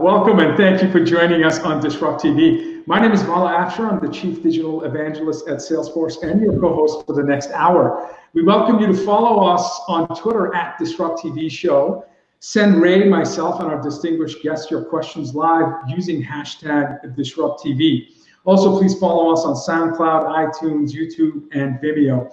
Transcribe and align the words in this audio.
welcome 0.00 0.38
and 0.38 0.56
thank 0.56 0.82
you 0.82 0.90
for 0.90 1.04
joining 1.04 1.44
us 1.44 1.58
on 1.58 1.78
Disrupt 1.78 2.24
TV. 2.24 2.86
My 2.86 2.98
name 2.98 3.12
is 3.12 3.20
Vala 3.20 3.50
Afshar. 3.50 3.92
I'm 3.92 4.00
the 4.00 4.10
Chief 4.10 4.42
Digital 4.42 4.82
Evangelist 4.84 5.46
at 5.46 5.58
Salesforce 5.58 6.22
and 6.22 6.40
your 6.40 6.58
co-host 6.58 7.06
for 7.06 7.12
the 7.12 7.22
next 7.22 7.50
hour. 7.50 8.16
We 8.32 8.42
welcome 8.42 8.80
you 8.80 8.86
to 8.86 8.94
follow 9.04 9.46
us 9.46 9.82
on 9.88 10.08
Twitter 10.16 10.54
at 10.54 10.78
Disrupt 10.78 11.22
TV 11.22 11.50
Show. 11.50 12.06
Send 12.38 12.80
Ray, 12.80 13.10
myself, 13.10 13.60
and 13.60 13.68
our 13.68 13.82
distinguished 13.82 14.42
guests 14.42 14.70
your 14.70 14.84
questions 14.86 15.34
live 15.34 15.70
using 15.86 16.24
hashtag 16.24 17.14
Disrupt 17.14 17.62
TV. 17.62 18.06
Also, 18.46 18.78
please 18.78 18.98
follow 18.98 19.30
us 19.30 19.44
on 19.44 19.54
SoundCloud, 19.54 20.24
iTunes, 20.24 20.92
YouTube, 20.92 21.42
and 21.52 21.78
Vimeo. 21.78 22.32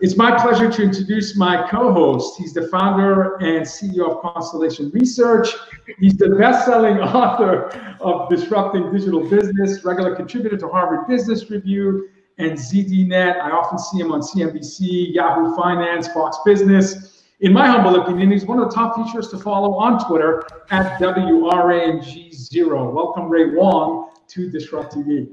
It's 0.00 0.16
my 0.16 0.36
pleasure 0.36 0.70
to 0.70 0.82
introduce 0.82 1.36
my 1.36 1.68
co-host. 1.68 2.36
He's 2.38 2.52
the 2.52 2.66
founder 2.66 3.36
and 3.36 3.64
CEO 3.64 4.10
of 4.10 4.20
Constellation 4.22 4.90
Research. 4.90 5.50
He's 6.00 6.16
the 6.16 6.30
best-selling 6.30 6.98
author 6.98 7.68
of 8.00 8.28
Disrupting 8.28 8.92
Digital 8.92 9.28
Business, 9.28 9.84
regular 9.84 10.16
contributor 10.16 10.56
to 10.56 10.68
Harvard 10.68 11.06
Business 11.06 11.48
Review 11.48 12.08
and 12.38 12.52
ZDNet. 12.58 13.40
I 13.40 13.50
often 13.52 13.78
see 13.78 13.98
him 13.98 14.10
on 14.10 14.20
CNBC, 14.20 15.14
Yahoo 15.14 15.54
Finance, 15.54 16.08
Fox 16.08 16.38
Business. 16.44 17.22
In 17.40 17.52
my 17.52 17.68
humble 17.68 18.00
opinion, 18.00 18.32
he's 18.32 18.44
one 18.44 18.58
of 18.58 18.68
the 18.68 18.74
top 18.74 18.96
features 18.96 19.28
to 19.28 19.38
follow 19.38 19.74
on 19.74 20.04
Twitter 20.08 20.42
at 20.70 21.00
WRANG0. 21.00 22.92
Welcome, 22.92 23.28
Ray 23.28 23.50
Wang, 23.50 24.08
to 24.26 24.50
Disrupt 24.50 24.96
TV. 24.96 25.28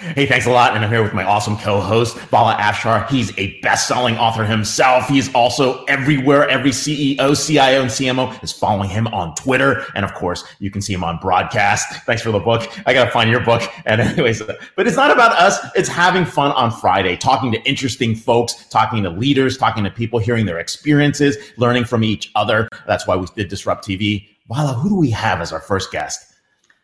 Hey, 0.00 0.26
thanks 0.26 0.46
a 0.46 0.50
lot. 0.50 0.74
And 0.74 0.84
I'm 0.84 0.90
here 0.90 1.02
with 1.02 1.14
my 1.14 1.24
awesome 1.24 1.56
co-host, 1.56 2.16
Vala 2.28 2.56
Afshar. 2.56 3.08
He's 3.08 3.36
a 3.38 3.58
best-selling 3.60 4.16
author 4.18 4.44
himself. 4.44 5.08
He's 5.08 5.32
also 5.34 5.84
everywhere. 5.84 6.48
Every 6.48 6.70
CEO, 6.70 7.16
CIO, 7.46 7.82
and 7.82 7.90
CMO 7.90 8.42
is 8.42 8.52
following 8.52 8.90
him 8.90 9.06
on 9.08 9.34
Twitter. 9.34 9.84
And 9.94 10.04
of 10.04 10.12
course, 10.14 10.44
you 10.58 10.70
can 10.70 10.82
see 10.82 10.92
him 10.92 11.04
on 11.04 11.18
broadcast. 11.18 12.04
Thanks 12.04 12.22
for 12.22 12.32
the 12.32 12.38
book. 12.38 12.68
I 12.86 12.92
got 12.92 13.04
to 13.06 13.10
find 13.10 13.30
your 13.30 13.40
book. 13.40 13.62
And 13.86 14.00
anyways, 14.00 14.42
but 14.76 14.86
it's 14.86 14.96
not 14.96 15.10
about 15.10 15.32
us. 15.32 15.58
It's 15.76 15.90
having 15.90 16.24
fun 16.24 16.52
on 16.52 16.70
Friday, 16.70 17.16
talking 17.16 17.52
to 17.52 17.62
interesting 17.68 18.16
folks, 18.16 18.66
talking 18.68 19.02
to 19.02 19.10
leaders, 19.10 19.58
talking 19.58 19.84
to 19.84 19.90
people, 19.90 20.18
hearing 20.18 20.46
their 20.46 20.58
experiences, 20.58 21.36
learning 21.58 21.84
from 21.84 22.02
each 22.02 22.30
other. 22.34 22.68
That's 22.86 23.06
why 23.06 23.16
we 23.16 23.26
did 23.36 23.48
Disrupt 23.48 23.86
TV. 23.86 24.26
Vala, 24.48 24.72
who 24.72 24.88
do 24.88 24.94
we 24.94 25.10
have 25.10 25.42
as 25.42 25.52
our 25.52 25.60
first 25.60 25.92
guest? 25.92 26.33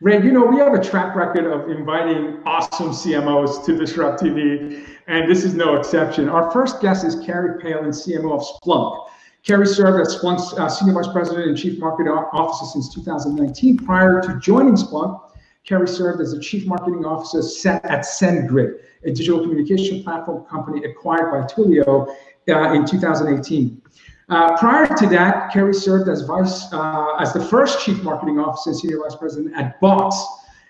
Ray, 0.02 0.22
you 0.22 0.32
know, 0.32 0.46
we 0.46 0.56
have 0.56 0.72
a 0.72 0.82
track 0.82 1.14
record 1.14 1.44
of 1.44 1.68
inviting 1.68 2.40
awesome 2.46 2.88
CMOs 2.88 3.66
to 3.66 3.76
Disrupt 3.76 4.22
TV, 4.22 4.82
and 5.08 5.30
this 5.30 5.44
is 5.44 5.52
no 5.52 5.74
exception. 5.74 6.26
Our 6.26 6.50
first 6.50 6.80
guest 6.80 7.04
is 7.04 7.16
Carrie 7.16 7.60
Palin, 7.60 7.90
CMO 7.90 8.32
of 8.32 8.40
Splunk. 8.40 9.10
Carrie 9.46 9.66
served 9.66 10.00
as 10.00 10.16
Splunk's 10.16 10.54
uh, 10.58 10.70
Senior 10.70 10.94
Vice 10.94 11.12
President 11.12 11.48
and 11.48 11.58
Chief 11.58 11.78
Marketing 11.78 12.12
Officer 12.12 12.64
since 12.72 12.94
2019. 12.94 13.76
Prior 13.76 14.22
to 14.22 14.40
joining 14.40 14.72
Splunk, 14.72 15.20
Carrie 15.64 15.86
served 15.86 16.22
as 16.22 16.32
the 16.32 16.40
Chief 16.40 16.66
Marketing 16.66 17.04
Officer 17.04 17.40
at 17.84 18.00
SendGrid, 18.00 18.78
a 19.04 19.10
digital 19.10 19.40
communication 19.40 20.02
platform 20.02 20.46
company 20.46 20.82
acquired 20.82 21.30
by 21.30 21.46
Twilio 21.46 22.08
uh, 22.48 22.72
in 22.72 22.86
2018. 22.86 23.82
Uh, 24.30 24.56
prior 24.56 24.86
to 24.86 25.08
that, 25.08 25.52
Carrie 25.52 25.74
served 25.74 26.08
as 26.08 26.22
vice 26.22 26.72
uh, 26.72 27.16
as 27.18 27.32
the 27.32 27.44
first 27.44 27.84
chief 27.84 28.00
marketing 28.04 28.38
officer 28.38 28.70
and 28.70 28.78
senior 28.78 29.00
vice 29.00 29.16
president 29.16 29.52
at 29.56 29.80
Box, 29.80 30.24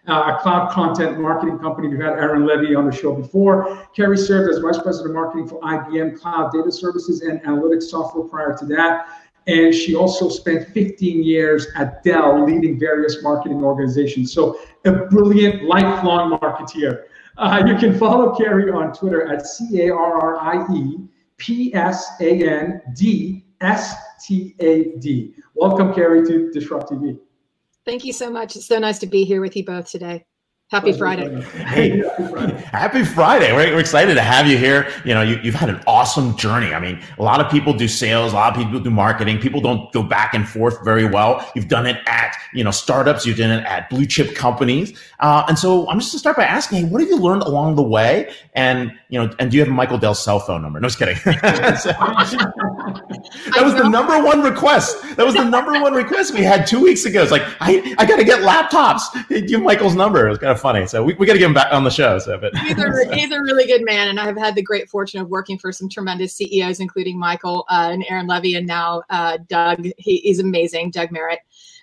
uh, 0.08 0.34
a 0.34 0.40
cloud 0.40 0.70
content 0.70 1.20
marketing 1.20 1.58
company. 1.58 1.88
We've 1.88 2.00
had 2.00 2.14
Aaron 2.14 2.46
Levie 2.46 2.74
on 2.74 2.86
the 2.86 2.96
show 2.96 3.14
before. 3.14 3.86
Carrie 3.94 4.16
served 4.16 4.50
as 4.50 4.60
vice 4.60 4.78
president 4.78 5.10
of 5.10 5.14
marketing 5.14 5.46
for 5.46 5.60
IBM 5.60 6.18
Cloud 6.18 6.52
Data 6.54 6.72
Services 6.72 7.20
and 7.20 7.38
Analytics 7.42 7.82
Software 7.82 8.24
prior 8.24 8.56
to 8.56 8.64
that. 8.64 9.20
And 9.46 9.74
she 9.74 9.94
also 9.94 10.30
spent 10.30 10.68
15 10.68 11.22
years 11.22 11.66
at 11.76 12.02
Dell 12.02 12.46
leading 12.46 12.80
various 12.80 13.22
marketing 13.22 13.62
organizations. 13.62 14.32
So 14.32 14.58
a 14.86 14.92
brilliant 14.92 15.64
lifelong 15.64 16.38
marketeer. 16.38 17.04
Uh, 17.36 17.62
you 17.66 17.76
can 17.76 17.98
follow 17.98 18.34
Carrie 18.34 18.70
on 18.70 18.94
Twitter 18.94 19.26
at 19.26 19.46
C 19.46 19.82
A 19.82 19.90
R 19.92 20.18
R 20.18 20.38
I 20.38 20.74
E 20.74 20.98
P 21.36 21.74
S 21.74 22.12
A 22.20 22.42
N 22.42 22.82
D 22.94 23.39
S 23.60 23.94
T 24.24 24.54
A 24.60 24.96
D. 24.98 25.34
Welcome, 25.54 25.92
Carrie, 25.92 26.26
to 26.26 26.50
Disrupt 26.50 26.90
TV. 26.90 27.18
Thank 27.84 28.04
you 28.04 28.12
so 28.12 28.30
much. 28.30 28.56
It's 28.56 28.66
so 28.66 28.78
nice 28.78 28.98
to 29.00 29.06
be 29.06 29.24
here 29.24 29.40
with 29.40 29.56
you 29.56 29.64
both 29.64 29.90
today. 29.90 30.24
Happy 30.70 30.92
Friday. 30.92 31.40
Hey, 31.42 32.00
happy 32.70 33.04
Friday. 33.04 33.52
We're, 33.52 33.74
we're, 33.74 33.80
excited 33.80 34.14
to 34.14 34.22
have 34.22 34.46
you 34.46 34.56
here. 34.56 34.88
You 35.04 35.14
know, 35.14 35.22
you, 35.22 35.50
have 35.50 35.54
had 35.54 35.68
an 35.68 35.82
awesome 35.84 36.36
journey. 36.36 36.72
I 36.72 36.78
mean, 36.78 37.02
a 37.18 37.24
lot 37.24 37.40
of 37.40 37.50
people 37.50 37.72
do 37.72 37.88
sales, 37.88 38.32
a 38.32 38.36
lot 38.36 38.56
of 38.56 38.64
people 38.64 38.78
do 38.78 38.88
marketing. 38.88 39.40
People 39.40 39.60
don't 39.60 39.92
go 39.92 40.00
back 40.04 40.32
and 40.32 40.48
forth 40.48 40.84
very 40.84 41.06
well. 41.06 41.44
You've 41.56 41.66
done 41.66 41.86
it 41.86 41.96
at, 42.06 42.36
you 42.54 42.62
know, 42.62 42.70
startups, 42.70 43.26
you've 43.26 43.38
done 43.38 43.50
it 43.50 43.64
at 43.64 43.90
blue 43.90 44.06
chip 44.06 44.36
companies. 44.36 44.96
Uh, 45.18 45.44
and 45.48 45.58
so 45.58 45.90
I'm 45.90 45.98
just 45.98 46.12
going 46.12 46.18
to 46.18 46.18
start 46.20 46.36
by 46.36 46.44
asking, 46.44 46.78
hey, 46.78 46.84
what 46.84 47.00
have 47.00 47.10
you 47.10 47.18
learned 47.18 47.42
along 47.42 47.74
the 47.74 47.82
way? 47.82 48.32
And, 48.54 48.92
you 49.08 49.20
know, 49.20 49.34
and 49.40 49.50
do 49.50 49.56
you 49.56 49.64
have 49.64 49.72
Michael 49.72 49.98
Dell's 49.98 50.22
cell 50.22 50.38
phone 50.38 50.62
number? 50.62 50.78
No, 50.78 50.86
just 50.86 51.00
kidding. 51.00 51.16
that 51.24 51.90
was 53.60 53.74
the 53.74 53.88
number 53.88 54.22
one 54.22 54.40
request. 54.42 55.02
That 55.16 55.26
was 55.26 55.34
the 55.34 55.42
number 55.42 55.72
one 55.80 55.94
request 55.94 56.32
we 56.32 56.42
had 56.42 56.64
two 56.64 56.80
weeks 56.80 57.04
ago. 57.06 57.22
It's 57.22 57.32
like, 57.32 57.42
I, 57.58 57.96
I 57.98 58.06
got 58.06 58.18
to 58.18 58.24
get 58.24 58.42
laptops. 58.42 59.48
Give 59.48 59.60
Michael's 59.60 59.96
number. 59.96 60.28
It 60.28 60.30
was 60.30 60.38
kind 60.38 60.52
of 60.52 60.59
funny. 60.60 60.86
So 60.86 61.02
we, 61.02 61.14
we 61.14 61.26
got 61.26 61.32
to 61.32 61.38
get 61.38 61.46
him 61.46 61.54
back 61.54 61.72
on 61.72 61.84
the 61.84 61.90
show. 61.90 62.18
So, 62.18 62.38
but 62.38 62.56
he's 62.56 62.78
a, 62.78 63.14
he's 63.14 63.32
a 63.32 63.40
really 63.40 63.66
good 63.66 63.84
man, 63.84 64.08
and 64.08 64.20
I've 64.20 64.36
had 64.36 64.54
the 64.54 64.62
great 64.62 64.88
fortune 64.88 65.20
of 65.20 65.28
working 65.28 65.58
for 65.58 65.72
some 65.72 65.88
tremendous 65.88 66.34
CEOs, 66.34 66.80
including 66.80 67.18
Michael 67.18 67.64
uh, 67.70 67.90
and 67.92 68.04
Aaron 68.08 68.28
Levie, 68.28 68.56
and 68.56 68.66
now 68.66 69.02
uh, 69.10 69.38
Doug. 69.48 69.84
He, 69.98 70.18
he's 70.18 70.38
amazing, 70.38 70.90
Doug 70.90 71.10
Merritt. 71.10 71.40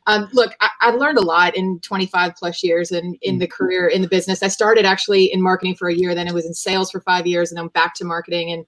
Um, 0.08 0.30
look, 0.32 0.56
I, 0.62 0.70
have 0.80 0.96
learned 0.96 1.18
a 1.18 1.22
lot 1.22 1.58
in 1.58 1.82
25 1.82 2.36
plus 2.38 2.64
years 2.64 2.92
and 2.92 3.18
in, 3.22 3.34
in 3.34 3.40
the 3.40 3.48
career 3.48 3.88
in 3.88 4.02
the 4.02 4.08
business. 4.08 4.42
I 4.42 4.48
started 4.48 4.86
actually 4.86 5.26
in 5.26 5.42
marketing 5.42 5.76
for 5.76 5.90
a 5.90 5.94
year, 5.94 6.16
then 6.16 6.30
I 6.30 6.32
was 6.32 6.46
in 6.46 6.54
sales 6.54 6.90
for 6.90 7.02
five 7.02 7.28
years, 7.28 7.52
and 7.52 7.58
then 7.58 7.68
back 7.68 7.94
to 7.96 8.06
marketing. 8.06 8.52
And 8.54 8.66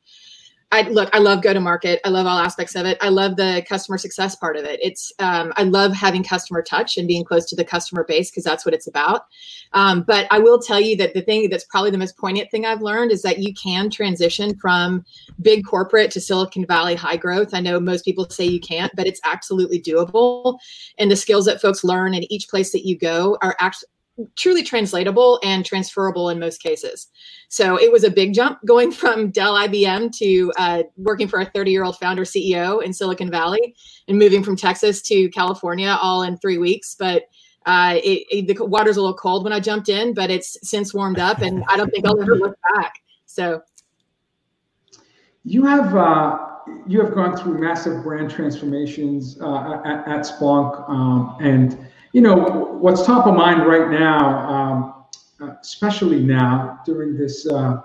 I 0.72 0.84
look, 0.84 1.09
I 1.13 1.18
love 1.18 1.41
go 1.41 1.52
to 1.52 1.59
market. 1.59 2.00
I 2.06 2.09
love 2.09 2.28
all 2.28 2.38
aspects 2.38 2.75
of 2.75 2.85
it. 2.85 2.97
I 3.02 3.09
love 3.09 3.35
the 3.35 3.66
customer 3.68 3.97
success 3.97 4.35
part 4.35 4.56
of 4.56 4.66
it. 4.66 4.80
It's, 4.84 5.12
um, 5.18 5.52
I 5.56 5.63
love 5.63 5.94
having 5.94 6.24
customer 6.24 6.62
touch 6.62 6.97
and 6.97 7.07
being 7.07 7.24
close 7.24 7.47
to 7.47 7.56
the 7.56 7.66
customer 7.66 8.03
base 8.03 8.30
because 8.30 8.44
that's 8.44 8.66
what 8.66 8.75
it's 8.75 8.85
about. 8.85 9.25
Um, 9.74 10.03
but 10.03 10.28
I 10.30 10.38
will 10.38 10.59
tell 10.59 10.80
you 10.80 10.96
that 10.97 11.16
the 11.16 11.22
thing 11.22 11.50
that's 11.50 11.63
probably 11.66 11.90
the 11.90 11.97
most 11.97 12.18
poignant 12.18 12.52
thing 12.52 12.68
I've 12.68 12.84
learned 12.84 13.12
is 13.12 13.24
that 13.24 13.40
you 13.40 13.52
can 13.56 13.90
transition 13.90 14.56
from 14.59 15.03
big 15.41 15.66
corporate 15.66 16.12
to 16.12 16.22
Silicon 16.22 16.68
Valley 16.68 16.94
high 16.94 17.18
growth. 17.18 17.53
I 17.53 17.62
know 17.62 17.80
most 17.80 18.06
people 18.06 18.30
say 18.30 18.46
you 18.46 18.59
can't, 18.59 18.91
but 18.96 19.07
it's 19.07 19.22
absolutely 19.24 19.81
doable. 19.81 20.59
And 21.00 21.09
the 21.09 21.16
skills 21.16 21.46
that 21.46 21.62
folks 21.62 21.84
learn 21.84 22.13
in 22.13 22.31
each 22.31 22.47
place 22.47 22.72
that 22.74 22.86
you 22.86 22.96
go 22.96 23.40
are 23.41 23.56
actually 23.59 23.88
truly 24.35 24.63
translatable 24.63 25.40
and 25.44 25.66
transferable 25.66 26.30
in 26.30 26.40
most 26.40 26.62
cases. 26.62 27.07
So 27.50 27.80
it 27.80 27.91
was 27.91 28.03
a 28.03 28.12
big 28.12 28.34
jump 28.34 28.59
going 28.66 28.91
from 28.91 29.31
Dell 29.31 29.56
IBM 29.56 30.16
to 30.18 30.52
uh, 30.57 30.84
working 30.97 31.28
for 31.28 31.40
a 31.40 31.46
30 31.46 31.72
year 31.72 31.84
old 31.84 31.97
founder 31.97 32.24
CEO 32.24 32.84
in 32.84 32.94
Silicon 32.94 33.30
Valley 33.30 33.75
and 34.07 34.18
moving 34.18 34.44
from 34.44 34.56
Texas 34.56 35.02
to 35.03 35.30
California 35.30 35.97
all 36.02 36.24
in 36.24 36.38
three 36.38 36.57
weeks. 36.57 36.96
But 36.97 37.24
uh, 37.66 38.00
it, 38.03 38.25
it, 38.31 38.57
the 38.57 38.66
water's 38.66 38.97
a 38.97 39.02
little 39.02 39.18
cold 39.18 39.44
when 39.44 39.53
I 39.53 39.59
jumped 39.59 39.90
in, 39.90 40.13
but 40.13 40.31
it's 40.31 40.57
since 40.68 40.94
warmed 40.94 41.19
up 41.19 41.40
and 41.40 41.63
I 41.68 41.78
don't 41.78 41.90
think 41.91 42.06
I'll 42.06 42.19
ever 42.22 42.36
look 42.36 42.57
back. 42.75 42.96
So 43.25 43.62
you 45.44 45.66
have. 45.66 45.96
Uh 45.96 46.46
you 46.88 47.03
have 47.03 47.13
gone 47.13 47.36
through 47.36 47.57
massive 47.59 48.03
brand 48.03 48.30
transformations 48.30 49.40
uh, 49.41 49.81
at, 49.86 50.07
at 50.07 50.19
Splunk, 50.22 50.90
um, 50.90 51.38
and 51.40 51.89
you 52.14 52.22
know, 52.22 52.36
what's 52.80 53.06
top 53.06 53.28
of 53.28 53.36
mind 53.36 53.68
right 53.68 53.90
now, 53.90 55.06
um, 55.42 55.56
especially 55.62 56.20
now 56.22 56.80
during 56.86 57.16
this 57.16 57.47
uh, 57.47 57.81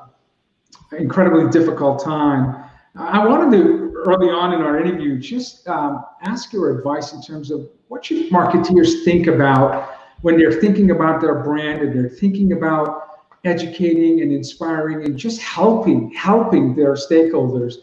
incredibly 0.98 1.50
difficult 1.50 2.02
time, 2.02 2.64
I 2.96 3.26
wanted 3.26 3.56
to 3.56 3.92
early 4.06 4.28
on 4.28 4.52
in 4.52 4.60
our 4.60 4.78
interview 4.80 5.18
just 5.18 5.66
um, 5.68 6.04
ask 6.22 6.52
your 6.52 6.78
advice 6.78 7.12
in 7.12 7.22
terms 7.22 7.50
of 7.50 7.68
what 7.88 8.04
should 8.04 8.30
marketeers 8.30 9.04
think 9.04 9.26
about 9.26 9.94
when 10.22 10.38
they're 10.38 10.60
thinking 10.60 10.90
about 10.90 11.20
their 11.20 11.42
brand 11.42 11.82
and 11.82 11.94
they're 11.94 12.08
thinking 12.08 12.52
about 12.52 13.08
educating 13.44 14.22
and 14.22 14.32
inspiring 14.32 15.04
and 15.04 15.18
just 15.18 15.40
helping 15.40 16.12
helping 16.12 16.74
their 16.74 16.94
stakeholders 16.94 17.74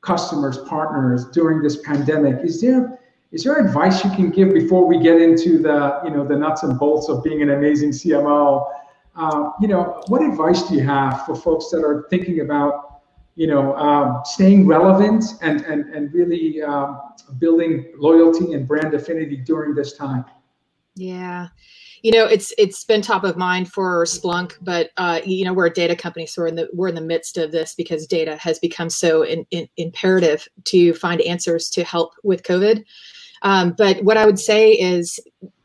customers 0.00 0.58
partners 0.58 1.26
during 1.32 1.60
this 1.60 1.78
pandemic. 1.78 2.44
Is 2.44 2.60
there 2.60 2.97
is 3.30 3.44
there 3.44 3.58
advice 3.58 4.04
you 4.04 4.10
can 4.10 4.30
give 4.30 4.54
before 4.54 4.86
we 4.86 4.98
get 5.00 5.20
into 5.20 5.58
the 5.58 6.00
you 6.04 6.10
know 6.10 6.26
the 6.26 6.36
nuts 6.36 6.62
and 6.62 6.78
bolts 6.78 7.08
of 7.08 7.22
being 7.22 7.42
an 7.42 7.50
amazing 7.50 7.90
CMO? 7.90 8.70
Uh, 9.16 9.50
you 9.60 9.68
know, 9.68 10.02
what 10.06 10.22
advice 10.22 10.62
do 10.62 10.74
you 10.74 10.82
have 10.82 11.26
for 11.26 11.34
folks 11.34 11.70
that 11.70 11.84
are 11.84 12.06
thinking 12.08 12.40
about 12.40 13.02
you 13.34 13.46
know 13.46 13.76
um, 13.76 14.22
staying 14.24 14.66
relevant 14.66 15.24
and 15.42 15.60
and 15.62 15.94
and 15.94 16.12
really 16.14 16.62
um, 16.62 17.00
building 17.38 17.92
loyalty 17.98 18.54
and 18.54 18.66
brand 18.66 18.94
affinity 18.94 19.36
during 19.36 19.74
this 19.74 19.92
time? 19.92 20.24
Yeah 20.94 21.48
you 22.02 22.12
know 22.12 22.26
it's 22.26 22.52
it's 22.58 22.84
been 22.84 23.02
top 23.02 23.24
of 23.24 23.36
mind 23.36 23.70
for 23.72 24.04
Splunk, 24.04 24.54
but 24.60 24.90
uh, 24.96 25.20
you 25.24 25.44
know 25.44 25.52
we're 25.52 25.66
a 25.66 25.72
data 25.72 25.96
company, 25.96 26.26
so 26.26 26.42
we're 26.42 26.48
in 26.48 26.54
the 26.54 26.68
we're 26.72 26.88
in 26.88 26.94
the 26.94 27.00
midst 27.00 27.36
of 27.38 27.52
this 27.52 27.74
because 27.74 28.06
data 28.06 28.36
has 28.36 28.58
become 28.58 28.90
so 28.90 29.22
in, 29.22 29.46
in, 29.50 29.68
imperative 29.76 30.46
to 30.64 30.94
find 30.94 31.20
answers 31.22 31.68
to 31.70 31.84
help 31.84 32.14
with 32.22 32.42
COVID. 32.42 32.84
Um, 33.42 33.74
but 33.76 34.02
what 34.02 34.16
I 34.16 34.26
would 34.26 34.38
say 34.38 34.72
is 34.72 35.18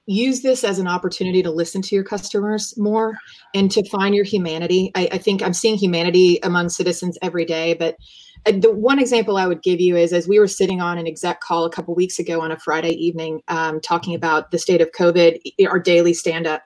use 0.05 0.41
this 0.41 0.63
as 0.63 0.79
an 0.79 0.87
opportunity 0.87 1.41
to 1.41 1.51
listen 1.51 1.81
to 1.81 1.95
your 1.95 2.03
customers 2.03 2.77
more 2.77 3.15
and 3.53 3.71
to 3.71 3.87
find 3.89 4.13
your 4.13 4.25
humanity. 4.25 4.91
I, 4.95 5.09
I 5.13 5.17
think 5.17 5.41
I'm 5.41 5.53
seeing 5.53 5.75
humanity 5.75 6.39
among 6.43 6.69
citizens 6.69 7.17
every 7.21 7.45
day, 7.45 7.73
but 7.73 7.95
uh, 8.45 8.51
the 8.51 8.71
one 8.71 8.99
example 8.99 9.37
I 9.37 9.47
would 9.47 9.63
give 9.63 9.79
you 9.79 9.95
is 9.95 10.11
as 10.11 10.27
we 10.27 10.39
were 10.39 10.47
sitting 10.47 10.81
on 10.81 10.97
an 10.97 11.07
exec 11.07 11.39
call 11.41 11.65
a 11.65 11.69
couple 11.69 11.95
weeks 11.95 12.19
ago 12.19 12.41
on 12.41 12.51
a 12.51 12.59
Friday 12.59 12.91
evening, 12.91 13.41
um, 13.47 13.79
talking 13.79 14.15
about 14.15 14.51
the 14.51 14.59
state 14.59 14.81
of 14.81 14.91
COVID, 14.91 15.39
our 15.67 15.79
daily 15.79 16.13
stand 16.13 16.47
up. 16.47 16.63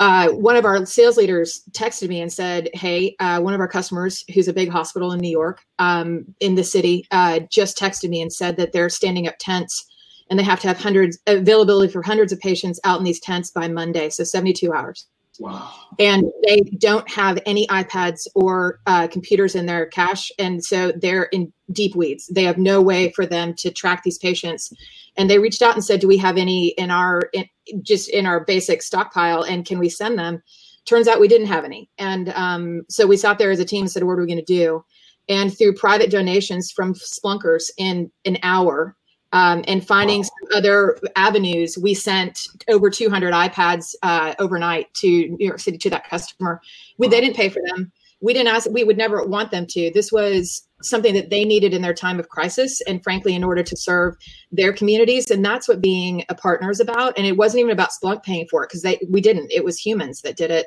Uh, 0.00 0.30
one 0.30 0.56
of 0.56 0.64
our 0.64 0.84
sales 0.84 1.16
leaders 1.16 1.62
texted 1.70 2.08
me 2.08 2.20
and 2.20 2.32
said, 2.32 2.68
"Hey, 2.74 3.14
uh, 3.20 3.40
one 3.40 3.54
of 3.54 3.60
our 3.60 3.68
customers, 3.68 4.24
who's 4.34 4.48
a 4.48 4.52
big 4.52 4.68
hospital 4.68 5.12
in 5.12 5.20
New 5.20 5.30
York, 5.30 5.60
um, 5.78 6.24
in 6.40 6.56
the 6.56 6.64
city, 6.64 7.06
uh, 7.12 7.40
just 7.50 7.78
texted 7.78 8.08
me 8.08 8.20
and 8.20 8.32
said 8.32 8.56
that 8.56 8.72
they're 8.72 8.88
standing 8.88 9.28
up 9.28 9.36
tents, 9.38 9.86
and 10.32 10.38
they 10.38 10.44
have 10.44 10.60
to 10.60 10.66
have 10.66 10.78
hundreds 10.78 11.18
availability 11.26 11.92
for 11.92 12.00
hundreds 12.00 12.32
of 12.32 12.40
patients 12.40 12.80
out 12.84 12.96
in 12.98 13.04
these 13.04 13.20
tents 13.20 13.50
by 13.50 13.68
Monday, 13.68 14.08
so 14.08 14.24
72 14.24 14.72
hours." 14.72 15.06
Wow. 15.38 15.70
And 15.98 16.24
they 16.46 16.60
don't 16.78 17.06
have 17.10 17.38
any 17.44 17.66
iPads 17.66 18.26
or 18.34 18.80
uh, 18.86 19.08
computers 19.08 19.54
in 19.54 19.66
their 19.66 19.86
cache. 19.86 20.32
And 20.38 20.64
so 20.64 20.90
they're 20.92 21.24
in 21.24 21.52
deep 21.70 21.94
weeds. 21.94 22.28
They 22.28 22.44
have 22.44 22.56
no 22.56 22.80
way 22.80 23.12
for 23.12 23.26
them 23.26 23.52
to 23.58 23.70
track 23.70 24.04
these 24.04 24.18
patients. 24.18 24.72
And 25.18 25.28
they 25.28 25.38
reached 25.38 25.60
out 25.60 25.74
and 25.74 25.84
said, 25.84 26.00
Do 26.00 26.08
we 26.08 26.16
have 26.16 26.38
any 26.38 26.68
in 26.68 26.90
our, 26.90 27.28
in, 27.34 27.44
just 27.82 28.08
in 28.08 28.24
our 28.24 28.40
basic 28.40 28.82
stockpile? 28.82 29.42
And 29.42 29.66
can 29.66 29.78
we 29.78 29.90
send 29.90 30.18
them? 30.18 30.42
Turns 30.86 31.08
out 31.08 31.20
we 31.20 31.28
didn't 31.28 31.46
have 31.48 31.64
any. 31.64 31.90
And 31.98 32.30
um, 32.30 32.82
so 32.88 33.06
we 33.06 33.18
sat 33.18 33.38
there 33.38 33.50
as 33.50 33.60
a 33.60 33.64
team 33.66 33.82
and 33.82 33.90
said, 33.90 34.04
What 34.04 34.12
are 34.12 34.22
we 34.22 34.26
going 34.26 34.38
to 34.38 34.44
do? 34.44 34.84
And 35.28 35.56
through 35.56 35.74
private 35.74 36.10
donations 36.10 36.72
from 36.72 36.94
Splunkers 36.94 37.70
in 37.78 38.10
an 38.24 38.38
hour, 38.42 38.96
um, 39.32 39.64
and 39.66 39.86
finding 39.86 40.20
wow. 40.20 40.24
some 40.24 40.58
other 40.58 40.98
avenues. 41.16 41.78
We 41.78 41.94
sent 41.94 42.48
over 42.68 42.90
200 42.90 43.32
iPads 43.32 43.94
uh, 44.02 44.34
overnight 44.38 44.92
to 44.94 45.08
New 45.08 45.46
York 45.46 45.60
City 45.60 45.78
to 45.78 45.90
that 45.90 46.08
customer. 46.08 46.60
We, 46.98 47.08
They 47.08 47.20
didn't 47.20 47.36
pay 47.36 47.48
for 47.48 47.62
them. 47.66 47.90
We 48.20 48.32
didn't 48.32 48.54
ask. 48.54 48.70
We 48.70 48.84
would 48.84 48.96
never 48.96 49.24
want 49.24 49.50
them 49.50 49.66
to. 49.70 49.90
This 49.92 50.12
was 50.12 50.62
something 50.80 51.14
that 51.14 51.30
they 51.30 51.44
needed 51.44 51.74
in 51.74 51.82
their 51.82 51.94
time 51.94 52.20
of 52.20 52.28
crisis, 52.28 52.80
and 52.82 53.02
frankly, 53.02 53.34
in 53.34 53.42
order 53.42 53.64
to 53.64 53.76
serve 53.76 54.14
their 54.52 54.72
communities. 54.72 55.30
And 55.30 55.44
that's 55.44 55.66
what 55.66 55.80
being 55.80 56.24
a 56.28 56.34
partner 56.34 56.70
is 56.70 56.78
about. 56.78 57.14
And 57.16 57.26
it 57.26 57.36
wasn't 57.36 57.60
even 57.60 57.72
about 57.72 57.90
Splunk 57.90 58.22
paying 58.22 58.46
for 58.48 58.62
it 58.62 58.68
because 58.68 58.82
they 58.82 59.00
we 59.10 59.20
didn't. 59.20 59.50
It 59.50 59.64
was 59.64 59.76
humans 59.78 60.22
that 60.22 60.36
did 60.36 60.52
it. 60.52 60.66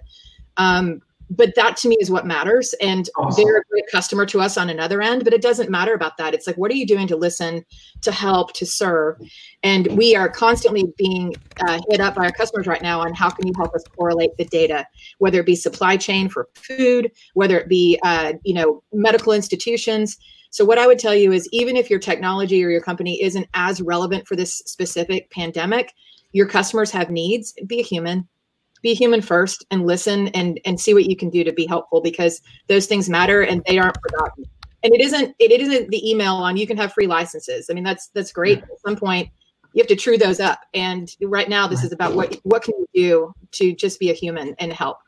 Um, 0.57 1.01
but 1.29 1.53
that 1.55 1.77
to 1.77 1.87
me 1.87 1.97
is 1.99 2.11
what 2.11 2.25
matters 2.25 2.73
and 2.81 3.09
awesome. 3.17 3.43
they're 3.43 3.57
a 3.57 3.63
great 3.69 3.85
customer 3.91 4.25
to 4.25 4.39
us 4.39 4.57
on 4.57 4.69
another 4.69 5.01
end 5.01 5.23
but 5.23 5.33
it 5.33 5.41
doesn't 5.41 5.69
matter 5.69 5.93
about 5.93 6.17
that. 6.17 6.33
It's 6.33 6.47
like 6.47 6.57
what 6.57 6.71
are 6.71 6.75
you 6.75 6.85
doing 6.85 7.07
to 7.07 7.15
listen 7.15 7.65
to 8.01 8.11
help 8.11 8.53
to 8.53 8.65
serve? 8.65 9.17
And 9.63 9.87
we 9.97 10.15
are 10.15 10.29
constantly 10.29 10.85
being 10.97 11.35
uh, 11.67 11.79
hit 11.89 11.99
up 11.99 12.15
by 12.15 12.25
our 12.25 12.31
customers 12.31 12.67
right 12.67 12.81
now 12.81 13.01
on 13.01 13.13
how 13.13 13.29
can 13.29 13.47
you 13.47 13.53
help 13.55 13.73
us 13.73 13.83
correlate 13.97 14.35
the 14.37 14.45
data 14.45 14.85
whether 15.19 15.39
it 15.39 15.45
be 15.45 15.55
supply 15.55 15.97
chain 15.97 16.29
for 16.29 16.47
food 16.55 17.11
whether 17.33 17.59
it 17.59 17.67
be 17.67 17.99
uh, 18.03 18.33
you 18.43 18.53
know 18.53 18.83
medical 18.93 19.33
institutions. 19.33 20.17
So 20.51 20.63
what 20.63 20.77
i 20.77 20.87
would 20.87 20.99
tell 20.99 21.15
you 21.15 21.31
is 21.31 21.49
even 21.51 21.75
if 21.75 21.89
your 21.89 21.99
technology 21.99 22.63
or 22.63 22.69
your 22.69 22.81
company 22.81 23.21
isn't 23.21 23.47
as 23.53 23.81
relevant 23.81 24.27
for 24.27 24.35
this 24.35 24.55
specific 24.65 25.29
pandemic 25.31 25.93
your 26.35 26.47
customers 26.47 26.91
have 26.91 27.09
needs. 27.09 27.53
Be 27.65 27.79
a 27.79 27.83
human 27.83 28.27
be 28.85 28.93
human 28.93 29.19
first 29.19 29.65
and 29.71 29.87
listen 29.87 30.27
and 30.29 30.59
and 30.63 30.79
see 30.79 30.93
what 30.93 31.05
you 31.05 31.15
can 31.15 31.31
do 31.31 31.43
to 31.43 31.51
be 31.51 31.65
helpful 31.65 32.01
because 32.01 32.39
those 32.67 32.85
things 32.85 33.09
matter 33.09 33.41
and 33.41 33.63
they 33.65 33.79
aren't 33.79 33.97
forgotten. 33.99 34.45
And 34.83 34.93
it 34.93 35.01
isn't 35.01 35.35
it 35.39 35.59
isn't 35.59 35.89
the 35.89 36.07
email 36.07 36.35
on 36.35 36.55
you 36.55 36.67
can 36.67 36.77
have 36.77 36.93
free 36.93 37.07
licenses. 37.07 37.67
I 37.71 37.73
mean 37.73 37.83
that's 37.83 38.09
that's 38.09 38.31
great 38.31 38.59
at 38.59 38.79
some 38.85 38.95
point 38.95 39.27
you 39.73 39.81
have 39.81 39.87
to 39.87 39.95
true 39.95 40.19
those 40.19 40.39
up. 40.39 40.59
And 40.75 41.09
right 41.23 41.49
now 41.49 41.67
this 41.67 41.83
is 41.83 41.91
about 41.91 42.13
what 42.13 42.39
what 42.43 42.61
can 42.61 42.75
you 42.77 42.87
do 42.93 43.33
to 43.53 43.73
just 43.73 43.99
be 43.99 44.11
a 44.11 44.13
human 44.13 44.55
and 44.59 44.71
help. 44.71 44.99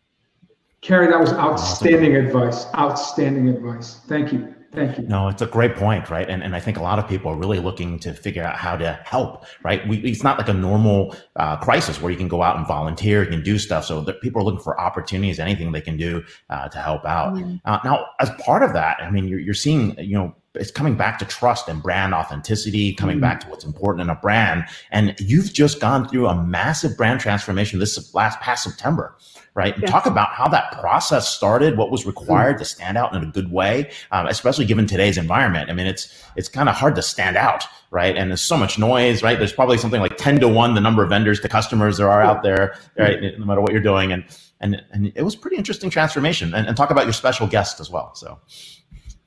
Carrie 0.82 1.08
that 1.08 1.20
was 1.20 1.34
outstanding 1.34 2.16
advice. 2.16 2.66
Outstanding 2.76 3.48
advice. 3.48 4.02
Thank 4.08 4.34
you 4.34 4.57
Thank 4.78 4.98
you. 4.98 5.04
No, 5.08 5.28
it's 5.28 5.42
a 5.42 5.48
great 5.48 5.76
point, 5.76 6.10
right? 6.10 6.30
And 6.30 6.44
and 6.44 6.56
I 6.56 6.60
think 6.60 6.78
a 6.78 6.82
lot 6.82 7.00
of 7.00 7.08
people 7.08 7.32
are 7.32 7.36
really 7.36 7.60
looking 7.60 8.00
to 8.00 8.14
figure 8.14 8.44
out 8.44 8.56
how 8.56 8.78
to 8.78 8.94
help, 9.04 9.46
right? 9.64 9.88
We, 9.88 9.98
it's 10.00 10.24
not 10.24 10.38
like 10.38 10.48
a 10.48 10.54
normal 10.54 11.16
uh, 11.36 11.58
crisis 11.58 12.02
where 12.02 12.12
you 12.12 12.18
can 12.18 12.28
go 12.28 12.44
out 12.44 12.58
and 12.58 12.68
volunteer, 12.68 13.24
you 13.24 13.30
can 13.30 13.44
do 13.44 13.58
stuff. 13.58 13.86
So 13.86 14.04
people 14.22 14.42
are 14.42 14.46
looking 14.46 14.62
for 14.62 14.80
opportunities, 14.80 15.40
anything 15.40 15.72
they 15.72 15.82
can 15.82 15.98
do 15.98 16.24
uh, 16.50 16.70
to 16.70 16.78
help 16.80 17.06
out. 17.06 17.34
Mm-hmm. 17.34 17.56
Uh, 17.66 17.80
now, 17.84 18.06
as 18.20 18.30
part 18.40 18.64
of 18.64 18.74
that, 18.74 18.98
I 19.02 19.10
mean, 19.10 19.28
you're, 19.28 19.40
you're 19.40 19.54
seeing, 19.54 19.98
you 20.00 20.18
know, 20.18 20.36
it's 20.58 20.72
coming 20.72 20.96
back 20.96 21.20
to 21.20 21.26
trust 21.26 21.68
and 21.68 21.82
brand 21.82 22.14
authenticity, 22.14 22.94
coming 22.94 23.16
mm-hmm. 23.16 23.22
back 23.22 23.40
to 23.42 23.48
what's 23.48 23.66
important 23.66 24.02
in 24.02 24.10
a 24.10 24.16
brand. 24.16 24.66
And 24.92 25.16
you've 25.20 25.54
just 25.54 25.80
gone 25.80 26.08
through 26.08 26.28
a 26.28 26.44
massive 26.44 26.98
brand 26.98 27.20
transformation 27.20 27.80
this 27.80 28.14
last 28.14 28.40
past 28.40 28.64
September 28.64 29.16
right? 29.58 29.74
And 29.74 29.82
yes. 29.82 29.92
talk 29.92 30.06
about 30.06 30.30
how 30.30 30.48
that 30.50 30.72
process 30.80 31.28
started, 31.28 31.78
what 31.78 31.90
was 31.90 32.06
required 32.06 32.58
mm. 32.58 32.60
to 32.60 32.66
stand 32.66 32.96
out 32.96 33.14
in 33.16 33.24
a 33.24 33.26
good 33.26 33.52
way, 33.52 33.90
um, 34.12 34.28
especially 34.28 34.66
given 34.66 34.86
today's 34.86 35.18
environment. 35.18 35.72
I 35.72 35.74
mean, 35.74 35.88
it's 35.88 36.24
it's 36.36 36.48
kind 36.48 36.70
of 36.70 36.76
hard 36.76 36.94
to 36.94 37.02
stand 37.02 37.36
out, 37.36 37.66
right? 37.90 38.16
And 38.16 38.30
there's 38.30 38.42
so 38.42 38.56
much 38.56 38.78
noise, 38.78 39.24
right? 39.24 39.38
There's 39.38 39.52
probably 39.52 39.80
something 39.80 40.00
like 40.00 40.16
ten 40.18 40.40
to 40.42 40.48
one 40.48 40.76
the 40.76 40.82
number 40.82 41.04
of 41.04 41.10
vendors 41.10 41.40
to 41.40 41.50
customers 41.50 41.98
there 41.98 42.10
are 42.10 42.22
out 42.22 42.44
there, 42.44 42.78
right? 43.00 43.20
No 43.40 43.46
matter 43.46 43.60
what 43.60 43.72
you're 43.72 43.82
doing, 43.82 44.12
and 44.12 44.24
and 44.62 44.84
and 44.92 45.12
it 45.16 45.24
was 45.24 45.36
pretty 45.36 45.58
interesting 45.58 45.90
transformation. 45.90 46.54
And, 46.54 46.68
and 46.68 46.78
talk 46.78 46.92
about 46.92 47.06
your 47.06 47.14
special 47.14 47.48
guest 47.48 47.80
as 47.80 47.90
well. 47.90 48.14
So. 48.14 48.40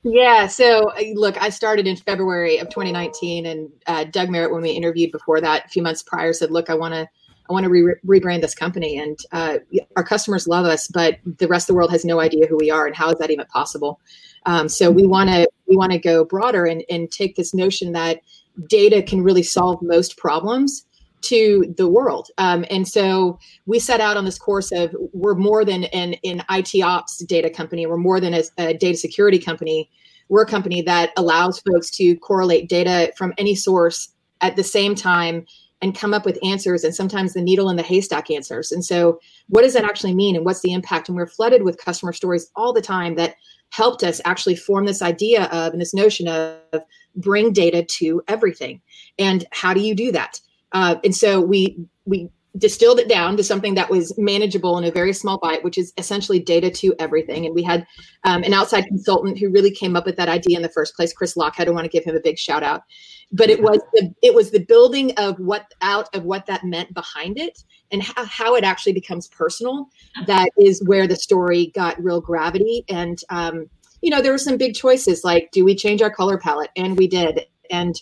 Yeah. 0.03 0.47
So, 0.47 0.89
uh, 0.91 1.01
look, 1.13 1.41
I 1.41 1.49
started 1.49 1.85
in 1.85 1.95
February 1.95 2.57
of 2.57 2.69
2019, 2.69 3.45
and 3.45 3.69
uh, 3.85 4.05
Doug 4.05 4.29
Merritt, 4.29 4.51
when 4.51 4.61
we 4.61 4.71
interviewed 4.71 5.11
before 5.11 5.39
that, 5.41 5.65
a 5.65 5.69
few 5.69 5.83
months 5.83 6.01
prior, 6.01 6.33
said, 6.33 6.49
"Look, 6.51 6.69
I 6.69 6.73
want 6.73 6.93
to 6.93 7.07
I 7.51 7.53
want 7.53 7.65
to 7.65 7.69
re- 7.69 8.19
rebrand 8.19 8.41
this 8.41 8.55
company. 8.55 8.97
And 8.97 9.19
uh, 9.33 9.57
our 9.97 10.05
customers 10.05 10.47
love 10.47 10.65
us, 10.65 10.87
but 10.87 11.17
the 11.25 11.49
rest 11.49 11.65
of 11.65 11.73
the 11.73 11.75
world 11.75 11.91
has 11.91 12.05
no 12.05 12.21
idea 12.21 12.47
who 12.47 12.55
we 12.55 12.71
are 12.71 12.87
and 12.87 12.95
how 12.95 13.09
is 13.09 13.19
that 13.19 13.29
even 13.29 13.45
possible. 13.47 13.99
Um, 14.45 14.69
so 14.69 14.89
we 14.89 15.05
want 15.05 15.29
to 15.29 15.47
we 15.67 15.75
want 15.75 15.91
to 15.91 15.99
go 15.99 16.23
broader 16.23 16.65
and, 16.65 16.83
and 16.89 17.11
take 17.11 17.35
this 17.35 17.53
notion 17.53 17.91
that 17.91 18.21
data 18.67 19.03
can 19.03 19.21
really 19.21 19.43
solve 19.43 19.81
most 19.81 20.17
problems 20.17 20.85
to 21.21 21.73
the 21.77 21.87
world. 21.87 22.29
Um, 22.37 22.65
and 22.69 22.87
so 22.87 23.39
we 23.65 23.79
set 23.79 24.01
out 24.01 24.17
on 24.17 24.25
this 24.25 24.37
course 24.37 24.71
of 24.71 24.95
we're 25.13 25.35
more 25.35 25.63
than 25.63 25.85
an, 25.85 26.15
an 26.23 26.43
IT 26.49 26.81
ops 26.81 27.19
data 27.25 27.49
company. 27.49 27.85
We're 27.85 27.97
more 27.97 28.19
than 28.19 28.33
a, 28.33 28.43
a 28.57 28.73
data 28.73 28.97
security 28.97 29.39
company. 29.39 29.89
We're 30.29 30.43
a 30.43 30.47
company 30.47 30.81
that 30.83 31.11
allows 31.17 31.59
folks 31.59 31.91
to 31.91 32.15
correlate 32.17 32.69
data 32.69 33.11
from 33.17 33.33
any 33.37 33.55
source 33.55 34.13
at 34.41 34.55
the 34.55 34.63
same 34.63 34.95
time 34.95 35.45
and 35.81 35.95
come 35.95 36.13
up 36.13 36.25
with 36.25 36.37
answers 36.43 36.83
and 36.83 36.93
sometimes 36.93 37.33
the 37.33 37.41
needle 37.41 37.69
in 37.69 37.75
the 37.75 37.83
haystack 37.83 38.29
answers. 38.29 38.71
And 38.71 38.85
so, 38.85 39.19
what 39.49 39.63
does 39.63 39.73
that 39.73 39.83
actually 39.83 40.13
mean 40.13 40.35
and 40.35 40.45
what's 40.45 40.61
the 40.61 40.73
impact? 40.73 41.09
And 41.09 41.17
we're 41.17 41.27
flooded 41.27 41.63
with 41.63 41.77
customer 41.77 42.13
stories 42.13 42.49
all 42.55 42.71
the 42.71 42.81
time 42.81 43.15
that 43.15 43.35
helped 43.71 44.03
us 44.03 44.21
actually 44.25 44.55
form 44.55 44.85
this 44.85 45.01
idea 45.01 45.45
of 45.45 45.73
and 45.73 45.81
this 45.81 45.93
notion 45.93 46.27
of 46.27 46.83
bring 47.15 47.51
data 47.51 47.83
to 47.83 48.21
everything. 48.27 48.81
And 49.17 49.45
how 49.51 49.73
do 49.73 49.81
you 49.81 49.95
do 49.95 50.11
that? 50.11 50.39
Uh, 50.71 50.95
and 51.03 51.15
so 51.15 51.41
we 51.41 51.77
we 52.05 52.29
distilled 52.57 52.99
it 52.99 53.07
down 53.07 53.37
to 53.37 53.43
something 53.43 53.75
that 53.75 53.89
was 53.89 54.13
manageable 54.17 54.77
in 54.77 54.83
a 54.83 54.91
very 54.91 55.13
small 55.13 55.37
bite, 55.37 55.63
which 55.63 55.77
is 55.77 55.93
essentially 55.97 56.39
data 56.39 56.69
to 56.69 56.93
everything. 56.99 57.45
And 57.45 57.55
we 57.55 57.63
had 57.63 57.85
um, 58.25 58.43
an 58.43 58.53
outside 58.53 58.85
consultant 58.87 59.37
who 59.37 59.49
really 59.49 59.71
came 59.71 59.95
up 59.95 60.05
with 60.05 60.17
that 60.17 60.27
idea 60.27 60.57
in 60.57 60.61
the 60.61 60.69
first 60.69 60.95
place, 60.95 61.13
Chris 61.13 61.35
Lochhead. 61.35 61.67
I 61.67 61.71
want 61.71 61.85
to 61.85 61.89
give 61.89 62.03
him 62.03 62.15
a 62.15 62.19
big 62.19 62.37
shout 62.37 62.63
out. 62.63 62.83
But 63.31 63.49
it 63.49 63.61
was 63.61 63.79
the 63.93 64.13
it 64.21 64.33
was 64.33 64.51
the 64.51 64.65
building 64.65 65.13
of 65.17 65.39
what 65.39 65.73
out 65.81 66.13
of 66.13 66.25
what 66.25 66.45
that 66.47 66.65
meant 66.65 66.93
behind 66.93 67.37
it 67.37 67.63
and 67.89 68.03
how, 68.03 68.25
how 68.25 68.55
it 68.55 68.65
actually 68.65 68.91
becomes 68.91 69.29
personal. 69.29 69.87
That 70.27 70.49
is 70.59 70.83
where 70.85 71.07
the 71.07 71.15
story 71.15 71.71
got 71.73 72.03
real 72.03 72.19
gravity. 72.19 72.83
And 72.89 73.19
um, 73.29 73.69
you 74.01 74.09
know, 74.09 74.21
there 74.21 74.33
were 74.33 74.37
some 74.37 74.57
big 74.57 74.75
choices 74.75 75.23
like, 75.23 75.51
do 75.53 75.63
we 75.63 75.75
change 75.75 76.01
our 76.01 76.11
color 76.11 76.37
palette? 76.37 76.71
And 76.75 76.97
we 76.97 77.07
did. 77.07 77.45
And 77.69 77.95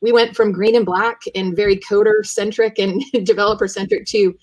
we 0.00 0.12
went 0.12 0.34
from 0.34 0.52
green 0.52 0.76
and 0.76 0.86
black 0.86 1.22
and 1.34 1.54
very 1.54 1.76
coder 1.76 2.24
centric 2.24 2.78
and 2.78 3.02
developer 3.24 3.68
centric 3.68 4.06
to 4.06 4.36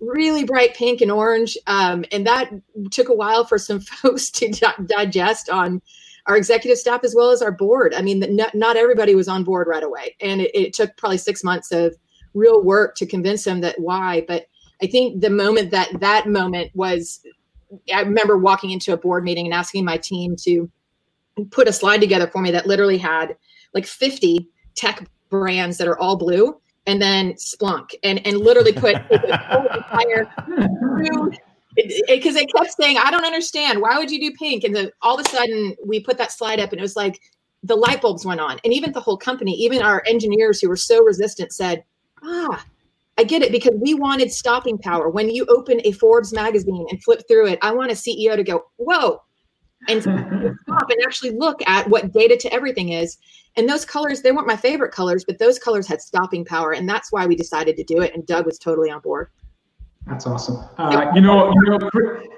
really 0.00 0.44
bright 0.44 0.74
pink 0.74 1.00
and 1.00 1.10
orange. 1.10 1.56
Um, 1.66 2.04
and 2.12 2.26
that 2.26 2.50
took 2.90 3.08
a 3.08 3.14
while 3.14 3.44
for 3.44 3.58
some 3.58 3.80
folks 3.80 4.30
to 4.32 4.48
di- 4.50 4.84
digest 4.86 5.50
on 5.50 5.82
our 6.26 6.36
executive 6.36 6.78
staff 6.78 7.04
as 7.04 7.14
well 7.14 7.30
as 7.30 7.40
our 7.40 7.50
board. 7.50 7.94
I 7.94 8.02
mean, 8.02 8.20
not, 8.36 8.54
not 8.54 8.76
everybody 8.76 9.14
was 9.14 9.28
on 9.28 9.44
board 9.44 9.66
right 9.66 9.82
away. 9.82 10.14
And 10.20 10.42
it, 10.42 10.50
it 10.54 10.72
took 10.74 10.96
probably 10.96 11.18
six 11.18 11.42
months 11.42 11.72
of 11.72 11.96
real 12.34 12.62
work 12.62 12.94
to 12.96 13.06
convince 13.06 13.44
them 13.44 13.62
that 13.62 13.80
why. 13.80 14.24
But 14.28 14.46
I 14.82 14.86
think 14.86 15.22
the 15.22 15.30
moment 15.30 15.70
that 15.70 16.00
that 16.00 16.28
moment 16.28 16.70
was, 16.74 17.20
I 17.92 18.02
remember 18.02 18.36
walking 18.36 18.70
into 18.70 18.92
a 18.92 18.96
board 18.98 19.24
meeting 19.24 19.46
and 19.46 19.54
asking 19.54 19.86
my 19.86 19.96
team 19.96 20.36
to 20.44 20.70
put 21.50 21.68
a 21.68 21.72
slide 21.72 22.00
together 22.00 22.26
for 22.26 22.42
me 22.42 22.50
that 22.50 22.66
literally 22.66 22.98
had 22.98 23.36
like 23.72 23.86
50 23.86 24.48
tech 24.78 25.06
brands 25.28 25.76
that 25.78 25.88
are 25.88 25.98
all 25.98 26.16
blue 26.16 26.58
and 26.86 27.02
then 27.02 27.34
Splunk 27.34 27.90
and 28.02 28.24
and 28.26 28.38
literally 28.38 28.72
put 28.72 28.94
entire 29.10 30.26
because 31.76 32.34
they 32.34 32.46
kept 32.46 32.72
saying 32.72 32.96
I 32.96 33.10
don't 33.10 33.24
understand. 33.24 33.80
Why 33.80 33.98
would 33.98 34.10
you 34.10 34.20
do 34.20 34.36
pink? 34.36 34.64
And 34.64 34.74
then 34.74 34.90
all 35.02 35.18
of 35.18 35.26
a 35.26 35.28
sudden 35.28 35.76
we 35.84 36.00
put 36.00 36.16
that 36.18 36.32
slide 36.32 36.60
up 36.60 36.72
and 36.72 36.78
it 36.78 36.82
was 36.82 36.96
like 36.96 37.20
the 37.62 37.76
light 37.76 38.00
bulbs 38.00 38.24
went 38.24 38.40
on. 38.40 38.58
And 38.64 38.72
even 38.72 38.92
the 38.92 39.00
whole 39.00 39.18
company 39.18 39.52
even 39.52 39.82
our 39.82 40.02
engineers 40.06 40.60
who 40.60 40.68
were 40.68 40.76
so 40.76 41.02
resistant 41.02 41.52
said 41.52 41.84
ah 42.22 42.64
I 43.18 43.24
get 43.24 43.42
it 43.42 43.50
because 43.50 43.74
we 43.80 43.94
wanted 43.94 44.32
stopping 44.32 44.78
power. 44.78 45.10
When 45.10 45.28
you 45.28 45.44
open 45.46 45.80
a 45.84 45.90
Forbes 45.90 46.32
magazine 46.32 46.86
and 46.88 47.02
flip 47.02 47.22
through 47.26 47.48
it, 47.48 47.58
I 47.62 47.72
want 47.72 47.90
a 47.90 47.94
CEO 47.94 48.36
to 48.36 48.44
go, 48.44 48.66
whoa, 48.76 49.20
and 49.88 50.02
stop 50.02 50.90
and 50.90 51.02
actually 51.04 51.30
look 51.30 51.60
at 51.66 51.88
what 51.88 52.12
data 52.12 52.36
to 52.36 52.52
everything 52.52 52.90
is. 52.90 53.18
And 53.56 53.68
those 53.68 53.84
colors, 53.84 54.22
they 54.22 54.30
weren't 54.30 54.46
my 54.46 54.56
favorite 54.56 54.92
colors, 54.92 55.24
but 55.24 55.38
those 55.38 55.58
colors 55.58 55.86
had 55.86 56.00
stopping 56.00 56.44
power. 56.44 56.72
And 56.72 56.88
that's 56.88 57.10
why 57.10 57.26
we 57.26 57.34
decided 57.34 57.76
to 57.76 57.84
do 57.84 58.02
it. 58.02 58.14
And 58.14 58.26
Doug 58.26 58.46
was 58.46 58.58
totally 58.58 58.90
on 58.90 59.00
board. 59.00 59.30
That's 60.06 60.26
awesome. 60.26 60.64
Uh, 60.78 61.10
you 61.14 61.20
know, 61.20 61.52
you 61.52 61.70
know, 61.70 61.90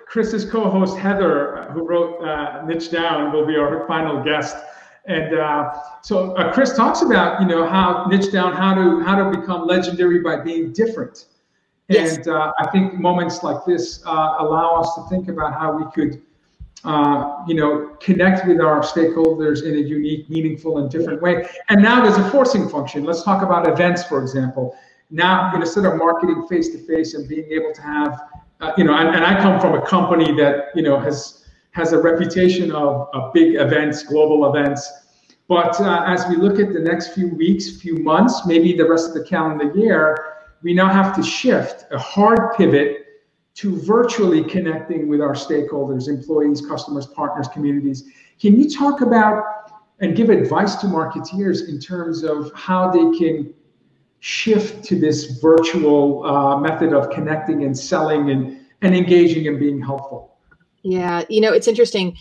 Chris's 0.07 0.45
co-host 0.45 0.97
Heather, 0.97 1.71
who 1.73 1.87
wrote 1.87 2.23
uh, 2.25 2.65
Niche 2.65 2.91
Down, 2.91 3.33
will 3.33 3.47
be 3.47 3.57
our 3.57 3.87
final 3.87 4.23
guest. 4.25 4.57
And 5.07 5.35
uh, 5.35 5.75
so 6.03 6.33
uh, 6.37 6.53
Chris 6.53 6.77
talks 6.77 7.03
about, 7.03 7.41
you 7.41 7.47
know, 7.47 7.67
how 7.67 8.07
niche 8.07 8.33
down, 8.33 8.53
how 8.55 8.75
to 8.75 9.01
how 9.01 9.17
to 9.17 9.39
become 9.39 9.67
legendary 9.67 10.21
by 10.21 10.37
being 10.37 10.73
different. 10.73 11.27
Yes. 11.89 12.17
And 12.17 12.29
uh, 12.29 12.53
I 12.59 12.71
think 12.71 12.95
moments 12.95 13.43
like 13.43 13.65
this 13.65 14.03
uh, 14.07 14.37
allow 14.39 14.81
us 14.81 14.95
to 14.95 15.09
think 15.09 15.29
about 15.29 15.55
how 15.55 15.77
we 15.77 15.91
could, 15.93 16.23
uh, 16.85 17.45
you 17.47 17.55
know, 17.55 17.97
connect 18.01 18.47
with 18.47 18.61
our 18.61 18.81
stakeholders 18.81 19.65
in 19.65 19.75
a 19.75 19.79
unique, 19.79 20.31
meaningful, 20.31 20.79
and 20.79 20.91
different 20.91 21.21
way. 21.21 21.47
And 21.69 21.83
now 21.83 22.03
there's 22.03 22.17
a 22.17 22.31
forcing 22.31 22.69
function. 22.69 23.05
Let's 23.05 23.23
talk 23.23 23.43
about 23.43 23.69
events, 23.69 24.05
for 24.05 24.23
example. 24.23 24.77
Now, 25.11 25.53
instead 25.55 25.85
of 25.85 25.97
marketing 25.97 26.47
face 26.49 26.71
to 26.71 26.79
face 26.79 27.15
and 27.15 27.29
being 27.29 27.51
able 27.51 27.73
to 27.75 27.83
have, 27.83 28.23
uh, 28.61 28.73
you 28.79 28.85
know, 28.85 28.95
and, 28.95 29.09
and 29.15 29.25
I 29.25 29.41
come 29.41 29.61
from 29.61 29.75
a 29.75 29.87
company 29.87 30.33
that 30.37 30.67
you 30.75 30.83
know 30.83 30.99
has 30.99 31.45
has 31.73 31.93
a 31.93 31.99
reputation 31.99 32.73
of, 32.73 33.09
of 33.13 33.33
big 33.33 33.55
events, 33.57 34.03
global 34.03 34.55
events. 34.55 34.91
But 35.49 35.81
uh, 35.81 36.05
as 36.07 36.27
we 36.29 36.37
look 36.37 36.59
at 36.61 36.73
the 36.73 36.81
next 36.81 37.15
few 37.15 37.29
weeks, 37.29 37.81
few 37.81 37.99
months, 37.99 38.47
maybe 38.47 38.73
the 38.73 38.89
rest 38.89 39.09
of 39.09 39.15
the 39.15 39.25
calendar 39.25 39.73
year, 39.77 40.37
we 40.63 40.75
now 40.75 40.89
have 40.89 41.15
to 41.17 41.23
shift 41.23 41.87
a 41.93 41.99
hard 41.99 42.57
pivot 42.57 43.07
to 43.55 43.77
virtually 43.81 44.45
connecting 44.45 45.09
with 45.09 45.21
our 45.21 45.35
stakeholders, 45.35 46.09
employees, 46.09 46.65
customers, 46.67 47.07
partners, 47.07 47.49
communities. 47.49 48.05
Can 48.41 48.59
you 48.59 48.71
talk 48.71 49.01
about 49.01 49.45
and 50.01 50.17
give 50.17 50.31
advice 50.31 50.77
to 50.77 50.87
marketeers 50.87 51.69
in 51.69 51.79
terms 51.79 52.25
of 52.25 52.51
how 52.55 52.91
they 52.91 53.19
can 53.19 53.53
shift 54.21 54.85
to 54.85 54.99
this 54.99 55.39
virtual 55.41 56.25
uh, 56.25 56.59
method 56.59 56.93
of 56.93 57.11
connecting 57.11 57.65
and 57.65 57.77
selling 57.77 58.31
and, 58.31 58.61
and 58.83 58.95
engaging 58.95 59.47
and 59.49 59.59
being 59.59 59.81
helpful? 59.81 60.37
Yeah, 60.83 61.25
you 61.29 61.41
know, 61.41 61.53
it's 61.53 61.69
interesting. 61.69 62.17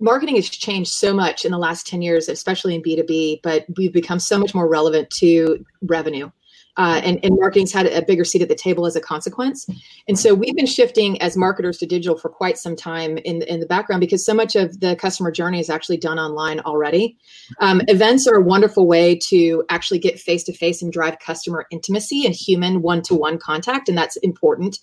Marketing 0.00 0.36
has 0.36 0.48
changed 0.48 0.90
so 0.90 1.12
much 1.14 1.44
in 1.44 1.52
the 1.52 1.58
last 1.58 1.86
10 1.86 2.02
years, 2.02 2.28
especially 2.28 2.74
in 2.74 2.82
B2B, 2.82 3.40
but 3.42 3.66
we've 3.76 3.92
become 3.92 4.18
so 4.18 4.38
much 4.38 4.54
more 4.54 4.68
relevant 4.68 5.10
to 5.10 5.64
revenue. 5.82 6.30
Uh, 6.78 7.00
and, 7.04 7.18
and 7.24 7.36
marketing's 7.36 7.72
had 7.72 7.86
a 7.86 8.02
bigger 8.02 8.24
seat 8.24 8.40
at 8.40 8.48
the 8.48 8.54
table 8.54 8.86
as 8.86 8.96
a 8.96 9.00
consequence. 9.00 9.66
And 10.06 10.18
so 10.18 10.32
we've 10.32 10.54
been 10.54 10.64
shifting 10.64 11.20
as 11.20 11.36
marketers 11.36 11.76
to 11.78 11.86
digital 11.86 12.16
for 12.16 12.28
quite 12.28 12.56
some 12.56 12.76
time 12.76 13.18
in, 13.18 13.42
in 13.42 13.58
the 13.58 13.66
background 13.66 14.00
because 14.00 14.24
so 14.24 14.32
much 14.32 14.54
of 14.54 14.78
the 14.80 14.94
customer 14.94 15.32
journey 15.32 15.58
is 15.58 15.68
actually 15.68 15.96
done 15.96 16.18
online 16.18 16.60
already. 16.60 17.18
Um, 17.60 17.82
events 17.88 18.28
are 18.28 18.36
a 18.36 18.42
wonderful 18.42 18.86
way 18.86 19.16
to 19.28 19.64
actually 19.68 19.98
get 19.98 20.20
face 20.20 20.44
to 20.44 20.52
face 20.52 20.80
and 20.80 20.92
drive 20.92 21.18
customer 21.18 21.66
intimacy 21.70 22.24
and 22.24 22.34
human 22.34 22.80
one 22.80 23.02
to 23.02 23.14
one 23.14 23.38
contact. 23.38 23.88
And 23.88 23.98
that's 23.98 24.16
important. 24.18 24.78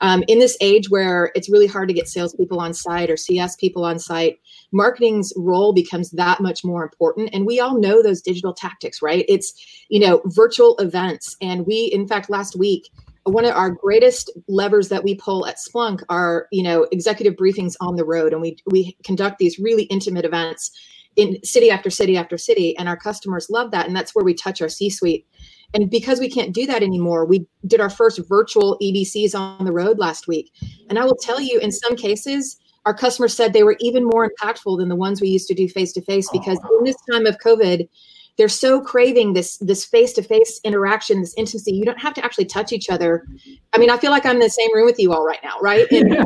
Um, 0.00 0.22
in 0.28 0.38
this 0.38 0.56
age 0.60 0.90
where 0.90 1.32
it's 1.34 1.48
really 1.48 1.66
hard 1.66 1.88
to 1.88 1.94
get 1.94 2.08
salespeople 2.08 2.60
on 2.60 2.74
site 2.74 3.10
or 3.10 3.16
CS 3.16 3.56
people 3.56 3.84
on 3.84 3.98
site, 3.98 4.38
marketing's 4.72 5.32
role 5.36 5.72
becomes 5.72 6.10
that 6.12 6.40
much 6.40 6.64
more 6.64 6.82
important. 6.82 7.30
And 7.32 7.46
we 7.46 7.60
all 7.60 7.78
know 7.78 8.02
those 8.02 8.20
digital 8.20 8.52
tactics, 8.52 9.00
right? 9.02 9.24
It's, 9.28 9.52
you 9.88 10.00
know, 10.00 10.20
virtual 10.26 10.76
events. 10.78 11.36
And 11.40 11.66
we, 11.66 11.86
in 11.86 12.06
fact, 12.06 12.30
last 12.30 12.56
week, 12.56 12.90
one 13.24 13.44
of 13.44 13.54
our 13.54 13.70
greatest 13.70 14.30
levers 14.48 14.88
that 14.88 15.04
we 15.04 15.14
pull 15.14 15.46
at 15.46 15.56
Splunk 15.56 16.02
are, 16.08 16.46
you 16.50 16.62
know, 16.62 16.86
executive 16.92 17.34
briefings 17.34 17.74
on 17.80 17.96
the 17.96 18.04
road. 18.04 18.32
And 18.32 18.40
we 18.40 18.56
we 18.66 18.96
conduct 19.04 19.38
these 19.38 19.58
really 19.58 19.84
intimate 19.84 20.24
events 20.24 20.70
in 21.16 21.42
city 21.44 21.70
after 21.70 21.90
city 21.90 22.16
after 22.16 22.38
city. 22.38 22.76
And 22.78 22.88
our 22.88 22.96
customers 22.96 23.50
love 23.50 23.70
that. 23.72 23.86
And 23.86 23.96
that's 23.96 24.14
where 24.14 24.24
we 24.24 24.34
touch 24.34 24.62
our 24.62 24.68
C-suite. 24.68 25.26
And 25.74 25.90
because 25.90 26.20
we 26.20 26.30
can't 26.30 26.54
do 26.54 26.64
that 26.66 26.82
anymore, 26.82 27.26
we 27.26 27.46
did 27.66 27.80
our 27.80 27.90
first 27.90 28.20
virtual 28.28 28.78
EBCs 28.80 29.34
on 29.34 29.64
the 29.64 29.72
road 29.72 29.98
last 29.98 30.26
week. 30.26 30.52
And 30.88 30.98
I 30.98 31.04
will 31.04 31.18
tell 31.20 31.40
you, 31.40 31.58
in 31.58 31.72
some 31.72 31.96
cases, 31.96 32.58
our 32.88 32.94
customers 32.94 33.36
said 33.36 33.52
they 33.52 33.64
were 33.64 33.76
even 33.80 34.02
more 34.02 34.26
impactful 34.26 34.78
than 34.78 34.88
the 34.88 34.96
ones 34.96 35.20
we 35.20 35.28
used 35.28 35.46
to 35.46 35.54
do 35.54 35.68
face 35.68 35.92
to 35.92 36.00
face 36.00 36.26
because 36.32 36.58
oh, 36.64 36.78
in 36.78 36.84
this 36.84 36.96
time 37.12 37.26
of 37.26 37.36
COVID, 37.36 37.86
they're 38.38 38.48
so 38.48 38.80
craving 38.80 39.34
this 39.34 39.58
this 39.58 39.84
face 39.84 40.14
to 40.14 40.22
face 40.22 40.58
interaction, 40.64 41.20
this 41.20 41.34
intimacy. 41.36 41.72
You 41.72 41.84
don't 41.84 42.00
have 42.00 42.14
to 42.14 42.24
actually 42.24 42.46
touch 42.46 42.72
each 42.72 42.88
other. 42.88 43.26
I 43.74 43.78
mean, 43.78 43.90
I 43.90 43.98
feel 43.98 44.10
like 44.10 44.24
I'm 44.24 44.36
in 44.36 44.40
the 44.40 44.48
same 44.48 44.74
room 44.74 44.86
with 44.86 44.98
you 44.98 45.12
all 45.12 45.26
right 45.26 45.40
now, 45.44 45.58
right? 45.60 45.86
And 45.92 46.16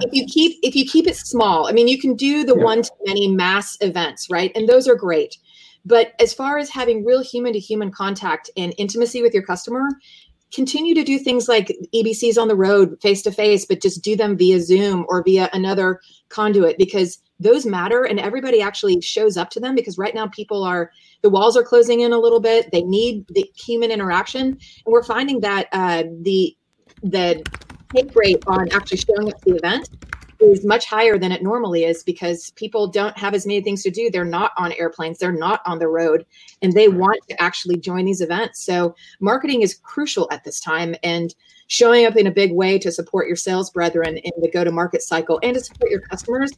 if 0.00 0.12
you 0.12 0.26
keep 0.26 0.58
if 0.64 0.74
you 0.74 0.84
keep 0.84 1.06
it 1.06 1.14
small, 1.14 1.68
I 1.68 1.72
mean, 1.72 1.86
you 1.86 2.00
can 2.00 2.16
do 2.16 2.42
the 2.42 2.56
one 2.56 2.82
to 2.82 2.90
many 3.04 3.28
mass 3.28 3.78
events, 3.80 4.26
right? 4.28 4.50
And 4.56 4.68
those 4.68 4.88
are 4.88 4.96
great. 4.96 5.38
But 5.84 6.14
as 6.18 6.34
far 6.34 6.58
as 6.58 6.68
having 6.68 7.04
real 7.04 7.22
human 7.22 7.52
to 7.52 7.60
human 7.60 7.92
contact 7.92 8.50
and 8.56 8.74
intimacy 8.76 9.22
with 9.22 9.32
your 9.32 9.44
customer, 9.44 9.88
continue 10.52 10.94
to 10.94 11.04
do 11.04 11.18
things 11.18 11.48
like 11.48 11.76
EBCs 11.94 12.40
on 12.40 12.48
the 12.48 12.56
road 12.56 13.00
face 13.02 13.22
to 13.22 13.32
face, 13.32 13.64
but 13.64 13.82
just 13.82 14.02
do 14.02 14.16
them 14.16 14.36
via 14.36 14.60
Zoom 14.60 15.04
or 15.08 15.22
via 15.22 15.50
another 15.52 16.00
conduit 16.28 16.78
because 16.78 17.18
those 17.38 17.66
matter 17.66 18.04
and 18.04 18.18
everybody 18.18 18.62
actually 18.62 19.00
shows 19.00 19.36
up 19.36 19.50
to 19.50 19.60
them 19.60 19.74
because 19.74 19.98
right 19.98 20.14
now 20.14 20.26
people 20.28 20.64
are 20.64 20.90
the 21.22 21.30
walls 21.30 21.56
are 21.56 21.62
closing 21.62 22.00
in 22.00 22.12
a 22.12 22.18
little 22.18 22.40
bit. 22.40 22.70
They 22.72 22.82
need 22.82 23.26
the 23.28 23.50
human 23.54 23.90
interaction. 23.90 24.46
And 24.46 24.58
we're 24.86 25.02
finding 25.02 25.40
that 25.40 25.68
uh, 25.72 26.04
the 26.22 26.56
the 27.02 27.42
take 27.94 28.14
rate 28.14 28.42
on 28.46 28.72
actually 28.72 28.98
showing 28.98 29.28
up 29.28 29.40
to 29.42 29.50
the 29.50 29.56
event 29.56 29.88
is 30.40 30.64
much 30.64 30.86
higher 30.86 31.18
than 31.18 31.32
it 31.32 31.42
normally 31.42 31.84
is 31.84 32.02
because 32.02 32.50
people 32.52 32.86
don't 32.86 33.16
have 33.16 33.34
as 33.34 33.46
many 33.46 33.60
things 33.60 33.82
to 33.82 33.90
do. 33.90 34.10
They're 34.10 34.24
not 34.24 34.52
on 34.56 34.72
airplanes, 34.72 35.18
they're 35.18 35.32
not 35.32 35.60
on 35.66 35.78
the 35.78 35.88
road, 35.88 36.26
and 36.62 36.72
they 36.72 36.88
want 36.88 37.20
to 37.28 37.42
actually 37.42 37.78
join 37.78 38.04
these 38.04 38.20
events. 38.20 38.64
So, 38.64 38.94
marketing 39.20 39.62
is 39.62 39.74
crucial 39.82 40.28
at 40.30 40.44
this 40.44 40.60
time 40.60 40.94
and 41.02 41.34
showing 41.68 42.06
up 42.06 42.16
in 42.16 42.26
a 42.26 42.30
big 42.30 42.52
way 42.52 42.78
to 42.78 42.92
support 42.92 43.26
your 43.26 43.36
sales 43.36 43.70
brethren 43.70 44.16
in 44.18 44.32
the 44.40 44.50
go 44.50 44.64
to 44.64 44.70
market 44.70 45.02
cycle 45.02 45.40
and 45.42 45.54
to 45.54 45.60
support 45.60 45.90
your 45.90 46.00
customers 46.00 46.52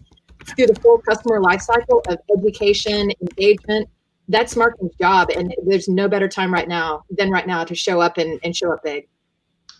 through 0.56 0.66
the 0.66 0.74
full 0.80 0.98
customer 0.98 1.40
life 1.40 1.62
cycle 1.62 2.02
of 2.08 2.18
education, 2.36 3.10
engagement. 3.20 3.88
That's 4.28 4.56
marketing's 4.56 4.94
job. 5.00 5.30
And 5.34 5.54
there's 5.64 5.88
no 5.88 6.08
better 6.08 6.28
time 6.28 6.52
right 6.52 6.68
now 6.68 7.04
than 7.10 7.30
right 7.30 7.46
now 7.46 7.64
to 7.64 7.74
show 7.74 8.00
up 8.00 8.18
and, 8.18 8.38
and 8.44 8.54
show 8.54 8.72
up 8.72 8.82
big. 8.84 9.08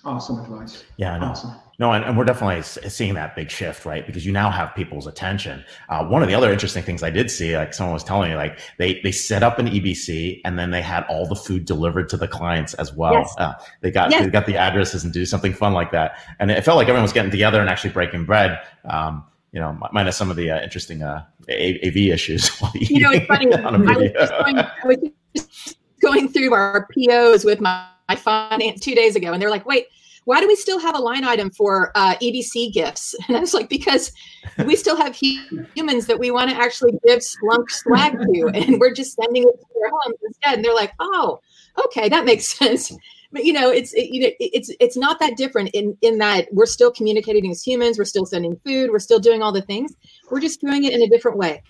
Awesome 0.05 0.39
advice. 0.39 0.85
Yeah, 0.97 1.15
I 1.15 1.19
know. 1.19 1.27
Awesome. 1.27 1.53
No, 1.81 1.93
and, 1.93 2.05
and, 2.05 2.19
we're 2.19 2.25
definitely 2.25 2.63
seeing 2.63 3.15
that 3.15 3.37
big 3.37 3.51
shift, 3.51 3.85
right? 3.85 4.05
Because 4.05 4.27
you 4.27 4.33
now 4.33 4.51
have 4.51 4.75
people's 4.75 5.07
attention. 5.07 5.65
Uh, 5.89 6.05
one 6.05 6.23
of 6.23 6.29
the 6.29 6.35
other 6.35 6.53
interesting 6.53 6.83
things 6.83 7.05
I 7.05 7.11
did 7.11 7.31
see, 7.31 7.57
like 7.57 7.73
someone 7.73 7.95
was 7.95 8.03
telling 8.03 8.31
me, 8.31 8.37
like 8.37 8.59
they 8.79 9.01
they 9.03 9.13
set 9.13 9.45
up 9.45 9.61
an 9.61 9.67
EBC 9.67 10.41
and 10.45 10.59
then 10.59 10.73
they 10.73 10.83
had 10.83 11.05
all 11.05 11.27
the 11.27 11.37
food 11.37 11.65
delivered 11.65 12.09
to 12.11 12.17
the 12.17 12.27
clients 12.27 12.75
as 12.75 12.93
well. 12.93 13.13
Yes. 13.13 13.35
Uh, 13.39 13.53
they 13.81 13.91
got 13.93 14.11
yes. 14.11 14.25
they 14.25 14.31
got 14.31 14.47
the 14.47 14.57
addresses 14.57 15.05
and 15.05 15.13
do 15.13 15.25
something 15.25 15.53
fun 15.53 15.73
like 15.73 15.93
that, 15.93 16.19
and 16.41 16.51
it 16.51 16.65
felt 16.65 16.77
like 16.77 16.89
everyone 16.89 17.03
was 17.03 17.13
getting 17.13 17.31
together 17.31 17.61
and 17.61 17.69
actually 17.69 17.91
breaking 17.91 18.25
bread. 18.25 18.59
Um, 18.85 19.25
you 19.53 19.61
know, 19.61 19.79
minus 19.93 20.17
some 20.17 20.31
of 20.31 20.37
the 20.37 20.51
uh, 20.51 20.61
interesting 20.61 21.03
uh, 21.03 21.25
AV 21.51 21.97
issues. 21.97 22.51
you 22.75 23.01
know, 23.01 23.11
it's 23.13 23.27
funny. 23.27 23.53
I 23.55 23.71
was, 23.71 24.31
going, 24.31 24.59
I 24.59 24.87
was 24.87 24.97
just 25.35 25.79
going 26.03 26.29
through 26.29 26.53
our 26.53 26.87
POs 26.93 27.45
with 27.45 27.61
my, 27.61 27.71
my 27.71 27.89
finance 28.17 28.81
two 28.81 28.95
days 28.95 29.17
ago, 29.17 29.33
and 29.33 29.41
they're 29.41 29.51
like, 29.51 29.67
"Wait, 29.67 29.87
why 30.29 30.43
do 30.43 30.47
we 30.47 30.57
still 30.57 30.79
have 30.79 30.95
a 30.95 30.99
line 30.99 31.25
item 31.25 31.51
for 31.51 31.91
uh, 31.95 32.15
gifts? 32.21 33.15
And 33.29 33.37
I 33.39 33.41
was 33.41 33.55
like, 33.55 33.71
because 33.71 34.13
we 34.67 34.77
still 34.77 34.97
have 34.99 35.17
humans 35.17 36.07
that 36.07 36.19
we 36.19 36.31
want 36.31 36.51
to 36.51 36.57
actually 36.57 36.93
give 37.07 37.21
Splunk 37.21 37.71
swag 37.71 38.13
to, 38.13 38.51
and 38.55 38.79
we're 38.79 38.93
just 38.93 39.17
sending 39.17 39.45
it 39.45 39.59
to 39.59 39.67
their 39.75 39.91
homes 39.91 40.19
instead. 40.23 40.57
And 40.57 40.65
they're 40.65 40.75
like, 40.75 40.93
oh, 41.01 41.41
okay, 41.87 42.11
that 42.11 42.27
makes 42.27 42.47
sense. 42.59 42.95
But 43.33 43.47
you 43.47 43.55
know, 43.55 43.71
it's 43.71 43.95
it, 43.95 44.11
you 44.13 44.21
know, 44.21 44.31
it's 44.39 44.71
it's 44.81 44.99
not 44.99 45.19
that 45.21 45.39
different 45.39 45.71
in 45.71 45.97
in 46.03 46.19
that 46.19 46.49
we're 46.53 46.67
still 46.67 46.91
communicating 46.91 47.51
as 47.51 47.63
humans, 47.63 47.97
we're 47.97 48.05
still 48.05 48.27
sending 48.27 48.61
food, 48.67 48.91
we're 48.91 48.99
still 48.99 49.21
doing 49.21 49.43
all 49.43 49.53
the 49.53 49.63
things. 49.63 49.97
We're 50.31 50.41
just 50.41 50.61
doing 50.61 50.85
it 50.85 50.93
in 50.93 51.01
a 51.01 51.09
different 51.09 51.39
way 51.39 51.63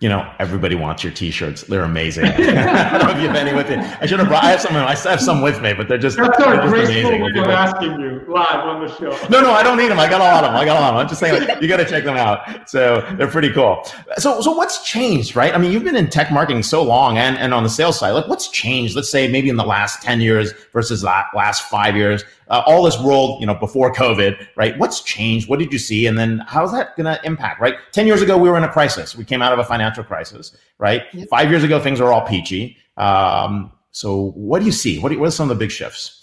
you 0.00 0.08
know, 0.08 0.30
everybody 0.38 0.74
wants 0.74 1.02
your 1.04 1.12
T-shirts. 1.12 1.62
They're 1.62 1.82
amazing. 1.82 2.24
I 2.26 2.98
don't 2.98 3.06
know 3.06 3.10
if 3.10 3.20
you 3.20 3.28
have 3.28 3.36
any 3.36 3.54
with 3.54 3.70
you. 3.70 3.76
I 4.00 4.06
should 4.06 4.18
have 4.18 4.28
brought. 4.28 4.44
I 4.44 4.50
have 4.50 4.60
some. 4.60 4.76
I 4.76 4.94
have 4.94 5.20
some 5.20 5.42
with 5.42 5.60
me, 5.60 5.74
but 5.74 5.88
they're 5.88 5.98
just. 5.98 6.16
That's 6.16 6.38
they're 6.38 6.56
just 6.56 6.74
amazing. 6.74 7.22
I'm 7.22 7.50
asking 7.50 8.00
you 8.00 8.24
live 8.28 8.64
on 8.64 8.86
the 8.86 8.94
show. 8.96 9.16
No, 9.28 9.40
no, 9.40 9.50
I 9.50 9.62
don't 9.62 9.76
need 9.76 9.88
them. 9.88 9.98
I 9.98 10.08
got 10.08 10.20
a 10.20 10.24
lot 10.24 10.44
of 10.44 10.50
them. 10.50 10.60
I 10.60 10.64
got 10.64 10.78
a 10.78 10.80
lot 10.80 10.88
of 10.90 10.94
them. 10.94 11.02
I'm 11.02 11.08
just 11.08 11.20
saying, 11.20 11.46
like, 11.46 11.62
you 11.62 11.68
got 11.68 11.78
to 11.78 11.84
check 11.84 12.04
them 12.04 12.16
out. 12.16 12.68
So 12.68 13.00
they're 13.16 13.28
pretty 13.28 13.52
cool. 13.52 13.84
So, 14.16 14.40
so 14.40 14.52
what's 14.52 14.84
changed, 14.84 15.36
right? 15.36 15.54
I 15.54 15.58
mean, 15.58 15.72
you've 15.72 15.84
been 15.84 15.96
in 15.96 16.08
tech 16.08 16.30
marketing 16.30 16.62
so 16.62 16.82
long, 16.82 17.18
and 17.18 17.36
and 17.38 17.52
on 17.52 17.62
the 17.62 17.70
sales 17.70 17.98
side, 17.98 18.12
like, 18.12 18.28
what's 18.28 18.48
changed? 18.48 18.96
Let's 18.96 19.10
say 19.10 19.28
maybe 19.28 19.48
in 19.48 19.56
the 19.56 19.64
last 19.64 20.02
ten 20.02 20.20
years 20.20 20.52
versus 20.72 21.02
that 21.02 21.26
last 21.34 21.68
five 21.68 21.96
years 21.96 22.24
uh, 22.50 22.62
all 22.66 22.82
this 22.82 22.98
world, 22.98 23.40
you 23.40 23.46
know, 23.46 23.54
before 23.54 23.92
COVID, 23.92 24.48
right? 24.56 24.76
What's 24.76 25.00
changed? 25.02 25.48
What 25.48 25.60
did 25.60 25.72
you 25.72 25.78
see? 25.78 26.06
And 26.06 26.18
then 26.18 26.42
how's 26.46 26.72
that 26.72 26.96
going 26.96 27.06
to 27.06 27.24
impact, 27.24 27.60
right? 27.60 27.76
10 27.92 28.06
years 28.06 28.22
ago, 28.22 28.36
we 28.36 28.50
were 28.50 28.56
in 28.56 28.64
a 28.64 28.68
crisis. 28.68 29.16
We 29.16 29.24
came 29.24 29.40
out 29.40 29.52
of 29.52 29.60
a 29.60 29.64
financial 29.70 30.04
crisis, 30.04 30.44
right? 30.78 31.02
Yep. 31.12 31.28
Five 31.28 31.50
years 31.50 31.64
ago, 31.64 31.80
things 31.80 32.00
were 32.00 32.12
all 32.12 32.26
peachy. 32.26 32.76
Um, 32.96 33.72
so 33.92 34.32
what 34.48 34.58
do 34.60 34.66
you 34.66 34.72
see? 34.72 34.98
What, 34.98 35.16
what 35.18 35.28
are 35.28 35.30
some 35.30 35.50
of 35.50 35.56
the 35.56 35.64
big 35.64 35.70
shifts? 35.70 36.20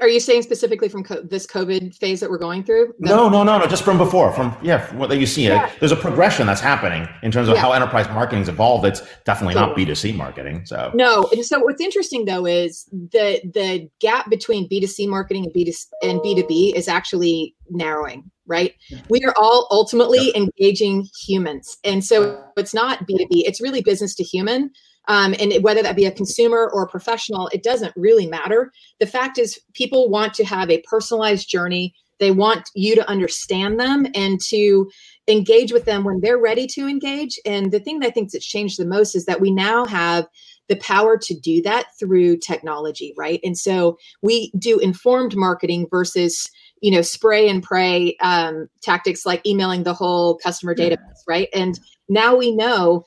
Are, 0.00 0.08
you 0.08 0.18
saying 0.18 0.40
specifically 0.40 0.88
from 0.88 1.04
co- 1.04 1.20
this 1.20 1.46
COVID 1.46 1.94
phase 1.94 2.18
that 2.20 2.30
we're 2.30 2.38
going 2.38 2.64
through? 2.64 2.94
No, 2.98 3.28
no, 3.28 3.42
no, 3.42 3.58
no. 3.58 3.66
Just 3.66 3.84
from 3.84 3.98
before, 3.98 4.32
from 4.32 4.56
yeah, 4.62 4.78
from 4.78 4.98
what 4.98 5.14
you 5.18 5.26
see. 5.26 5.44
Yeah. 5.44 5.70
There's 5.78 5.92
a 5.92 5.96
progression 5.96 6.46
that's 6.46 6.62
happening 6.62 7.06
in 7.22 7.30
terms 7.30 7.48
of 7.48 7.56
yeah. 7.56 7.60
how 7.60 7.72
enterprise 7.72 8.08
marketing's 8.08 8.48
evolved. 8.48 8.86
It's 8.86 9.02
definitely 9.26 9.56
not 9.56 9.76
B 9.76 9.84
two 9.84 9.94
C 9.94 10.10
marketing. 10.10 10.64
So 10.64 10.90
no. 10.94 11.28
And 11.32 11.44
so 11.44 11.58
what's 11.60 11.82
interesting 11.82 12.24
though 12.24 12.46
is 12.46 12.88
the 12.92 13.42
the 13.44 13.86
gap 14.00 14.30
between 14.30 14.68
B 14.68 14.80
two 14.80 14.86
C 14.86 15.06
marketing 15.06 15.44
and 15.44 15.52
B 15.52 15.66
two 15.66 15.76
and 16.02 16.22
B 16.22 16.34
two 16.34 16.46
B 16.46 16.72
is 16.74 16.88
actually 16.88 17.54
narrowing. 17.68 18.30
Right. 18.46 18.74
Yeah. 18.90 19.00
We 19.08 19.24
are 19.24 19.34
all 19.38 19.66
ultimately 19.70 20.30
engaging 20.36 21.08
humans, 21.26 21.78
and 21.82 22.04
so 22.04 22.44
it's 22.56 22.74
not 22.74 23.06
B 23.06 23.16
two 23.16 23.26
B. 23.30 23.46
It's 23.46 23.60
really 23.60 23.80
business 23.80 24.14
to 24.16 24.22
human. 24.22 24.70
Um, 25.08 25.34
and 25.38 25.52
whether 25.62 25.82
that 25.82 25.96
be 25.96 26.06
a 26.06 26.10
consumer 26.10 26.70
or 26.72 26.84
a 26.84 26.88
professional, 26.88 27.48
it 27.52 27.62
doesn't 27.62 27.92
really 27.94 28.26
matter. 28.26 28.72
The 29.00 29.06
fact 29.06 29.38
is, 29.38 29.60
people 29.74 30.08
want 30.08 30.32
to 30.34 30.44
have 30.44 30.70
a 30.70 30.82
personalized 30.88 31.48
journey. 31.48 31.94
They 32.20 32.30
want 32.30 32.70
you 32.74 32.94
to 32.94 33.08
understand 33.08 33.78
them 33.78 34.06
and 34.14 34.40
to 34.48 34.90
engage 35.28 35.72
with 35.72 35.84
them 35.84 36.04
when 36.04 36.20
they're 36.20 36.38
ready 36.38 36.66
to 36.68 36.86
engage. 36.86 37.38
And 37.44 37.72
the 37.72 37.80
thing 37.80 37.98
that 37.98 38.08
I 38.08 38.10
think 38.10 38.30
that's 38.30 38.46
changed 38.46 38.78
the 38.78 38.86
most 38.86 39.14
is 39.14 39.26
that 39.26 39.40
we 39.40 39.50
now 39.50 39.84
have 39.84 40.26
the 40.68 40.76
power 40.76 41.18
to 41.18 41.38
do 41.38 41.60
that 41.62 41.86
through 41.98 42.38
technology, 42.38 43.12
right? 43.18 43.40
And 43.44 43.58
so 43.58 43.98
we 44.22 44.50
do 44.58 44.78
informed 44.78 45.36
marketing 45.36 45.86
versus 45.90 46.48
you 46.80 46.90
know 46.90 47.02
spray 47.02 47.48
and 47.48 47.62
pray 47.62 48.16
um, 48.20 48.68
tactics 48.82 49.24
like 49.24 49.46
emailing 49.46 49.82
the 49.82 49.94
whole 49.94 50.36
customer 50.38 50.74
database, 50.74 51.22
right? 51.26 51.48
And 51.54 51.78
now 52.08 52.36
we 52.36 52.54
know 52.54 53.04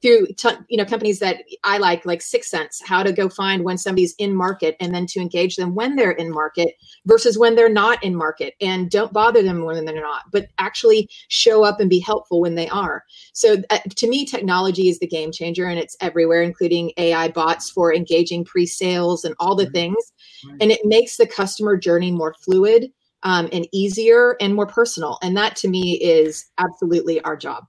through 0.00 0.26
t- 0.36 0.50
you 0.68 0.76
know 0.76 0.84
companies 0.84 1.18
that 1.18 1.42
I 1.64 1.78
like, 1.78 2.06
like 2.06 2.20
6sense, 2.20 2.76
how 2.84 3.02
to 3.02 3.12
go 3.12 3.28
find 3.28 3.64
when 3.64 3.78
somebody's 3.78 4.14
in 4.18 4.34
market 4.34 4.76
and 4.80 4.94
then 4.94 5.06
to 5.06 5.20
engage 5.20 5.56
them 5.56 5.74
when 5.74 5.96
they're 5.96 6.12
in 6.12 6.30
market 6.30 6.74
versus 7.06 7.38
when 7.38 7.56
they're 7.56 7.68
not 7.68 8.02
in 8.02 8.14
market, 8.14 8.54
and 8.60 8.90
don't 8.90 9.12
bother 9.12 9.42
them 9.42 9.64
when 9.64 9.84
they're 9.84 10.00
not, 10.00 10.24
but 10.30 10.46
actually 10.58 11.08
show 11.28 11.64
up 11.64 11.80
and 11.80 11.90
be 11.90 11.98
helpful 12.00 12.40
when 12.40 12.54
they 12.54 12.68
are. 12.68 13.04
So 13.32 13.56
uh, 13.70 13.78
to 13.96 14.08
me, 14.08 14.24
technology 14.24 14.88
is 14.88 14.98
the 14.98 15.06
game 15.06 15.32
changer, 15.32 15.66
and 15.66 15.78
it's 15.78 15.96
everywhere, 16.00 16.42
including 16.42 16.92
AI 16.96 17.28
bots 17.28 17.70
for 17.70 17.92
engaging 17.92 18.44
pre-sales 18.44 19.24
and 19.24 19.34
all 19.40 19.54
the 19.54 19.64
mm-hmm. 19.64 19.72
things, 19.72 20.12
and 20.60 20.70
it 20.70 20.84
makes 20.84 21.16
the 21.16 21.26
customer 21.26 21.76
journey 21.76 22.12
more 22.12 22.34
fluid 22.44 22.90
um, 23.22 23.48
and 23.52 23.66
easier 23.72 24.36
and 24.40 24.54
more 24.54 24.66
personal, 24.66 25.18
and 25.22 25.36
that 25.36 25.56
to 25.56 25.68
me 25.68 25.98
is 26.02 26.46
absolutely 26.58 27.20
our 27.22 27.36
job. 27.36 27.64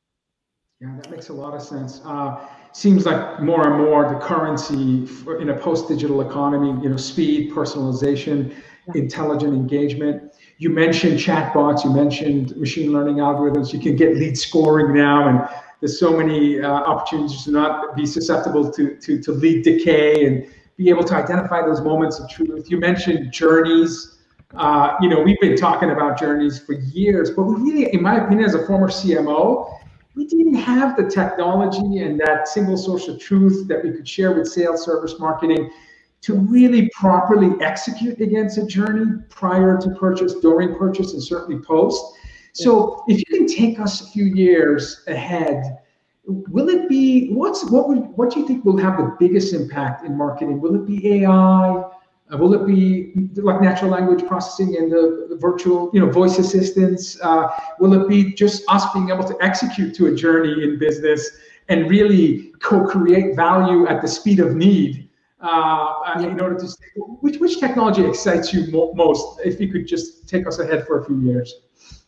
Yeah, 0.79 0.95
that 1.01 1.11
makes 1.11 1.29
a 1.29 1.33
lot 1.33 1.53
of 1.53 1.61
sense. 1.61 2.01
Uh, 2.05 2.47
seems 2.71 3.05
like 3.05 3.41
more 3.41 3.67
and 3.67 3.83
more 3.83 4.07
the 4.13 4.19
currency 4.19 5.05
for, 5.05 5.41
in 5.41 5.49
a 5.49 5.57
post-digital 5.57 6.21
economy, 6.21 6.81
you 6.81 6.89
know, 6.89 6.97
speed, 6.97 7.51
personalization, 7.51 8.49
yeah. 8.93 9.01
intelligent 9.01 9.53
engagement. 9.53 10.31
You 10.57 10.69
mentioned 10.69 11.19
chatbots, 11.19 11.83
you 11.83 11.91
mentioned 11.91 12.55
machine 12.55 12.93
learning 12.93 13.15
algorithms. 13.15 13.73
You 13.73 13.79
can 13.79 13.95
get 13.95 14.15
lead 14.15 14.37
scoring 14.37 14.95
now, 14.95 15.27
and 15.27 15.49
there's 15.79 15.99
so 15.99 16.15
many 16.15 16.61
uh, 16.61 16.69
opportunities 16.69 17.43
to 17.45 17.51
not 17.51 17.95
be 17.95 18.05
susceptible 18.05 18.71
to, 18.71 18.95
to, 18.97 19.21
to 19.21 19.31
lead 19.31 19.63
decay 19.63 20.25
and 20.25 20.45
be 20.77 20.89
able 20.89 21.03
to 21.05 21.15
identify 21.15 21.61
those 21.61 21.81
moments 21.81 22.19
of 22.19 22.29
truth. 22.29 22.69
You 22.69 22.77
mentioned 22.77 23.33
journeys. 23.33 24.18
Uh, 24.55 24.95
you 24.99 25.09
know, 25.09 25.21
we've 25.21 25.39
been 25.39 25.55
talking 25.55 25.91
about 25.91 26.17
journeys 26.17 26.59
for 26.59 26.73
years, 26.73 27.31
but 27.31 27.43
we 27.43 27.55
really, 27.55 27.93
in 27.93 28.01
my 28.01 28.23
opinion, 28.23 28.45
as 28.45 28.55
a 28.55 28.65
former 28.65 28.87
CMO, 28.87 29.71
we 30.15 30.25
didn't 30.25 30.55
have 30.55 30.97
the 30.97 31.07
technology 31.07 31.99
and 31.99 32.19
that 32.19 32.47
single 32.47 32.75
source 32.75 33.07
of 33.07 33.19
truth 33.19 33.67
that 33.67 33.83
we 33.83 33.91
could 33.91 34.07
share 34.07 34.33
with 34.33 34.47
sales 34.47 34.83
service 34.83 35.19
marketing 35.19 35.69
to 36.21 36.33
really 36.33 36.89
properly 36.89 37.51
execute 37.63 38.19
against 38.19 38.57
a 38.57 38.65
journey 38.65 39.21
prior 39.29 39.77
to 39.79 39.89
purchase, 39.91 40.33
during 40.35 40.75
purchase, 40.75 41.13
and 41.13 41.23
certainly 41.23 41.61
post. 41.63 42.17
So 42.53 43.03
if 43.07 43.19
you 43.19 43.25
can 43.37 43.47
take 43.47 43.79
us 43.79 44.01
a 44.01 44.11
few 44.11 44.25
years 44.25 45.03
ahead, 45.07 45.77
will 46.25 46.69
it 46.69 46.89
be 46.89 47.31
what's 47.33 47.63
what 47.69 47.87
would 47.87 47.99
what 48.17 48.33
do 48.33 48.39
you 48.39 48.47
think 48.47 48.65
will 48.65 48.77
have 48.77 48.97
the 48.97 49.15
biggest 49.19 49.53
impact 49.53 50.05
in 50.05 50.17
marketing? 50.17 50.59
Will 50.59 50.75
it 50.75 50.85
be 50.85 51.23
AI? 51.23 51.88
Uh, 52.31 52.37
will 52.37 52.53
it 52.53 52.65
be 52.65 53.11
like 53.41 53.59
natural 53.61 53.89
language 53.89 54.25
processing 54.27 54.77
and 54.77 54.91
the, 54.91 55.25
the 55.29 55.35
virtual, 55.35 55.89
you 55.93 55.99
know, 55.99 56.09
voice 56.09 56.37
assistants? 56.37 57.19
Uh, 57.21 57.47
will 57.79 57.93
it 57.93 58.07
be 58.07 58.33
just 58.33 58.63
us 58.67 58.85
being 58.93 59.09
able 59.09 59.23
to 59.23 59.35
execute 59.41 59.95
to 59.95 60.07
a 60.07 60.15
journey 60.15 60.63
in 60.63 60.77
business 60.77 61.29
and 61.69 61.89
really 61.89 62.51
co-create 62.61 63.35
value 63.35 63.87
at 63.87 64.01
the 64.01 64.07
speed 64.07 64.39
of 64.39 64.55
need 64.55 65.09
uh, 65.41 66.17
in 66.19 66.39
order 66.39 66.59
to 66.59 66.67
which 67.21 67.39
which 67.39 67.59
technology 67.59 68.05
excites 68.05 68.53
you 68.53 68.67
mo- 68.71 68.91
most? 68.93 69.39
If 69.43 69.59
you 69.59 69.71
could 69.71 69.87
just 69.87 70.27
take 70.27 70.45
us 70.47 70.59
ahead 70.59 70.85
for 70.85 71.01
a 71.01 71.05
few 71.05 71.19
years. 71.21 71.53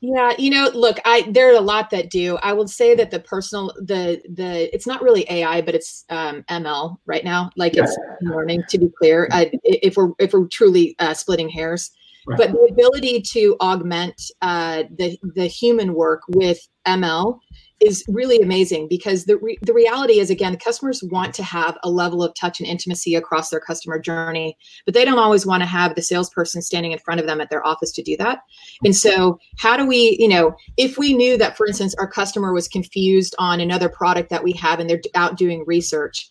Yeah, 0.02 0.34
you 0.40 0.50
know, 0.50 0.70
look, 0.74 0.98
I 1.06 1.28
there 1.30 1.52
are 1.52 1.56
a 1.56 1.62
lot 1.62 1.92
that 1.92 2.10
do. 2.10 2.38
I 2.38 2.54
will 2.54 2.68
say 2.68 2.96
that 2.96 3.12
the 3.12 3.20
personal 3.20 3.72
the 3.78 4.22
the 4.34 4.74
it's 4.74 4.88
not 4.88 5.02
really 5.02 5.30
AI, 5.30 5.62
but 5.62 5.76
it's 5.76 6.06
um, 6.10 6.44
ML 6.50 6.98
right 7.06 7.24
now. 7.24 7.52
Like 7.56 7.76
yeah. 7.76 7.84
it's 7.84 7.98
learning. 8.22 8.64
To 8.70 8.78
be 8.80 8.90
clear, 8.98 9.30
if 9.64 9.98
we're 9.98 10.12
if 10.18 10.34
we're 10.34 10.48
truly 10.48 10.96
uh, 10.98 11.14
splitting 11.14 11.50
hairs, 11.50 11.92
right. 12.26 12.38
but 12.38 12.52
the 12.52 12.68
ability 12.72 13.22
to 13.34 13.56
augment 13.62 14.20
uh, 14.42 14.84
the 14.98 15.18
the 15.36 15.46
human 15.46 15.94
work 15.94 16.22
with 16.30 16.60
ML 16.88 17.40
is 17.82 18.04
really 18.08 18.40
amazing 18.40 18.88
because 18.88 19.26
the 19.26 19.38
re- 19.38 19.58
the 19.62 19.74
reality 19.74 20.20
is 20.20 20.30
again 20.30 20.56
customers 20.58 21.04
want 21.04 21.34
to 21.34 21.44
have 21.44 21.78
a 21.84 21.90
level 21.90 22.24
of 22.24 22.34
touch 22.36 22.60
and 22.60 22.70
intimacy 22.70 23.16
across 23.16 23.50
their 23.50 23.60
customer 23.60 24.00
journey 24.00 24.58
but 24.86 24.94
they 24.94 25.04
don't 25.04 25.20
always 25.20 25.46
want 25.46 25.62
to 25.62 25.68
have 25.68 25.96
the 25.96 26.02
salesperson 26.02 26.62
standing 26.62 26.92
in 26.92 27.00
front 27.00 27.20
of 27.20 27.26
them 27.26 27.42
at 27.42 27.50
their 27.50 27.66
office 27.66 27.92
to 27.92 28.04
do 28.04 28.16
that. 28.18 28.40
And 28.84 28.96
so 28.96 29.40
how 29.58 29.76
do 29.76 29.86
we 29.86 30.16
you 30.20 30.28
know 30.28 30.56
if 30.78 30.98
we 30.98 31.14
knew 31.14 31.38
that 31.38 31.58
for 31.58 31.66
instance 31.66 31.96
our 31.96 32.08
customer 32.08 32.54
was 32.54 32.68
confused 32.68 33.36
on 33.40 33.60
another 33.60 33.90
product 33.90 34.30
that 34.30 34.44
we 34.44 34.54
have 34.54 34.80
and 34.80 34.90
they're 34.90 35.02
out 35.16 35.38
doing 35.38 35.64
research 35.66 36.30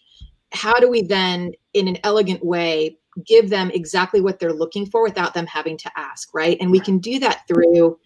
how 0.52 0.78
do 0.78 0.88
we 0.88 1.02
then 1.02 1.52
in 1.74 1.88
an 1.88 1.98
elegant 2.04 2.44
way 2.44 2.96
give 3.26 3.50
them 3.50 3.70
exactly 3.72 4.20
what 4.20 4.38
they're 4.38 4.52
looking 4.52 4.86
for 4.86 5.02
without 5.02 5.34
them 5.34 5.46
having 5.46 5.76
to 5.76 5.90
ask 5.96 6.32
right? 6.32 6.56
And 6.60 6.70
we 6.70 6.80
can 6.80 6.98
do 6.98 7.18
that 7.18 7.42
through 7.48 7.98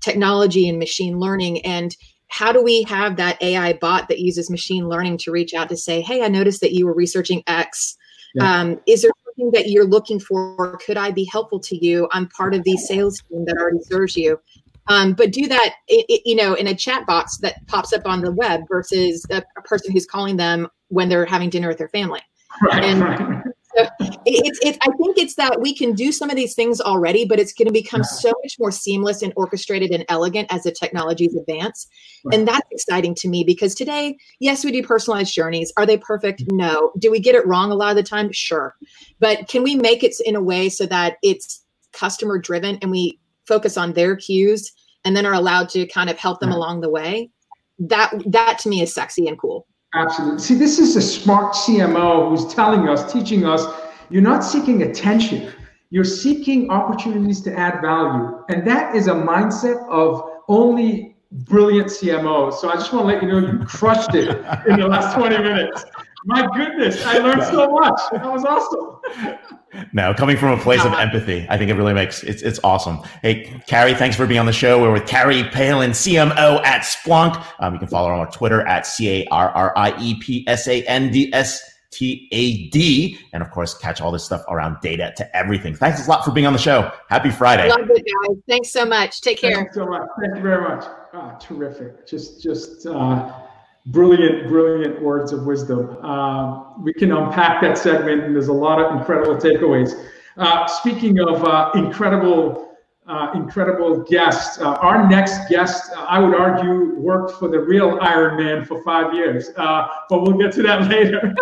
technology 0.00 0.68
and 0.68 0.78
machine 0.78 1.18
learning 1.18 1.64
and 1.64 1.96
how 2.32 2.50
do 2.50 2.62
we 2.62 2.82
have 2.84 3.16
that 3.16 3.40
AI 3.42 3.74
bot 3.74 4.08
that 4.08 4.18
uses 4.18 4.48
machine 4.48 4.88
learning 4.88 5.18
to 5.18 5.30
reach 5.30 5.52
out 5.52 5.68
to 5.68 5.76
say, 5.76 6.00
hey, 6.00 6.22
I 6.22 6.28
noticed 6.28 6.62
that 6.62 6.72
you 6.72 6.86
were 6.86 6.94
researching 6.94 7.42
X. 7.46 7.96
Yeah. 8.34 8.60
Um, 8.60 8.80
is 8.86 9.02
there 9.02 9.10
something 9.26 9.50
that 9.52 9.68
you're 9.68 9.84
looking 9.84 10.18
for? 10.18 10.78
Could 10.78 10.96
I 10.96 11.10
be 11.10 11.24
helpful 11.24 11.60
to 11.60 11.76
you? 11.76 12.08
I'm 12.10 12.28
part 12.28 12.54
of 12.54 12.64
the 12.64 12.78
sales 12.78 13.20
team 13.28 13.44
that 13.44 13.58
already 13.58 13.82
serves 13.82 14.16
you. 14.16 14.40
Um, 14.88 15.12
but 15.12 15.30
do 15.30 15.46
that, 15.46 15.74
it, 15.88 16.06
it, 16.08 16.22
you 16.24 16.34
know, 16.34 16.54
in 16.54 16.68
a 16.68 16.74
chat 16.74 17.06
box 17.06 17.36
that 17.38 17.66
pops 17.66 17.92
up 17.92 18.06
on 18.06 18.22
the 18.22 18.32
web 18.32 18.62
versus 18.66 19.26
a, 19.30 19.42
a, 19.58 19.62
person 19.62 19.92
who's 19.92 20.06
calling 20.06 20.36
them 20.36 20.68
when 20.88 21.08
they're 21.08 21.26
having 21.26 21.50
dinner 21.50 21.68
with 21.68 21.78
their 21.78 21.88
family. 21.88 22.20
Right, 22.62 22.82
and, 22.82 23.00
right 23.00 23.42
so 23.76 23.88
it's, 24.26 24.58
it's, 24.62 24.78
I 24.82 24.90
think 24.96 25.18
it's 25.18 25.34
that 25.36 25.60
we 25.60 25.74
can 25.74 25.94
do 25.94 26.12
some 26.12 26.30
of 26.30 26.36
these 26.36 26.54
things 26.54 26.80
already, 26.80 27.24
but 27.24 27.38
it's 27.38 27.52
going 27.52 27.66
to 27.66 27.72
become 27.72 28.04
so 28.04 28.32
much 28.42 28.56
more 28.58 28.70
seamless 28.70 29.22
and 29.22 29.32
orchestrated 29.36 29.90
and 29.90 30.04
elegant 30.08 30.52
as 30.52 30.64
the 30.64 30.72
technologies 30.72 31.34
advance. 31.34 31.86
Right. 32.24 32.38
And 32.38 32.48
that's 32.48 32.66
exciting 32.70 33.14
to 33.16 33.28
me 33.28 33.44
because 33.44 33.74
today, 33.74 34.16
yes, 34.40 34.64
we 34.64 34.72
do 34.72 34.82
personalized 34.82 35.34
journeys. 35.34 35.72
Are 35.76 35.86
they 35.86 35.96
perfect? 35.96 36.40
Mm-hmm. 36.42 36.56
No. 36.56 36.92
Do 36.98 37.10
we 37.10 37.20
get 37.20 37.34
it 37.34 37.46
wrong 37.46 37.70
a 37.70 37.74
lot 37.74 37.90
of 37.90 37.96
the 37.96 38.02
time? 38.02 38.30
Sure. 38.32 38.74
But 39.20 39.48
can 39.48 39.62
we 39.62 39.76
make 39.76 40.02
it 40.02 40.14
in 40.24 40.36
a 40.36 40.42
way 40.42 40.68
so 40.68 40.86
that 40.86 41.16
it's 41.22 41.64
customer 41.92 42.38
driven 42.38 42.78
and 42.82 42.90
we 42.90 43.18
focus 43.46 43.76
on 43.76 43.92
their 43.92 44.16
cues 44.16 44.72
and 45.04 45.16
then 45.16 45.26
are 45.26 45.34
allowed 45.34 45.68
to 45.70 45.86
kind 45.86 46.10
of 46.10 46.18
help 46.18 46.40
them 46.40 46.50
right. 46.50 46.56
along 46.56 46.80
the 46.80 46.90
way? 46.90 47.30
That 47.78 48.12
that 48.26 48.58
to 48.60 48.68
me 48.68 48.82
is 48.82 48.94
sexy 48.94 49.26
and 49.26 49.38
cool. 49.38 49.66
Absolutely. 49.94 50.38
See, 50.38 50.54
this 50.54 50.78
is 50.78 50.96
a 50.96 51.02
smart 51.02 51.54
CMO 51.54 52.30
who's 52.30 52.52
telling 52.52 52.88
us, 52.88 53.12
teaching 53.12 53.44
us, 53.44 53.66
you're 54.08 54.22
not 54.22 54.40
seeking 54.40 54.82
attention. 54.82 55.52
You're 55.90 56.04
seeking 56.04 56.70
opportunities 56.70 57.42
to 57.42 57.58
add 57.58 57.82
value. 57.82 58.42
And 58.48 58.66
that 58.66 58.96
is 58.96 59.08
a 59.08 59.14
mindset 59.14 59.86
of 59.90 60.30
only 60.48 61.16
brilliant 61.30 61.88
CMOs. 61.88 62.54
So 62.54 62.70
I 62.70 62.74
just 62.74 62.92
want 62.92 63.08
to 63.08 63.14
let 63.14 63.22
you 63.22 63.28
know 63.28 63.38
you 63.38 63.64
crushed 63.66 64.14
it 64.14 64.28
in 64.66 64.80
the 64.80 64.86
last 64.86 65.14
20 65.14 65.38
minutes. 65.38 65.84
My 66.24 66.46
goodness, 66.56 67.04
I 67.04 67.18
learned 67.18 67.42
so 67.42 67.70
much. 67.70 68.00
That 68.12 68.30
was 68.32 68.44
awesome. 68.44 69.38
No, 69.94 70.12
coming 70.12 70.36
from 70.36 70.58
a 70.58 70.62
place 70.62 70.84
of 70.84 70.92
empathy, 70.92 71.46
I 71.48 71.56
think 71.56 71.70
it 71.70 71.74
really 71.74 71.94
makes 71.94 72.22
it's 72.22 72.42
it's 72.42 72.60
awesome. 72.62 72.98
Hey, 73.22 73.58
Carrie, 73.66 73.94
thanks 73.94 74.16
for 74.16 74.26
being 74.26 74.38
on 74.38 74.44
the 74.44 74.52
show. 74.52 74.82
We're 74.82 74.92
with 74.92 75.06
Carrie 75.06 75.44
Palin, 75.44 75.92
CMO 75.92 76.62
at 76.62 76.82
Splunk. 76.82 77.42
Um, 77.58 77.72
you 77.72 77.78
can 77.78 77.88
follow 77.88 78.08
her 78.08 78.14
on 78.14 78.30
Twitter 78.30 78.60
at 78.66 78.86
C 78.86 79.22
A 79.22 79.26
R 79.30 79.48
R 79.48 79.72
I 79.76 79.98
E 79.98 80.20
P 80.20 80.44
S 80.46 80.68
A 80.68 80.82
N 80.82 81.10
D 81.10 81.32
S 81.32 81.62
T 81.90 82.28
A 82.32 82.68
D, 82.68 83.18
and 83.32 83.42
of 83.42 83.50
course, 83.50 83.72
catch 83.78 84.02
all 84.02 84.12
this 84.12 84.24
stuff 84.24 84.42
around 84.48 84.76
data 84.82 85.12
to 85.16 85.36
everything. 85.36 85.74
Thanks 85.74 86.06
a 86.06 86.10
lot 86.10 86.22
for 86.22 86.32
being 86.32 86.46
on 86.46 86.52
the 86.52 86.58
show. 86.58 86.92
Happy 87.08 87.30
Friday. 87.30 87.70
Love 87.70 87.88
it, 87.90 88.04
guys. 88.28 88.36
Thanks 88.46 88.70
so 88.70 88.84
much. 88.84 89.22
Take 89.22 89.40
care. 89.40 89.54
Thanks 89.54 89.74
so 89.74 89.86
much. 89.86 90.06
Thank 90.20 90.36
you 90.36 90.42
very 90.42 90.62
much. 90.62 90.84
Oh, 91.14 91.36
terrific. 91.40 92.06
Just, 92.06 92.42
just. 92.42 92.86
Uh, 92.86 93.41
brilliant, 93.86 94.48
brilliant 94.48 95.00
words 95.02 95.32
of 95.32 95.44
wisdom. 95.44 95.96
Uh, 96.02 96.78
we 96.80 96.92
can 96.92 97.12
unpack 97.12 97.60
that 97.62 97.78
segment, 97.78 98.24
and 98.24 98.34
there's 98.34 98.48
a 98.48 98.52
lot 98.52 98.80
of 98.80 98.96
incredible 98.96 99.36
takeaways. 99.36 100.08
Uh, 100.36 100.66
speaking 100.66 101.18
of 101.20 101.44
uh, 101.44 101.70
incredible, 101.74 102.76
uh, 103.06 103.32
incredible 103.34 104.02
guests, 104.04 104.60
uh, 104.60 104.74
our 104.74 105.08
next 105.08 105.48
guest, 105.48 105.90
uh, 105.92 106.06
I 106.08 106.20
would 106.20 106.34
argue, 106.34 106.94
worked 106.94 107.38
for 107.38 107.48
the 107.48 107.58
real 107.58 107.98
Iron 108.00 108.36
Man 108.36 108.64
for 108.64 108.82
five 108.84 109.12
years, 109.12 109.50
but 109.56 110.06
we'll 110.10 110.38
get 110.38 110.52
to 110.52 110.62
that 110.62 110.82
later. 110.88 111.20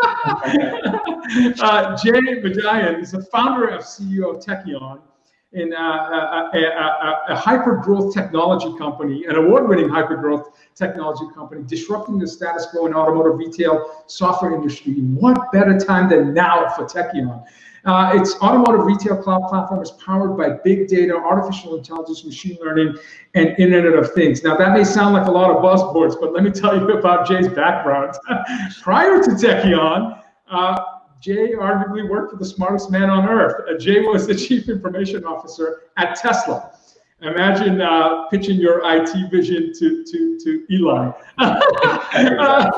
Jay 2.03 2.41
Vijayan 2.41 3.03
is 3.03 3.13
the 3.13 3.23
founder 3.31 3.69
of 3.69 3.83
CEO 3.83 4.37
of 4.37 4.45
Tekion 4.45 5.01
in 5.53 5.73
a, 5.73 5.77
a, 5.77 6.51
a, 6.55 7.23
a 7.31 7.37
hyper 7.37 7.77
growth 7.77 8.15
technology 8.15 8.77
company, 8.79 9.25
an 9.27 9.35
award 9.35 9.69
winning 9.69 9.89
hyper 9.89 10.17
growth 10.17 10.57
technology 10.77 11.25
company, 11.35 11.65
disrupting 11.67 12.19
the 12.19 12.27
status 12.27 12.67
quo 12.67 12.87
in 12.87 12.95
automotive 12.95 13.37
retail 13.37 14.05
software 14.07 14.55
industry. 14.55 14.95
What 14.95 15.51
better 15.53 15.79
time 15.79 16.09
than 16.09 16.35
now 16.35 16.69
for 16.71 16.85
Tekion? 16.85 17.45
Uh, 17.85 18.13
its 18.15 18.35
automotive 18.43 18.85
retail 18.85 19.17
cloud 19.17 19.49
platform 19.49 19.83
is 19.83 19.91
powered 19.93 20.37
by 20.37 20.51
big 20.63 20.87
data, 20.87 21.15
artificial 21.15 21.77
intelligence, 21.77 22.25
machine 22.25 22.59
learning, 22.61 22.95
and 23.35 23.59
Internet 23.59 23.99
of 23.99 24.13
Things. 24.13 24.45
Now, 24.45 24.57
that 24.57 24.73
may 24.73 24.85
sound 24.85 25.15
like 25.15 25.27
a 25.27 25.31
lot 25.31 25.51
of 25.51 25.57
buzzwords, 25.65 26.21
but 26.21 26.33
let 26.33 26.45
me 26.45 26.51
tell 26.51 26.77
you 26.79 26.89
about 26.93 27.27
Jay's 27.27 27.49
background. 27.49 28.15
Prior 28.83 29.23
to 29.23 29.31
Tekion, 29.31 30.23
uh, 30.51 30.80
Jay 31.21 31.53
arguably 31.53 32.09
worked 32.09 32.33
for 32.33 32.39
the 32.39 32.45
smartest 32.45 32.91
man 32.91 33.11
on 33.11 33.29
earth. 33.29 33.63
Uh, 33.69 33.79
Jay 33.79 34.01
was 34.01 34.27
the 34.27 34.35
chief 34.47 34.69
information 34.69 35.25
officer 35.25 35.83
at 35.97 36.17
Tesla. 36.17 36.73
Imagine 37.23 37.83
uh, 37.83 38.25
pitching 38.29 38.59
your 38.59 38.81
IT 38.83 39.31
vision 39.31 39.75
to, 39.79 40.03
to, 40.05 40.39
to 40.39 40.65
Elon 40.75 41.13
uh, 41.39 42.71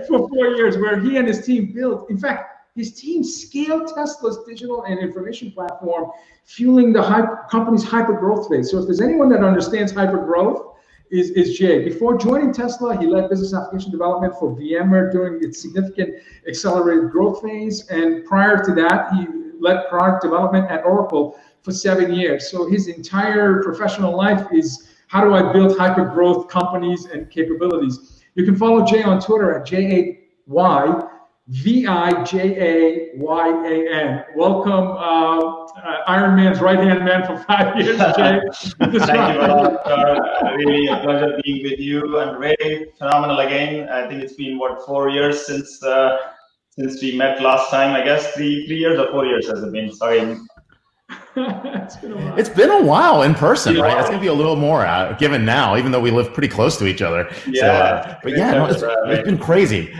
for 0.06 0.28
four 0.28 0.48
years, 0.48 0.76
where 0.76 1.00
he 1.00 1.16
and 1.16 1.26
his 1.26 1.46
team 1.46 1.72
built, 1.72 2.10
in 2.10 2.18
fact, 2.18 2.50
his 2.76 2.92
team 2.92 3.24
scaled 3.24 3.90
Tesla's 3.94 4.44
digital 4.46 4.84
and 4.84 5.00
information 5.00 5.50
platform, 5.52 6.10
fueling 6.44 6.92
the 6.92 7.02
company's 7.50 7.82
hyper 7.82 8.12
growth 8.12 8.48
phase. 8.50 8.70
So 8.70 8.78
if 8.78 8.84
there's 8.84 9.00
anyone 9.00 9.30
that 9.30 9.42
understands 9.42 9.92
hyper 9.92 10.18
growth, 10.18 10.69
is, 11.10 11.30
is 11.30 11.58
Jay. 11.58 11.84
Before 11.84 12.16
joining 12.16 12.52
Tesla, 12.52 12.96
he 12.96 13.06
led 13.06 13.28
business 13.28 13.52
application 13.52 13.90
development 13.90 14.34
for 14.38 14.56
VMware 14.56 15.10
during 15.10 15.42
its 15.42 15.60
significant 15.60 16.14
accelerated 16.46 17.10
growth 17.10 17.42
phase. 17.42 17.86
And 17.88 18.24
prior 18.24 18.64
to 18.64 18.74
that, 18.74 19.12
he 19.14 19.26
led 19.58 19.88
product 19.88 20.22
development 20.22 20.70
at 20.70 20.84
Oracle 20.84 21.38
for 21.62 21.72
seven 21.72 22.14
years. 22.14 22.50
So 22.50 22.68
his 22.68 22.88
entire 22.88 23.62
professional 23.62 24.16
life 24.16 24.46
is 24.52 24.88
how 25.08 25.24
do 25.24 25.34
I 25.34 25.52
build 25.52 25.76
hyper 25.76 26.04
growth 26.04 26.48
companies 26.48 27.06
and 27.06 27.28
capabilities. 27.30 28.22
You 28.36 28.44
can 28.44 28.56
follow 28.56 28.86
Jay 28.86 29.02
on 29.02 29.20
Twitter 29.20 29.52
at 29.58 29.66
J8Y 29.66 31.10
V 31.50 31.84
I 31.84 32.22
J 32.22 32.38
A 32.60 33.16
Y 33.16 33.48
A 33.66 33.92
N. 33.92 34.24
Welcome, 34.36 34.72
uh, 34.72 35.40
uh, 35.40 35.96
Iron 36.06 36.36
Man's 36.36 36.60
right 36.60 36.78
hand 36.78 37.04
man 37.04 37.26
for 37.26 37.42
five 37.42 37.76
years, 37.82 37.98
Jay. 38.16 38.40
Thank 38.78 39.34
you, 39.34 39.40
lot. 39.40 39.84
Uh, 39.84 40.54
really 40.56 40.86
a 40.86 41.00
pleasure 41.00 41.40
being 41.42 41.64
with 41.64 41.80
you 41.80 42.20
and 42.20 42.38
Ray. 42.38 42.86
Phenomenal 42.98 43.40
again. 43.40 43.88
I 43.88 44.06
think 44.06 44.22
it's 44.22 44.34
been 44.34 44.60
what 44.60 44.86
four 44.86 45.08
years 45.08 45.44
since 45.44 45.82
uh, 45.82 46.18
since 46.70 47.02
we 47.02 47.16
met 47.16 47.42
last 47.42 47.68
time. 47.68 47.96
I 47.96 48.04
guess 48.04 48.32
three 48.32 48.64
three 48.68 48.78
years 48.78 49.00
or 49.00 49.10
four 49.10 49.26
years 49.26 49.48
has 49.48 49.60
it 49.60 49.72
been? 49.72 49.92
Sorry. 49.92 50.20
it's, 51.36 51.96
been 51.96 52.12
it's 52.38 52.48
been 52.48 52.70
a 52.70 52.82
while 52.82 53.22
in 53.22 53.34
person, 53.34 53.76
right? 53.76 53.98
It's 53.98 54.08
gonna 54.08 54.20
be 54.20 54.28
a 54.28 54.32
little 54.32 54.54
more 54.54 54.86
uh, 54.86 55.14
given 55.14 55.44
now, 55.44 55.76
even 55.76 55.90
though 55.90 56.00
we 56.00 56.12
live 56.12 56.32
pretty 56.32 56.48
close 56.48 56.76
to 56.76 56.86
each 56.86 57.02
other. 57.02 57.28
Yeah, 57.48 57.60
so, 57.60 57.66
uh, 57.66 58.18
but 58.22 58.36
yeah, 58.36 58.52
no, 58.52 58.66
it's, 58.66 58.84
it's 58.84 59.24
been 59.24 59.38
crazy. 59.38 59.92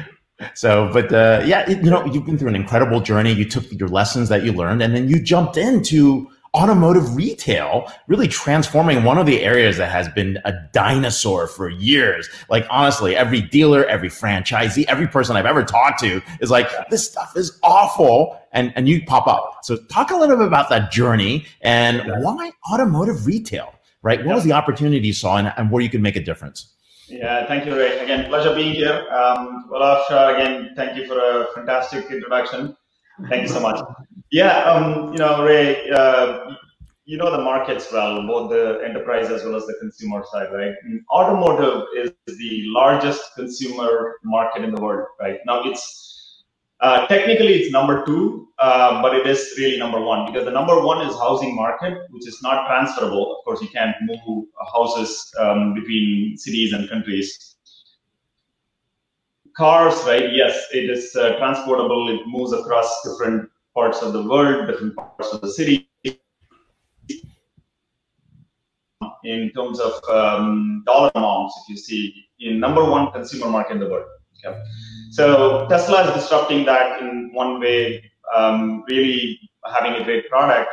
So, 0.54 0.90
but 0.92 1.12
uh, 1.12 1.42
yeah, 1.44 1.68
you 1.68 1.90
know, 1.90 2.04
you've 2.06 2.26
been 2.26 2.38
through 2.38 2.48
an 2.48 2.56
incredible 2.56 3.00
journey. 3.00 3.32
You 3.32 3.44
took 3.44 3.70
your 3.72 3.88
lessons 3.88 4.28
that 4.28 4.44
you 4.44 4.52
learned, 4.52 4.82
and 4.82 4.94
then 4.94 5.08
you 5.08 5.20
jumped 5.20 5.56
into 5.56 6.28
automotive 6.54 7.14
retail, 7.14 7.90
really 8.08 8.26
transforming 8.26 9.04
one 9.04 9.18
of 9.18 9.26
the 9.26 9.42
areas 9.42 9.76
that 9.76 9.90
has 9.90 10.08
been 10.08 10.38
a 10.44 10.52
dinosaur 10.72 11.46
for 11.46 11.68
years. 11.68 12.28
Like 12.48 12.66
honestly, 12.70 13.14
every 13.14 13.40
dealer, 13.40 13.84
every 13.84 14.08
franchisee, 14.08 14.84
every 14.88 15.06
person 15.06 15.36
I've 15.36 15.46
ever 15.46 15.62
talked 15.62 16.00
to 16.00 16.20
is 16.40 16.50
like, 16.50 16.68
this 16.90 17.08
stuff 17.08 17.36
is 17.36 17.58
awful. 17.62 18.36
And, 18.52 18.72
and 18.74 18.88
you 18.88 19.04
pop 19.04 19.28
up. 19.28 19.60
So 19.62 19.76
talk 19.84 20.10
a 20.10 20.16
little 20.16 20.36
bit 20.36 20.46
about 20.48 20.70
that 20.70 20.90
journey 20.90 21.46
and 21.60 22.02
why 22.20 22.50
automotive 22.72 23.26
retail, 23.26 23.72
right? 24.02 24.24
What 24.24 24.34
was 24.34 24.44
the 24.44 24.52
opportunity 24.52 25.06
you 25.06 25.12
saw 25.12 25.36
and, 25.36 25.52
and 25.56 25.70
where 25.70 25.82
you 25.82 25.88
could 25.88 26.02
make 26.02 26.16
a 26.16 26.24
difference? 26.24 26.74
Yeah, 27.10 27.46
thank 27.46 27.66
you, 27.66 27.74
Ray. 27.76 27.98
Again, 27.98 28.26
pleasure 28.28 28.54
being 28.54 28.72
here. 28.72 29.04
Um, 29.10 29.66
well, 29.68 30.04
Shah, 30.08 30.34
again, 30.34 30.70
thank 30.76 30.96
you 30.96 31.08
for 31.08 31.18
a 31.18 31.46
fantastic 31.54 32.08
introduction. 32.10 32.76
Thank 33.28 33.42
you 33.42 33.48
so 33.48 33.60
much. 33.60 33.80
Yeah, 34.30 34.62
um, 34.62 35.12
you 35.12 35.18
know, 35.18 35.42
Ray, 35.44 35.90
uh, 35.90 36.54
you 37.06 37.16
know 37.16 37.32
the 37.32 37.42
markets 37.42 37.88
well, 37.92 38.24
both 38.28 38.50
the 38.50 38.80
enterprise 38.84 39.28
as 39.28 39.42
well 39.42 39.56
as 39.56 39.66
the 39.66 39.74
consumer 39.80 40.22
side, 40.30 40.52
right? 40.52 40.72
And 40.84 41.00
automotive 41.10 41.88
is 41.96 42.12
the 42.26 42.62
largest 42.66 43.34
consumer 43.34 44.14
market 44.22 44.62
in 44.62 44.72
the 44.72 44.80
world, 44.80 45.08
right? 45.20 45.40
Now, 45.46 45.62
it's 45.64 46.19
uh, 46.80 47.06
technically, 47.08 47.54
it's 47.54 47.70
number 47.70 48.04
two, 48.06 48.48
uh, 48.58 49.02
but 49.02 49.14
it 49.14 49.26
is 49.26 49.54
really 49.58 49.78
number 49.78 50.00
one 50.00 50.24
because 50.26 50.46
the 50.46 50.50
number 50.50 50.80
one 50.80 51.06
is 51.06 51.14
housing 51.16 51.54
market, 51.54 51.98
which 52.10 52.26
is 52.26 52.40
not 52.42 52.66
transferable. 52.66 53.36
Of 53.36 53.44
course, 53.44 53.60
you 53.60 53.68
can't 53.68 53.94
move 54.02 54.46
houses 54.72 55.30
um, 55.38 55.74
between 55.74 56.36
cities 56.38 56.72
and 56.72 56.88
countries. 56.88 57.56
Cars, 59.56 59.94
right? 60.06 60.32
Yes, 60.32 60.66
it 60.72 60.88
is 60.88 61.14
uh, 61.16 61.36
transportable. 61.36 62.08
It 62.08 62.26
moves 62.26 62.52
across 62.52 63.02
different 63.02 63.50
parts 63.74 64.00
of 64.00 64.14
the 64.14 64.22
world, 64.22 64.66
different 64.66 64.96
parts 64.96 65.34
of 65.34 65.42
the 65.42 65.52
city. 65.52 65.90
In 69.22 69.50
terms 69.54 69.80
of 69.80 70.02
um, 70.08 70.82
dollar 70.86 71.10
amounts, 71.14 71.54
if 71.62 71.68
you 71.68 71.76
see, 71.76 72.24
in 72.38 72.58
number 72.58 72.82
one 72.82 73.12
consumer 73.12 73.50
market 73.50 73.74
in 73.74 73.80
the 73.80 73.88
world. 73.88 74.06
Okay. 74.44 74.58
So 75.10 75.66
Tesla 75.68 76.08
is 76.08 76.22
disrupting 76.22 76.64
that 76.66 77.00
in 77.00 77.30
one 77.32 77.60
way, 77.60 78.02
um, 78.34 78.84
really 78.88 79.38
having 79.72 79.94
a 79.94 80.04
great 80.04 80.28
product, 80.28 80.70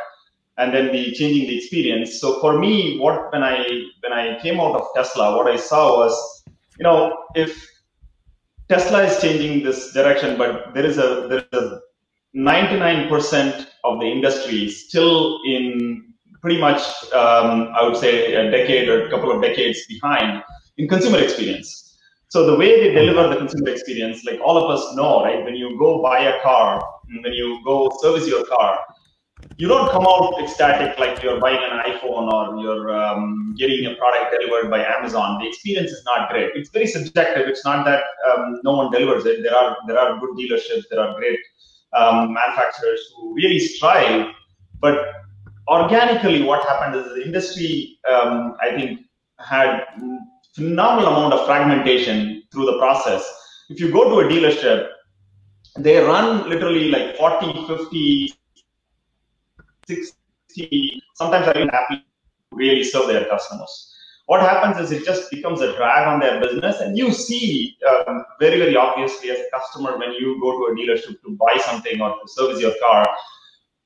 and 0.58 0.72
then 0.72 0.92
the 0.92 1.12
changing 1.12 1.48
the 1.48 1.58
experience. 1.58 2.20
So 2.20 2.40
for 2.40 2.58
me, 2.58 2.98
what 2.98 3.32
when 3.32 3.42
I 3.42 3.68
when 4.00 4.12
I 4.12 4.38
came 4.40 4.60
out 4.60 4.74
of 4.76 4.86
Tesla, 4.94 5.36
what 5.36 5.46
I 5.46 5.56
saw 5.56 5.98
was, 5.98 6.44
you 6.78 6.84
know, 6.84 7.24
if 7.34 7.68
Tesla 8.68 9.04
is 9.04 9.20
changing 9.20 9.64
this 9.64 9.92
direction, 9.92 10.38
but 10.38 10.74
there 10.74 10.86
is 10.86 10.98
a 10.98 11.26
there 11.28 11.44
is 11.52 11.72
a 11.72 11.80
99% 12.36 13.66
of 13.84 14.00
the 14.00 14.06
industry 14.06 14.68
still 14.68 15.40
in 15.46 16.14
pretty 16.40 16.60
much, 16.60 16.80
um, 17.12 17.72
I 17.74 17.82
would 17.82 17.96
say, 17.96 18.34
a 18.34 18.50
decade 18.50 18.88
or 18.88 19.06
a 19.06 19.10
couple 19.10 19.32
of 19.32 19.42
decades 19.42 19.80
behind 19.88 20.42
in 20.76 20.88
consumer 20.88 21.18
experience. 21.18 21.87
So 22.28 22.44
the 22.44 22.56
way 22.56 22.80
they 22.80 22.94
deliver 22.94 23.28
the 23.28 23.36
consumer 23.36 23.70
experience, 23.70 24.24
like 24.24 24.38
all 24.44 24.58
of 24.58 24.70
us 24.70 24.94
know, 24.94 25.24
right? 25.24 25.42
When 25.44 25.54
you 25.56 25.78
go 25.78 26.02
buy 26.02 26.20
a 26.20 26.40
car, 26.42 26.82
when 27.22 27.32
you 27.32 27.60
go 27.64 27.90
service 28.02 28.28
your 28.28 28.44
car, 28.44 28.78
you 29.56 29.66
don't 29.66 29.90
come 29.90 30.06
out 30.06 30.34
ecstatic 30.42 30.98
like 30.98 31.22
you're 31.22 31.40
buying 31.40 31.56
an 31.56 31.78
iPhone 31.92 32.30
or 32.30 32.60
you're 32.62 32.94
um, 32.94 33.54
getting 33.56 33.86
a 33.86 33.94
product 33.94 34.36
delivered 34.38 34.70
by 34.70 34.84
Amazon. 34.84 35.40
The 35.40 35.48
experience 35.48 35.90
is 35.90 36.02
not 36.04 36.28
great. 36.30 36.50
It's 36.54 36.70
very 36.70 36.86
subjective. 36.86 37.48
It's 37.48 37.64
not 37.64 37.86
that 37.86 38.02
um, 38.28 38.60
no 38.62 38.72
one 38.76 38.90
delivers 38.92 39.24
it. 39.24 39.42
There 39.42 39.54
are 39.54 39.76
there 39.86 39.98
are 39.98 40.20
good 40.20 40.36
dealerships. 40.36 40.84
There 40.90 41.00
are 41.00 41.14
great 41.16 41.38
um, 41.94 42.34
manufacturers 42.34 43.00
who 43.16 43.34
really 43.34 43.58
strive. 43.58 44.26
But 44.80 45.12
organically, 45.66 46.42
what 46.42 46.62
happened 46.64 46.96
is 46.96 47.06
the 47.14 47.24
industry, 47.24 47.98
um, 48.10 48.54
I 48.60 48.70
think, 48.72 49.00
had 49.38 49.84
phenomenal 50.58 51.14
amount 51.14 51.34
of 51.34 51.46
fragmentation 51.46 52.42
through 52.50 52.66
the 52.66 52.78
process. 52.78 53.22
If 53.70 53.78
you 53.80 53.92
go 53.92 54.10
to 54.10 54.26
a 54.26 54.30
dealership, 54.30 54.88
they 55.78 55.98
run 55.98 56.48
literally 56.48 56.90
like 56.90 57.16
40, 57.16 57.66
50, 57.68 58.32
60, 59.86 61.02
sometimes 61.14 61.46
are 61.46 61.56
even 61.56 61.68
happy 61.68 61.96
to 61.96 62.02
really 62.50 62.82
serve 62.82 63.06
their 63.06 63.26
customers. 63.26 63.94
What 64.26 64.40
happens 64.40 64.78
is 64.78 64.90
it 64.90 65.04
just 65.04 65.30
becomes 65.30 65.60
a 65.60 65.76
drag 65.76 66.08
on 66.08 66.18
their 66.18 66.40
business, 66.40 66.80
and 66.80 66.98
you 66.98 67.12
see 67.12 67.78
um, 67.88 68.24
very, 68.40 68.58
very 68.58 68.76
obviously 68.76 69.30
as 69.30 69.38
a 69.38 69.48
customer 69.56 69.96
when 69.96 70.12
you 70.12 70.38
go 70.40 70.50
to 70.58 70.72
a 70.72 70.76
dealership 70.76 71.22
to 71.22 71.36
buy 71.36 71.56
something 71.64 72.00
or 72.00 72.10
to 72.10 72.28
service 72.28 72.60
your 72.60 72.74
car, 72.82 73.06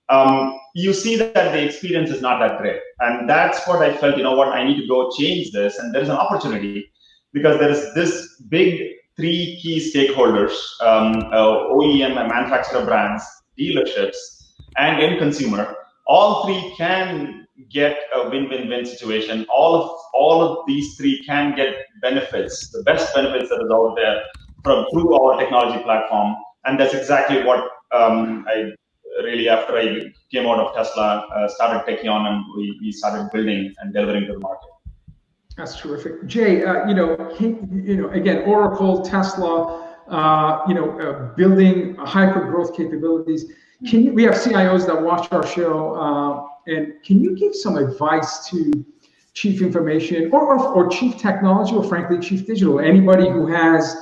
um, 0.09 0.59
you 0.75 0.95
see 0.95 1.17
that 1.17 1.35
the 1.35 1.63
experience 1.63 2.11
is 2.11 2.23
not 2.23 2.41
that 2.41 2.59
great. 2.59 2.81
And 3.03 3.29
that's 3.29 3.67
what 3.67 3.83
I 3.83 3.97
felt, 3.97 4.17
you 4.17 4.23
know 4.23 4.37
what, 4.37 4.49
I 4.49 4.65
need 4.65 4.81
to 4.81 4.87
go 4.87 5.11
change 5.11 5.51
this. 5.51 5.79
And 5.79 5.93
there's 5.95 6.09
an 6.09 6.17
opportunity 6.17 6.91
because 7.33 7.59
there 7.59 7.71
is 7.71 7.93
this 7.95 8.41
big 8.49 8.93
three 9.17 9.59
key 9.61 9.79
stakeholders 9.79 10.53
um, 10.81 11.17
uh, 11.33 11.69
OEM 11.75 12.17
and 12.17 12.29
manufacturer 12.29 12.85
brands, 12.85 13.25
dealerships, 13.59 14.17
and 14.77 15.03
end 15.03 15.19
consumer. 15.19 15.75
All 16.07 16.45
three 16.45 16.75
can 16.77 17.47
get 17.71 17.99
a 18.15 18.29
win-win-win 18.29 18.87
situation. 18.87 19.47
All 19.51 19.75
of 19.75 19.91
all 20.15 20.43
of 20.43 20.67
these 20.67 20.97
three 20.97 21.23
can 21.25 21.55
get 21.57 21.75
benefits, 22.01 22.71
the 22.71 22.83
best 22.83 23.15
benefits 23.15 23.49
that 23.51 23.63
is 23.65 23.71
out 23.73 23.95
there 23.97 24.23
from 24.63 24.87
through 24.93 25.15
our 25.21 25.39
technology 25.39 25.83
platform, 25.83 26.35
and 26.65 26.79
that's 26.79 26.95
exactly 26.95 27.43
what 27.43 27.69
um, 27.93 28.45
I 28.49 28.73
really 29.23 29.49
after 29.49 29.77
I 29.77 30.13
came 30.31 30.47
out 30.47 30.59
of 30.59 30.75
Tesla 30.75 31.27
uh, 31.35 31.49
started 31.49 32.09
on, 32.09 32.27
and 32.27 32.45
we, 32.57 32.79
we 32.81 32.93
started 32.93 33.31
building 33.33 33.75
and 33.79 33.93
delivering 33.93 34.27
to 34.27 34.35
the 34.35 34.39
market. 34.39 34.69
That's 35.57 35.79
terrific, 35.79 36.27
Jay. 36.27 36.65
Uh, 36.65 36.87
you 36.87 36.95
know, 36.95 37.37
you 37.39 37.97
know, 37.97 38.11
again, 38.11 38.43
Oracle, 38.45 39.03
Tesla, 39.03 39.99
uh, 40.09 40.63
you 40.67 40.75
know, 40.75 40.99
uh, 40.99 41.35
building 41.35 41.95
hyper 41.97 42.41
growth 42.51 42.75
capabilities. 42.75 43.53
Can 43.89 44.03
you, 44.03 44.13
we 44.13 44.23
have 44.23 44.35
CIOs 44.35 44.87
that 44.87 45.01
watch 45.01 45.31
our 45.33 45.47
show, 45.47 45.95
uh, 45.95 46.73
and 46.73 46.95
can 47.05 47.21
you 47.21 47.37
give 47.37 47.55
some 47.55 47.77
advice 47.77 48.49
to 48.49 48.85
chief 49.35 49.61
information 49.61 50.31
or, 50.33 50.57
or, 50.57 50.69
or 50.69 50.89
chief 50.89 51.19
technology, 51.19 51.75
or 51.75 51.85
frankly, 51.85 52.19
chief 52.19 52.47
digital? 52.47 52.81
Anybody 52.81 53.29
who 53.29 53.47
has 53.49 53.97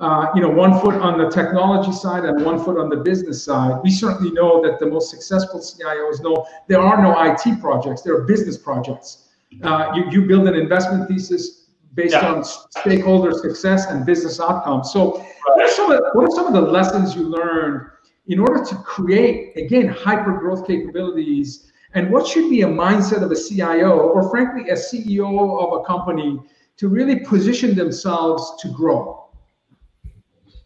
uh, 0.00 0.26
you 0.34 0.40
know, 0.40 0.50
one 0.50 0.80
foot 0.80 0.94
on 0.94 1.18
the 1.18 1.30
technology 1.30 1.92
side 1.92 2.24
and 2.24 2.44
one 2.44 2.62
foot 2.62 2.78
on 2.78 2.88
the 2.88 2.96
business 2.96 3.44
side. 3.44 3.78
We 3.84 3.90
certainly 3.90 4.32
know 4.32 4.60
that 4.62 4.80
the 4.80 4.86
most 4.86 5.10
successful 5.10 5.60
CIOs 5.60 6.20
know 6.20 6.46
there 6.66 6.80
are 6.80 7.00
no 7.00 7.14
IT 7.22 7.60
projects; 7.60 8.02
there 8.02 8.14
are 8.14 8.24
business 8.24 8.58
projects. 8.58 9.28
Uh, 9.62 9.92
you, 9.94 10.10
you 10.10 10.26
build 10.26 10.48
an 10.48 10.54
investment 10.54 11.08
thesis 11.08 11.66
based 11.94 12.14
yeah. 12.14 12.32
on 12.32 12.44
stakeholder 12.44 13.32
success 13.32 13.86
and 13.86 14.04
business 14.04 14.40
outcomes. 14.40 14.92
So, 14.92 15.24
what 15.46 15.62
are 15.62 15.68
some 15.68 15.92
of 15.92 16.00
what 16.14 16.24
are 16.24 16.34
some 16.34 16.46
of 16.46 16.54
the 16.54 16.72
lessons 16.72 17.14
you 17.14 17.22
learned 17.28 17.88
in 18.26 18.40
order 18.40 18.64
to 18.64 18.74
create 18.76 19.56
again 19.56 19.86
hyper 19.86 20.32
growth 20.32 20.66
capabilities? 20.66 21.70
And 21.94 22.10
what 22.10 22.26
should 22.26 22.50
be 22.50 22.62
a 22.62 22.66
mindset 22.66 23.22
of 23.22 23.30
a 23.30 23.36
CIO 23.36 23.96
or 23.96 24.28
frankly 24.28 24.70
a 24.70 24.74
CEO 24.74 25.62
of 25.62 25.80
a 25.80 25.84
company 25.84 26.40
to 26.78 26.88
really 26.88 27.20
position 27.20 27.76
themselves 27.76 28.60
to 28.62 28.68
grow? 28.72 29.23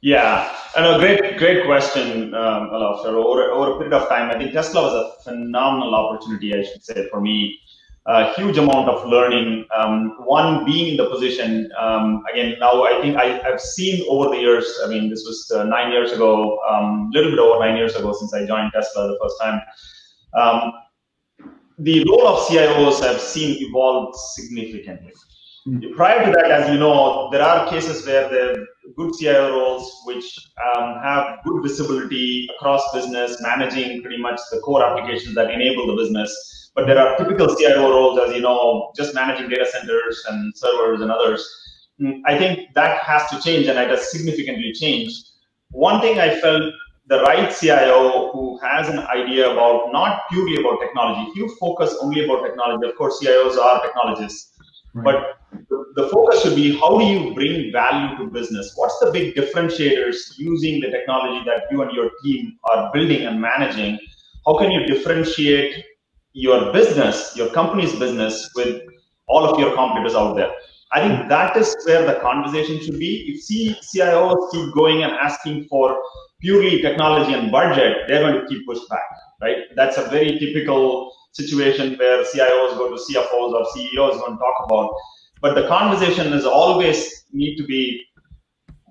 Yeah, 0.00 0.54
and 0.76 0.86
a 0.86 0.98
great, 0.98 1.38
great 1.38 1.66
question, 1.66 2.32
um, 2.34 2.70
Over, 2.70 3.50
over 3.50 3.72
a 3.72 3.78
period 3.78 3.92
of 3.92 4.08
time, 4.08 4.30
I 4.30 4.38
think 4.38 4.52
Tesla 4.52 4.82
was 4.82 4.94
a 4.94 5.22
phenomenal 5.24 5.94
opportunity, 5.94 6.54
I 6.54 6.62
should 6.62 6.84
say, 6.84 7.08
for 7.08 7.20
me. 7.20 7.58
A 8.06 8.32
huge 8.34 8.56
amount 8.56 8.88
of 8.88 9.06
learning. 9.06 9.66
Um, 9.76 10.14
one, 10.24 10.64
being 10.64 10.92
in 10.92 10.96
the 10.96 11.10
position. 11.10 11.70
Um, 11.78 12.24
again, 12.32 12.56
now 12.58 12.84
I 12.84 13.02
think 13.02 13.16
I, 13.16 13.38
have 13.42 13.60
seen 13.60 14.06
over 14.08 14.30
the 14.30 14.40
years. 14.40 14.80
I 14.82 14.88
mean, 14.88 15.10
this 15.10 15.24
was 15.26 15.50
uh, 15.54 15.64
nine 15.64 15.92
years 15.92 16.12
ago, 16.12 16.58
a 16.70 16.72
um, 16.72 17.10
little 17.12 17.30
bit 17.30 17.38
over 17.38 17.60
nine 17.62 17.76
years 17.76 17.96
ago 17.96 18.14
since 18.14 18.32
I 18.32 18.46
joined 18.46 18.72
Tesla 18.72 19.08
the 19.08 19.18
first 19.20 19.34
time. 19.42 19.60
Um, 20.32 20.72
the 21.78 22.02
role 22.08 22.26
of 22.28 22.46
CIOs 22.46 23.02
I've 23.02 23.20
seen 23.20 23.62
evolve 23.62 24.14
significantly. 24.34 25.12
Mm-hmm. 25.66 25.94
Prior 25.94 26.24
to 26.24 26.30
that, 26.32 26.50
as 26.50 26.70
you 26.70 26.78
know, 26.78 27.28
there 27.30 27.42
are 27.42 27.68
cases 27.68 28.06
where 28.06 28.28
the 28.28 28.66
good 28.96 29.12
CIO 29.18 29.50
roles 29.50 30.02
which 30.06 30.38
um, 30.76 30.96
have 31.02 31.38
good 31.44 31.62
visibility 31.62 32.48
across 32.56 32.82
business, 32.94 33.40
managing 33.42 34.00
pretty 34.02 34.18
much 34.18 34.40
the 34.50 34.60
core 34.60 34.84
applications 34.84 35.34
that 35.34 35.50
enable 35.50 35.86
the 35.86 35.94
business. 35.94 36.70
But 36.74 36.86
there 36.86 36.98
are 36.98 37.16
typical 37.16 37.54
CIO 37.54 37.90
roles, 37.90 38.18
as 38.20 38.34
you 38.34 38.40
know, 38.40 38.92
just 38.96 39.14
managing 39.14 39.48
data 39.48 39.66
centers 39.66 40.24
and 40.28 40.56
servers 40.56 41.00
and 41.00 41.10
others. 41.10 41.46
Mm, 42.00 42.20
I 42.24 42.38
think 42.38 42.72
that 42.74 43.02
has 43.02 43.28
to 43.30 43.40
change, 43.40 43.66
and 43.66 43.78
it 43.78 43.90
has 43.90 44.10
significantly 44.12 44.72
changed. 44.72 45.30
One 45.70 46.00
thing 46.00 46.20
I 46.20 46.38
felt 46.40 46.72
the 47.08 47.20
right 47.22 47.54
CIO 47.54 48.30
who 48.32 48.58
has 48.58 48.88
an 48.88 49.00
idea 49.00 49.50
about 49.50 49.92
not 49.92 50.20
purely 50.30 50.60
about 50.60 50.78
technology. 50.78 51.30
If 51.30 51.36
you 51.36 51.48
focus 51.56 51.96
only 52.00 52.24
about 52.24 52.44
technology, 52.44 52.88
of 52.88 52.96
course, 52.96 53.18
CIOs 53.20 53.58
are 53.58 53.82
technologists 53.82 54.57
but 55.04 55.38
the 55.94 56.08
focus 56.12 56.42
should 56.42 56.54
be 56.54 56.78
how 56.78 56.98
do 56.98 57.04
you 57.04 57.34
bring 57.34 57.72
value 57.72 58.16
to 58.18 58.30
business? 58.30 58.72
What's 58.76 58.98
the 59.00 59.10
big 59.10 59.34
differentiators 59.34 60.16
using 60.38 60.80
the 60.80 60.90
technology 60.90 61.44
that 61.46 61.64
you 61.70 61.82
and 61.82 61.90
your 61.92 62.10
team 62.22 62.58
are 62.70 62.90
building 62.92 63.26
and 63.26 63.40
managing? 63.40 63.98
How 64.46 64.58
can 64.58 64.70
you 64.70 64.86
differentiate 64.86 65.84
your 66.32 66.72
business, 66.72 67.32
your 67.36 67.48
company's 67.50 67.94
business, 67.98 68.48
with 68.54 68.82
all 69.26 69.44
of 69.44 69.58
your 69.58 69.74
competitors 69.74 70.14
out 70.14 70.36
there? 70.36 70.50
I 70.92 71.06
think 71.06 71.28
that 71.28 71.56
is 71.56 71.76
where 71.84 72.06
the 72.06 72.20
conversation 72.20 72.80
should 72.80 72.98
be. 72.98 73.34
If 73.34 73.92
CIOs 73.92 74.50
keep 74.52 74.72
going 74.74 75.02
and 75.02 75.12
asking 75.12 75.66
for 75.68 75.98
purely 76.40 76.80
technology 76.80 77.34
and 77.34 77.50
budget, 77.50 78.06
they're 78.06 78.20
going 78.20 78.40
to 78.40 78.46
keep 78.46 78.66
pushed 78.66 78.88
back, 78.88 79.02
right? 79.42 79.56
That's 79.76 79.98
a 79.98 80.08
very 80.08 80.38
typical 80.38 81.12
situation 81.42 81.96
where 81.98 82.24
CIOs 82.24 82.76
go 82.76 82.88
to 82.94 82.98
CFOs 83.06 83.52
or 83.58 83.64
CEOs 83.74 84.16
going 84.20 84.32
to 84.36 84.38
talk 84.38 84.58
about. 84.64 84.90
But 85.40 85.54
the 85.54 85.66
conversation 85.68 86.32
is 86.32 86.44
always 86.44 86.98
need 87.32 87.56
to 87.56 87.64
be 87.64 88.04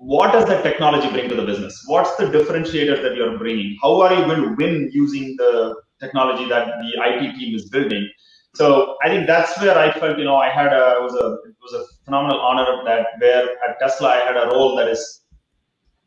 what 0.00 0.32
does 0.32 0.46
the 0.46 0.60
technology 0.62 1.10
bring 1.10 1.28
to 1.28 1.34
the 1.34 1.44
business? 1.44 1.82
What's 1.86 2.14
the 2.16 2.26
differentiator 2.26 3.02
that 3.02 3.16
you're 3.16 3.36
bringing? 3.36 3.76
How 3.82 4.00
are 4.00 4.14
you 4.14 4.24
going 4.26 4.42
to 4.42 4.54
win 4.54 4.90
using 4.92 5.34
the 5.36 5.74
technology 6.00 6.48
that 6.48 6.66
the 6.66 6.90
IT 7.08 7.36
team 7.36 7.54
is 7.54 7.68
building? 7.68 8.08
So 8.54 8.96
I 9.04 9.08
think 9.08 9.26
that's 9.26 9.60
where 9.60 9.76
I 9.76 9.92
felt, 9.98 10.18
you 10.18 10.24
know, 10.24 10.36
I 10.36 10.50
had 10.50 10.72
a 10.72 10.84
it 10.98 11.02
was 11.02 11.14
a 11.14 11.26
it 11.48 11.56
was 11.60 11.72
a 11.80 11.84
phenomenal 12.04 12.40
honor 12.40 12.82
that 12.84 13.06
where 13.18 13.44
at 13.68 13.78
Tesla 13.80 14.08
I 14.08 14.20
had 14.28 14.36
a 14.36 14.46
role 14.54 14.76
that 14.76 14.88
is 14.88 15.02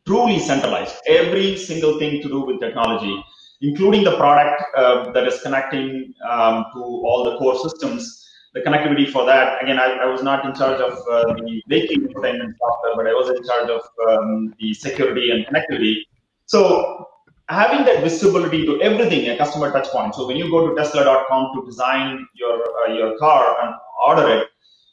truly 0.06 0.40
centralized. 0.40 0.96
Every 1.08 1.58
single 1.58 2.00
thing 2.00 2.22
to 2.22 2.30
do 2.30 2.42
with 2.42 2.60
technology 2.60 3.16
including 3.62 4.04
the 4.04 4.18
product 4.18 4.64
uh, 4.76 5.12
that 5.12 5.28
is 5.28 5.42
connecting 5.42 6.14
um, 6.30 6.66
to 6.74 6.80
all 6.80 7.24
the 7.24 7.38
core 7.38 7.58
systems, 7.60 8.28
the 8.54 8.62
connectivity 8.62 9.10
for 9.10 9.26
that. 9.26 9.64
Again, 9.64 9.80
I, 9.80 9.98
I 10.04 10.06
was 10.06 10.24
not 10.24 10.46
in 10.46 10.54
charge 10.54 10.82
of 10.82 10.94
uh, 11.10 11.34
the 11.34 11.64
vehicle 11.68 12.08
infotainment 12.08 12.54
software, 12.58 12.96
but 12.96 13.08
I 13.08 13.14
was 13.14 13.30
in 13.30 13.44
charge 13.46 13.70
of 13.70 13.82
um, 14.10 14.54
the 14.60 14.74
security 14.74 15.32
and 15.32 15.46
connectivity. 15.46 15.98
So 16.46 17.08
having 17.50 17.86
that 17.86 18.04
visibility 18.04 18.66
to 18.66 18.82
everything, 18.82 19.30
a 19.30 19.38
customer 19.38 19.72
touch 19.72 19.88
point. 19.90 20.16
So 20.16 20.28
when 20.28 20.38
you 20.38 20.50
go 20.50 20.68
to 20.68 20.76
Tesla.com 20.76 21.52
to 21.56 21.66
design 21.66 22.28
your 22.34 22.64
uh, 22.82 22.94
your 22.94 23.18
car 23.20 23.58
and 23.62 23.76
order 24.08 24.28
it, 24.38 24.48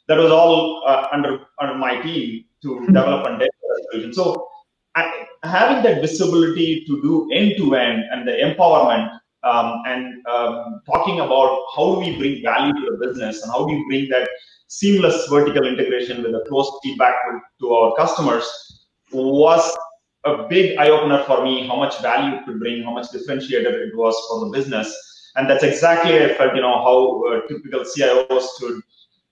that 0.07 0.17
was 0.17 0.31
all 0.31 0.83
uh, 0.85 1.07
under 1.11 1.39
under 1.59 1.75
my 1.75 2.01
team 2.01 2.45
to 2.63 2.85
develop 2.85 3.25
and 3.27 3.39
deliver 3.39 3.89
solution. 3.91 4.13
So 4.13 4.47
having 5.43 5.83
that 5.83 6.01
visibility 6.01 6.83
to 6.85 7.01
do 7.01 7.29
end 7.31 7.55
to 7.57 7.75
end 7.75 8.03
and 8.11 8.27
the 8.27 8.31
empowerment 8.31 9.09
um, 9.43 9.81
and 9.85 10.25
um, 10.27 10.81
talking 10.85 11.19
about 11.21 11.65
how 11.75 11.95
do 11.95 11.99
we 11.99 12.17
bring 12.17 12.43
value 12.43 12.73
to 12.73 12.91
the 12.91 13.07
business 13.07 13.41
and 13.41 13.51
how 13.51 13.59
do 13.59 13.73
we 13.73 13.85
bring 13.87 14.09
that 14.09 14.29
seamless 14.67 15.27
vertical 15.27 15.65
integration 15.65 16.21
with 16.21 16.35
a 16.35 16.43
close 16.47 16.69
feedback 16.83 17.15
to, 17.59 17.73
our 17.73 17.95
customers 17.95 18.45
was 19.11 19.75
a 20.25 20.43
big 20.47 20.77
eye 20.77 20.89
opener 20.89 21.23
for 21.23 21.43
me 21.43 21.67
how 21.67 21.77
much 21.77 21.99
value 22.01 22.37
it 22.37 22.45
could 22.45 22.59
bring 22.59 22.83
how 22.83 22.91
much 22.91 23.07
differentiator 23.07 23.73
it 23.87 23.95
was 23.95 24.15
for 24.29 24.45
the 24.45 24.51
business. 24.51 24.93
And 25.35 25.49
that's 25.49 25.63
exactly 25.63 26.21
i 26.21 26.33
felt 26.33 26.55
you 26.55 26.61
know 26.61 26.83
how 26.83 27.23
uh, 27.31 27.47
typical 27.47 27.81
cios 27.81 28.45
should 28.59 28.81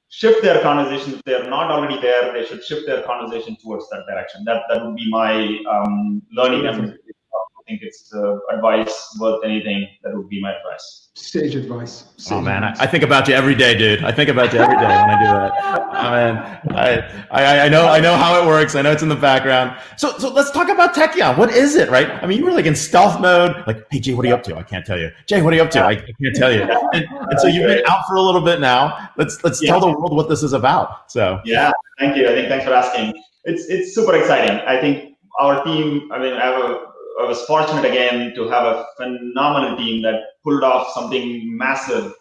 shift 0.09 0.41
their 0.41 0.61
conversation. 0.61 1.13
If 1.13 1.23
they're 1.23 1.49
not 1.49 1.71
already 1.71 1.99
there 1.99 2.33
they 2.33 2.45
should 2.45 2.63
shift 2.63 2.85
their 2.87 3.03
conversation 3.03 3.57
towards 3.61 3.89
that 3.89 4.05
direction. 4.07 4.43
That 4.45 4.63
that 4.69 4.85
would 4.85 4.95
be 4.95 5.09
my 5.09 5.59
um, 5.69 6.21
learning. 6.31 6.65
And 6.65 6.93
i 6.93 7.69
think 7.69 7.81
it's 7.81 8.13
uh, 8.13 8.37
advice 8.55 9.17
worth 9.19 9.43
anything. 9.43 9.87
That 10.03 10.15
would 10.15 10.29
be 10.29 10.41
my 10.41 10.55
advice 10.55 11.06
sage 11.17 11.55
advice 11.55 12.05
oh, 12.05 12.13
sage 12.17 12.33
oh 12.33 12.41
man 12.41 12.63
I, 12.63 12.71
I, 12.79 12.87
think 12.87 13.03
about 13.03 13.27
you 13.27 13.33
every 13.33 13.55
day 13.55 13.77
dude 13.77 14.03
i 14.03 14.11
think 14.11 14.29
about 14.29 14.53
you 14.53 14.59
every 14.59 14.75
day 14.75 14.85
when 14.85 15.09
i 15.09 15.19
do 15.19 15.25
that 15.25 15.77
I 15.97 16.31
mean, 16.31 16.75
I, 16.75 17.25
I, 17.31 17.59
I 17.65 17.69
know 17.69 17.87
I 17.87 17.99
know 17.99 18.15
how 18.15 18.41
it 18.41 18.45
works. 18.45 18.75
I 18.75 18.81
know 18.81 18.91
it's 18.91 19.03
in 19.03 19.09
the 19.09 19.15
background. 19.15 19.79
So 19.97 20.17
so 20.17 20.31
let's 20.31 20.51
talk 20.51 20.69
about 20.69 20.93
Tekion. 20.93 21.37
What 21.37 21.51
is 21.51 21.75
it, 21.75 21.89
right? 21.89 22.09
I 22.23 22.27
mean, 22.27 22.37
you 22.37 22.45
were 22.45 22.51
like 22.51 22.65
in 22.65 22.75
stealth 22.75 23.19
mode. 23.19 23.55
Like, 23.65 23.85
hey 23.91 23.99
Jay, 23.99 24.13
what 24.13 24.25
are 24.25 24.27
you 24.27 24.35
up 24.35 24.43
to? 24.43 24.55
I 24.55 24.63
can't 24.63 24.85
tell 24.85 24.99
you. 24.99 25.11
Jay, 25.25 25.41
what 25.41 25.53
are 25.53 25.55
you 25.55 25.63
up 25.63 25.71
to? 25.71 25.79
I, 25.79 25.91
I 25.91 25.95
can't 25.95 26.35
tell 26.35 26.53
you. 26.53 26.61
And, 26.93 27.05
and, 27.11 27.39
so 27.39 27.47
you've 27.47 27.67
been 27.67 27.83
out 27.87 28.05
for 28.07 28.15
a 28.15 28.21
little 28.21 28.41
bit 28.41 28.59
now. 28.59 29.09
Let's 29.17 29.43
let's 29.43 29.61
yeah. 29.61 29.71
tell 29.71 29.79
the 29.79 29.87
world 29.87 30.15
what 30.15 30.29
this 30.29 30.43
is 30.43 30.53
about. 30.53 31.11
So 31.11 31.41
yeah, 31.45 31.71
thank 31.99 32.15
you. 32.15 32.27
I 32.27 32.33
think 32.33 32.47
thanks 32.47 32.65
for 32.65 32.73
asking. 32.73 33.13
It's 33.45 33.65
it's 33.65 33.95
super 33.95 34.15
exciting. 34.15 34.59
I 34.67 34.79
think 34.79 35.17
our 35.39 35.63
team. 35.63 36.11
I 36.11 36.19
mean, 36.19 36.33
I 36.33 36.45
have 36.45 36.63
a 36.63 36.85
I 37.19 37.25
was 37.25 37.41
fortunate 37.43 37.85
again 37.85 38.33
to 38.35 38.47
have 38.49 38.65
a 38.65 38.85
phenomenal 38.97 39.77
team 39.77 40.01
that 40.03 40.21
pulled 40.43 40.63
off 40.63 40.93
something 40.93 41.57
massive 41.57 42.13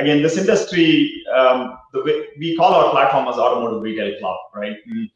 again, 0.00 0.22
this 0.22 0.36
industry, 0.36 1.12
um, 1.36 1.78
the 1.92 2.02
way 2.02 2.28
we 2.38 2.56
call 2.56 2.72
our 2.74 2.90
platform 2.90 3.28
as 3.28 3.36
automotive 3.36 3.82
retail 3.82 4.18
cloud, 4.18 4.38
right? 4.54 4.76
Mm. 4.90 5.10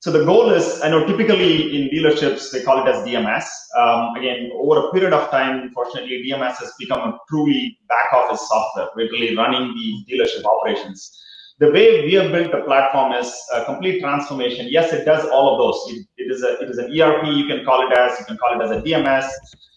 So 0.00 0.10
the 0.10 0.24
goal 0.24 0.50
is, 0.50 0.80
I 0.82 0.88
know 0.88 1.06
typically 1.06 1.76
in 1.76 1.88
dealerships, 1.88 2.50
they 2.50 2.62
call 2.62 2.84
it 2.84 2.90
as 2.90 3.06
DMS. 3.06 3.44
Um, 3.78 4.16
again, 4.16 4.50
over 4.54 4.88
a 4.88 4.92
period 4.92 5.12
of 5.12 5.30
time, 5.30 5.60
unfortunately, 5.60 6.24
DMS 6.28 6.56
has 6.56 6.72
become 6.78 7.00
a 7.00 7.18
truly 7.28 7.78
back 7.88 8.12
office 8.12 8.48
software, 8.48 8.88
really 8.96 9.36
running 9.36 9.72
the 9.74 10.12
dealership 10.12 10.44
operations. 10.44 11.16
The 11.58 11.70
way 11.70 12.04
we 12.04 12.14
have 12.14 12.32
built 12.32 12.50
the 12.50 12.62
platform 12.62 13.12
is 13.12 13.32
a 13.54 13.64
complete 13.64 14.00
transformation. 14.00 14.66
Yes, 14.68 14.92
it 14.92 15.04
does 15.04 15.24
all 15.28 15.52
of 15.52 15.58
those. 15.58 15.96
It, 15.96 16.06
it 16.16 16.30
is 16.32 16.42
a 16.42 16.58
it 16.60 16.70
is 16.70 16.78
an 16.78 16.86
ERP. 16.86 17.26
You 17.26 17.46
can 17.46 17.64
call 17.64 17.86
it 17.86 17.96
as 17.96 18.18
you 18.18 18.24
can 18.24 18.36
call 18.38 18.58
it 18.58 18.64
as 18.64 18.70
a 18.70 18.80
DMS. 18.80 19.28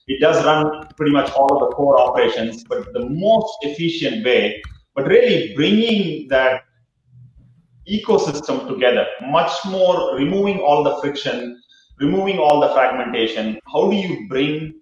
It 0.07 0.19
does 0.21 0.43
run 0.45 0.87
pretty 0.97 1.11
much 1.11 1.31
all 1.31 1.51
of 1.53 1.59
the 1.69 1.75
core 1.75 1.99
operations, 1.99 2.63
but 2.63 2.93
the 2.93 3.09
most 3.09 3.57
efficient 3.61 4.23
way 4.25 4.61
but 4.95 5.07
really 5.07 5.53
bringing 5.55 6.27
that 6.29 6.61
ecosystem 7.87 8.67
together, 8.67 9.05
much 9.27 9.51
more 9.65 10.15
removing 10.15 10.59
all 10.59 10.83
the 10.83 10.95
friction, 11.01 11.61
removing 11.99 12.39
all 12.39 12.59
the 12.61 12.69
fragmentation. 12.69 13.59
How 13.71 13.89
do 13.89 13.95
you 13.95 14.27
bring 14.27 14.73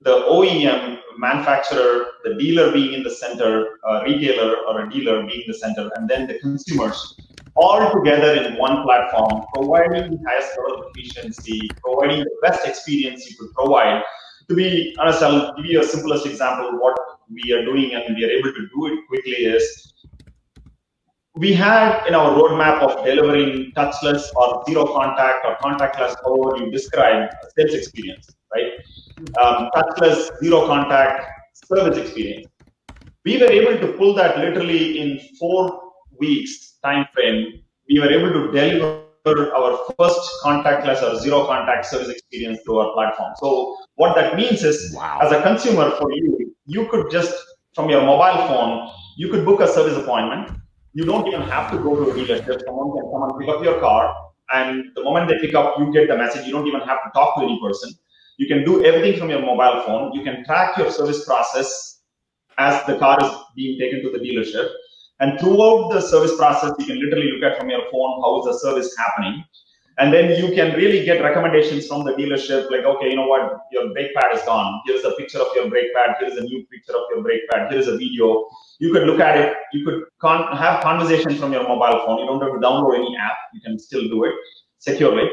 the 0.00 0.20
OEM 0.22 0.98
manufacturer, 1.20 2.06
the 2.24 2.34
dealer 2.34 2.72
being 2.72 2.94
in 2.94 3.02
the 3.02 3.10
center, 3.10 3.78
a 3.84 4.02
retailer 4.04 4.56
or 4.66 4.82
a 4.82 4.90
dealer 4.90 5.24
being 5.26 5.44
the 5.46 5.54
center, 5.54 5.90
and 5.96 6.08
then 6.08 6.26
the 6.26 6.38
consumers 6.38 7.16
all 7.56 7.92
together 7.92 8.42
in 8.42 8.56
one 8.56 8.82
platform, 8.82 9.44
providing 9.54 10.12
the 10.12 10.18
highest 10.26 10.50
level 10.56 10.80
of 10.80 10.86
efficiency, 10.94 11.60
providing 11.84 12.20
the 12.20 12.36
best 12.42 12.66
experience 12.66 13.28
you 13.30 13.36
could 13.36 13.52
provide. 13.54 14.02
To 14.48 14.54
be 14.54 14.96
honest, 14.98 15.22
I'll 15.22 15.54
give 15.56 15.66
you 15.66 15.80
a 15.80 15.84
simplest 15.84 16.26
example. 16.26 16.78
What 16.80 16.96
we 17.30 17.52
are 17.52 17.64
doing 17.64 17.92
and 17.94 18.16
we 18.16 18.24
are 18.24 18.30
able 18.30 18.52
to 18.52 18.68
do 18.74 18.86
it 18.86 19.06
quickly 19.08 19.44
is 19.56 19.92
we 21.36 21.52
had 21.52 22.06
in 22.06 22.14
our 22.14 22.32
roadmap 22.32 22.82
of 22.82 23.04
delivering 23.04 23.72
touchless 23.76 24.24
or 24.36 24.62
zero 24.68 24.86
contact 24.86 25.46
or 25.46 25.56
contactless, 25.56 26.16
however 26.24 26.64
you 26.64 26.70
describe 26.70 27.30
sales 27.56 27.74
experience, 27.74 28.28
right? 28.52 28.72
Um, 29.40 29.68
touchless, 29.74 30.30
zero 30.42 30.66
contact 30.66 31.30
service 31.54 31.98
experience. 31.98 32.48
We 33.24 33.38
were 33.38 33.50
able 33.50 33.78
to 33.86 33.92
pull 33.98 34.14
that 34.14 34.38
literally 34.38 34.98
in 34.98 35.20
four 35.38 35.80
weeks 36.18 36.78
time 36.82 37.06
frame. 37.12 37.62
We 37.88 38.00
were 38.00 38.10
able 38.10 38.32
to 38.32 38.52
deliver 38.52 39.04
our 39.54 39.78
first 39.98 40.20
contactless 40.42 41.02
or 41.02 41.18
zero 41.20 41.44
contact 41.44 41.86
service 41.86 42.08
experience 42.08 42.60
through 42.64 42.78
our 42.78 42.92
platform. 42.94 43.34
So 43.36 43.76
what 43.96 44.14
that 44.16 44.36
means 44.36 44.62
is, 44.62 44.94
wow. 44.94 45.18
as 45.22 45.32
a 45.32 45.42
consumer 45.42 45.90
for 45.98 46.10
you, 46.12 46.54
you 46.66 46.86
could 46.88 47.10
just 47.10 47.34
from 47.74 47.90
your 47.90 48.02
mobile 48.02 48.48
phone, 48.48 48.90
you 49.16 49.28
could 49.28 49.44
book 49.44 49.60
a 49.60 49.68
service 49.68 49.96
appointment 49.96 50.50
you 50.92 51.04
don't 51.04 51.26
even 51.28 51.42
have 51.42 51.70
to 51.70 51.78
go 51.78 51.94
to 51.96 52.10
a 52.10 52.14
dealership. 52.14 52.64
Someone 52.64 52.96
can 52.96 53.10
come 53.12 53.22
and 53.22 53.38
pick 53.38 53.48
up 53.48 53.62
your 53.62 53.78
car, 53.78 54.14
and 54.52 54.84
the 54.96 55.04
moment 55.04 55.28
they 55.28 55.38
pick 55.38 55.54
up, 55.54 55.78
you 55.78 55.92
get 55.92 56.08
the 56.08 56.16
message. 56.16 56.46
You 56.46 56.52
don't 56.52 56.66
even 56.66 56.80
have 56.80 56.98
to 57.04 57.10
talk 57.14 57.36
to 57.36 57.42
any 57.42 57.60
person. 57.62 57.92
You 58.40 58.46
can 58.46 58.64
do 58.64 58.82
everything 58.82 59.18
from 59.20 59.28
your 59.28 59.42
mobile 59.42 59.82
phone. 59.84 60.12
You 60.14 60.22
can 60.24 60.42
track 60.46 60.78
your 60.78 60.90
service 60.90 61.26
process 61.26 62.00
as 62.56 62.82
the 62.86 62.96
car 62.98 63.18
is 63.22 63.30
being 63.54 63.78
taken 63.78 64.00
to 64.04 64.10
the 64.10 64.18
dealership. 64.18 64.66
And 65.20 65.38
throughout 65.38 65.90
the 65.92 66.00
service 66.00 66.34
process, 66.38 66.72
you 66.78 66.86
can 66.86 66.98
literally 67.04 67.32
look 67.32 67.42
at 67.42 67.58
from 67.58 67.68
your 67.68 67.82
phone 67.92 68.12
how 68.22 68.40
is 68.40 68.46
the 68.46 68.58
service 68.66 68.96
happening. 68.96 69.44
And 69.98 70.10
then 70.10 70.42
you 70.42 70.54
can 70.54 70.74
really 70.74 71.04
get 71.04 71.22
recommendations 71.22 71.86
from 71.86 72.06
the 72.06 72.12
dealership, 72.12 72.70
like, 72.70 72.86
okay, 72.86 73.10
you 73.10 73.16
know 73.16 73.26
what, 73.26 73.58
your 73.72 73.92
brake 73.92 74.14
pad 74.14 74.34
is 74.34 74.40
gone. 74.44 74.80
Here's 74.86 75.04
a 75.04 75.12
picture 75.18 75.40
of 75.40 75.48
your 75.54 75.68
brake 75.68 75.92
pad. 75.94 76.16
Here's 76.18 76.38
a 76.38 76.42
new 76.42 76.64
picture 76.72 76.94
of 76.94 77.02
your 77.10 77.22
brake 77.22 77.42
pad. 77.50 77.70
Here's 77.70 77.88
a 77.88 77.98
video. 77.98 78.48
You 78.78 78.90
could 78.90 79.02
look 79.02 79.20
at 79.20 79.36
it. 79.36 79.54
You 79.74 79.84
could 79.84 80.04
con- 80.18 80.56
have 80.56 80.82
conversations 80.82 81.38
from 81.38 81.52
your 81.52 81.64
mobile 81.64 82.00
phone. 82.06 82.20
You 82.20 82.26
don't 82.26 82.40
have 82.40 82.54
to 82.54 82.66
download 82.66 82.94
any 82.94 83.14
app. 83.18 83.36
You 83.52 83.60
can 83.60 83.78
still 83.78 84.08
do 84.08 84.24
it 84.24 84.32
securely. 84.78 85.28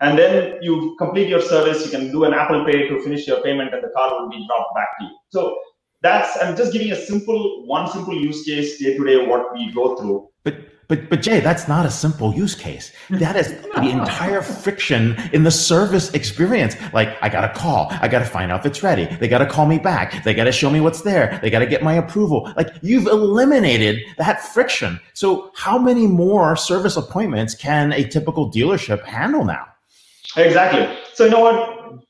And 0.00 0.18
then 0.18 0.58
you 0.62 0.96
complete 0.98 1.28
your 1.28 1.42
service. 1.42 1.84
You 1.84 1.90
can 1.90 2.10
do 2.10 2.24
an 2.24 2.32
Apple 2.32 2.64
Pay 2.64 2.88
to 2.88 3.00
finish 3.02 3.26
your 3.26 3.42
payment, 3.42 3.74
and 3.74 3.82
the 3.82 3.90
car 3.94 4.10
will 4.18 4.30
be 4.30 4.46
dropped 4.46 4.74
back 4.74 4.98
to 4.98 5.04
you. 5.04 5.10
So 5.28 5.58
that's 6.02 6.42
I'm 6.42 6.56
just 6.56 6.72
giving 6.72 6.92
a 6.92 6.96
simple 6.96 7.66
one 7.66 7.90
simple 7.90 8.14
use 8.14 8.42
case 8.44 8.78
day 8.78 8.96
to 8.96 9.04
day 9.04 9.26
what 9.26 9.52
we 9.52 9.72
go 9.72 9.96
through. 9.96 10.28
But 10.42 10.56
but 10.88 11.10
but 11.10 11.20
Jay, 11.20 11.40
that's 11.40 11.68
not 11.68 11.84
a 11.84 11.90
simple 11.90 12.34
use 12.34 12.54
case. 12.54 12.92
That 13.10 13.36
is 13.36 13.52
the 13.74 13.90
entire 13.90 14.40
friction 14.40 15.16
in 15.34 15.44
the 15.44 15.50
service 15.50 16.12
experience. 16.14 16.76
Like 16.94 17.16
I 17.22 17.28
got 17.28 17.42
to 17.42 17.60
call, 17.60 17.88
I 17.90 18.08
got 18.08 18.20
to 18.20 18.24
find 18.24 18.50
out 18.50 18.60
if 18.60 18.66
it's 18.66 18.82
ready. 18.82 19.04
They 19.04 19.28
got 19.28 19.38
to 19.38 19.46
call 19.46 19.66
me 19.66 19.78
back. 19.78 20.24
They 20.24 20.32
got 20.32 20.44
to 20.44 20.52
show 20.52 20.70
me 20.70 20.80
what's 20.80 21.02
there. 21.02 21.38
They 21.42 21.50
got 21.50 21.58
to 21.58 21.66
get 21.66 21.82
my 21.82 21.94
approval. 21.94 22.50
Like 22.56 22.70
you've 22.80 23.06
eliminated 23.06 24.00
that 24.16 24.40
friction. 24.40 24.98
So 25.12 25.50
how 25.54 25.78
many 25.78 26.06
more 26.06 26.56
service 26.56 26.96
appointments 26.96 27.54
can 27.54 27.92
a 27.92 28.08
typical 28.08 28.50
dealership 28.50 29.04
handle 29.04 29.44
now? 29.44 29.66
Exactly. 30.36 30.98
So 31.14 31.24
you 31.24 31.30
know 31.30 31.40
what? 31.40 32.04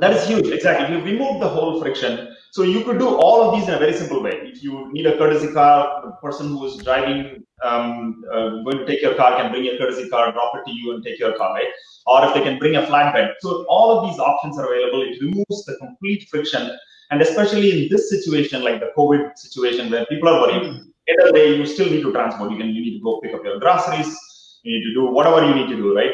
That 0.00 0.12
is 0.12 0.26
huge. 0.26 0.48
Exactly. 0.48 0.96
You 0.96 1.02
remove 1.02 1.40
the 1.40 1.48
whole 1.48 1.80
friction 1.80 2.36
so 2.56 2.62
you 2.62 2.82
could 2.84 2.98
do 2.98 3.08
all 3.16 3.42
of 3.42 3.54
these 3.54 3.68
in 3.68 3.74
a 3.74 3.78
very 3.78 3.92
simple 3.92 4.22
way. 4.22 4.32
If 4.44 4.62
you 4.62 4.90
need 4.90 5.06
a 5.06 5.18
courtesy 5.18 5.52
car, 5.52 6.00
the 6.04 6.12
person 6.26 6.48
who 6.48 6.64
is 6.64 6.76
driving, 6.78 7.44
um, 7.62 8.24
uh, 8.32 8.62
going 8.64 8.78
to 8.78 8.86
take 8.86 9.02
your 9.02 9.14
car 9.14 9.36
can 9.36 9.50
bring 9.50 9.64
your 9.64 9.76
courtesy 9.76 10.08
car, 10.08 10.32
drop 10.32 10.54
it 10.56 10.64
to 10.64 10.72
you, 10.72 10.94
and 10.94 11.04
take 11.04 11.18
your 11.18 11.34
car, 11.36 11.52
right? 11.52 11.68
Or 12.06 12.24
if 12.26 12.32
they 12.32 12.40
can 12.40 12.58
bring 12.58 12.76
a 12.76 12.82
flatbed. 12.82 13.34
So 13.40 13.66
all 13.68 13.98
of 13.98 14.08
these 14.08 14.18
options 14.18 14.58
are 14.58 14.72
available. 14.72 15.02
It 15.02 15.20
removes 15.20 15.66
the 15.66 15.76
complete 15.78 16.26
friction, 16.30 16.74
and 17.10 17.20
especially 17.20 17.70
in 17.84 17.88
this 17.90 18.08
situation, 18.08 18.64
like 18.64 18.80
the 18.80 18.90
COVID 18.96 19.36
situation, 19.36 19.90
where 19.90 20.06
people 20.06 20.30
are 20.30 20.40
worried. 20.40 20.64
End 21.08 21.20
of 21.28 21.34
the 21.34 21.42
you 21.58 21.66
still 21.66 21.90
need 21.90 22.02
to 22.02 22.10
transport. 22.10 22.50
You 22.52 22.56
can 22.56 22.68
you 22.70 22.80
need 22.80 22.96
to 22.98 23.04
go 23.04 23.20
pick 23.20 23.34
up 23.34 23.44
your 23.44 23.60
groceries. 23.60 24.16
You 24.62 24.78
need 24.78 24.84
to 24.84 24.94
do 24.94 25.04
whatever 25.18 25.44
you 25.46 25.54
need 25.54 25.68
to 25.68 25.76
do, 25.76 25.94
right? 25.94 26.12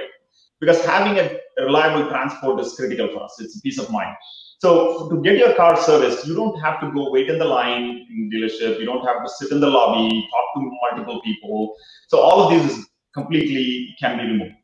Because 0.62 0.84
having 0.84 1.18
a 1.18 1.64
reliable 1.64 2.08
transport 2.08 2.60
is 2.60 2.72
critical 2.74 3.08
for 3.08 3.24
us. 3.24 3.34
It's 3.40 3.58
a 3.58 3.60
peace 3.62 3.80
of 3.80 3.90
mind. 3.90 4.14
So 4.60 5.08
to 5.10 5.20
get 5.20 5.36
your 5.36 5.54
car 5.54 5.76
serviced, 5.76 6.24
you 6.24 6.36
don't 6.36 6.56
have 6.60 6.80
to 6.82 6.92
go 6.92 7.10
wait 7.10 7.28
in 7.28 7.40
the 7.40 7.44
line 7.44 8.06
in 8.08 8.30
dealership. 8.32 8.78
You 8.78 8.86
don't 8.86 9.04
have 9.04 9.24
to 9.24 9.28
sit 9.28 9.50
in 9.50 9.58
the 9.58 9.66
lobby, 9.66 10.08
talk 10.30 10.44
to 10.54 10.70
multiple 10.82 11.20
people. 11.22 11.74
So 12.06 12.20
all 12.20 12.44
of 12.44 12.50
these 12.52 12.86
completely 13.12 13.92
can 13.98 14.18
be 14.18 14.24
removed, 14.24 14.54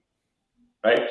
right? 0.84 1.02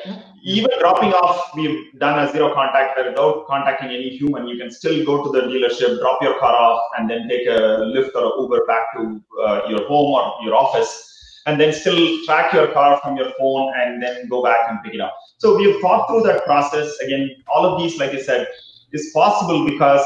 Even 0.42 0.70
dropping 0.78 1.12
off, 1.12 1.54
we've 1.54 1.92
done 1.98 2.26
a 2.26 2.32
zero 2.32 2.54
contact 2.54 2.98
without 2.98 3.46
contacting 3.46 3.90
any 3.90 4.08
human. 4.16 4.48
You 4.48 4.56
can 4.56 4.70
still 4.70 5.04
go 5.04 5.22
to 5.22 5.38
the 5.38 5.48
dealership, 5.48 6.00
drop 6.00 6.22
your 6.22 6.38
car 6.40 6.54
off, 6.54 6.82
and 6.96 7.10
then 7.10 7.28
take 7.28 7.46
a 7.46 7.60
Lyft 7.94 8.14
or 8.14 8.24
a 8.24 8.40
Uber 8.40 8.64
back 8.64 8.86
to 8.96 9.22
uh, 9.44 9.60
your 9.68 9.86
home 9.86 10.14
or 10.14 10.42
your 10.42 10.54
office 10.54 11.17
and 11.46 11.60
then 11.60 11.72
still 11.72 12.24
track 12.24 12.52
your 12.52 12.68
car 12.72 13.00
from 13.02 13.16
your 13.16 13.32
phone 13.38 13.72
and 13.76 14.02
then 14.02 14.28
go 14.28 14.42
back 14.42 14.58
and 14.68 14.78
pick 14.84 14.94
it 14.94 15.00
up. 15.00 15.14
So 15.38 15.56
we've 15.56 15.80
thought 15.80 16.08
through 16.08 16.22
that 16.22 16.44
process. 16.44 16.98
Again, 16.98 17.30
all 17.52 17.64
of 17.64 17.80
these, 17.80 17.98
like 17.98 18.10
I 18.10 18.20
said, 18.20 18.48
is 18.92 19.10
possible 19.14 19.64
because 19.64 20.02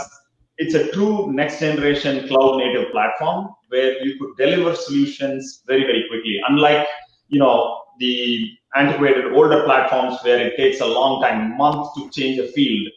it's 0.59 0.75
a 0.75 0.90
true 0.92 1.33
next 1.33 1.61
generation 1.61 2.27
cloud 2.29 2.59
native 2.59 2.90
platform 2.92 3.49
where 3.68 4.03
you 4.05 4.18
could 4.18 4.37
deliver 4.37 4.75
solutions 4.75 5.62
very 5.66 5.85
very 5.90 6.05
quickly 6.09 6.40
unlike 6.49 6.87
you 7.29 7.38
know 7.38 7.83
the 7.99 8.51
antiquated 8.75 9.33
older 9.33 9.62
platforms 9.64 10.18
where 10.23 10.38
it 10.47 10.57
takes 10.57 10.81
a 10.81 10.87
long 10.87 11.23
time 11.23 11.57
months 11.57 11.88
to 11.97 12.11
change 12.11 12.38
a 12.38 12.49
field 12.53 12.88